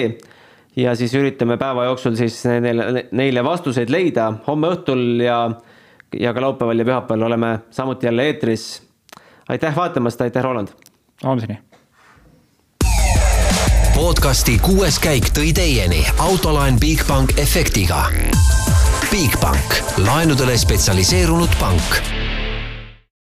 ja 0.75 0.95
siis 0.97 1.13
üritame 1.17 1.57
päeva 1.61 1.85
jooksul 1.89 2.17
siis 2.17 2.39
neile, 2.45 3.05
neile 3.11 3.43
vastuseid 3.45 3.93
leida 3.93 4.31
homme 4.47 4.73
õhtul 4.73 5.21
ja, 5.23 5.37
ja 6.17 6.33
ka 6.33 6.43
laupäeval 6.43 6.81
ja 6.81 6.87
pühapäeval 6.89 7.27
oleme 7.29 7.53
samuti 7.71 8.09
jälle 8.09 8.25
eetris. 8.31 8.65
Aitäh 9.49 9.75
vaatamast, 9.75 10.21
aitäh, 10.21 10.43
Roland. 10.43 10.67
homseni. 11.23 11.59
podcasti 13.95 14.59
kuues 14.59 14.99
käik 14.99 15.29
tõi 15.37 15.53
teieni 15.53 16.05
autolaen 16.17 16.79
Bigbank 16.79 17.37
efektiga 17.37 18.05
Bigbank, 19.11 19.79
laenudele 19.97 20.57
spetsialiseerunud 20.57 21.59
pank 21.59 22.22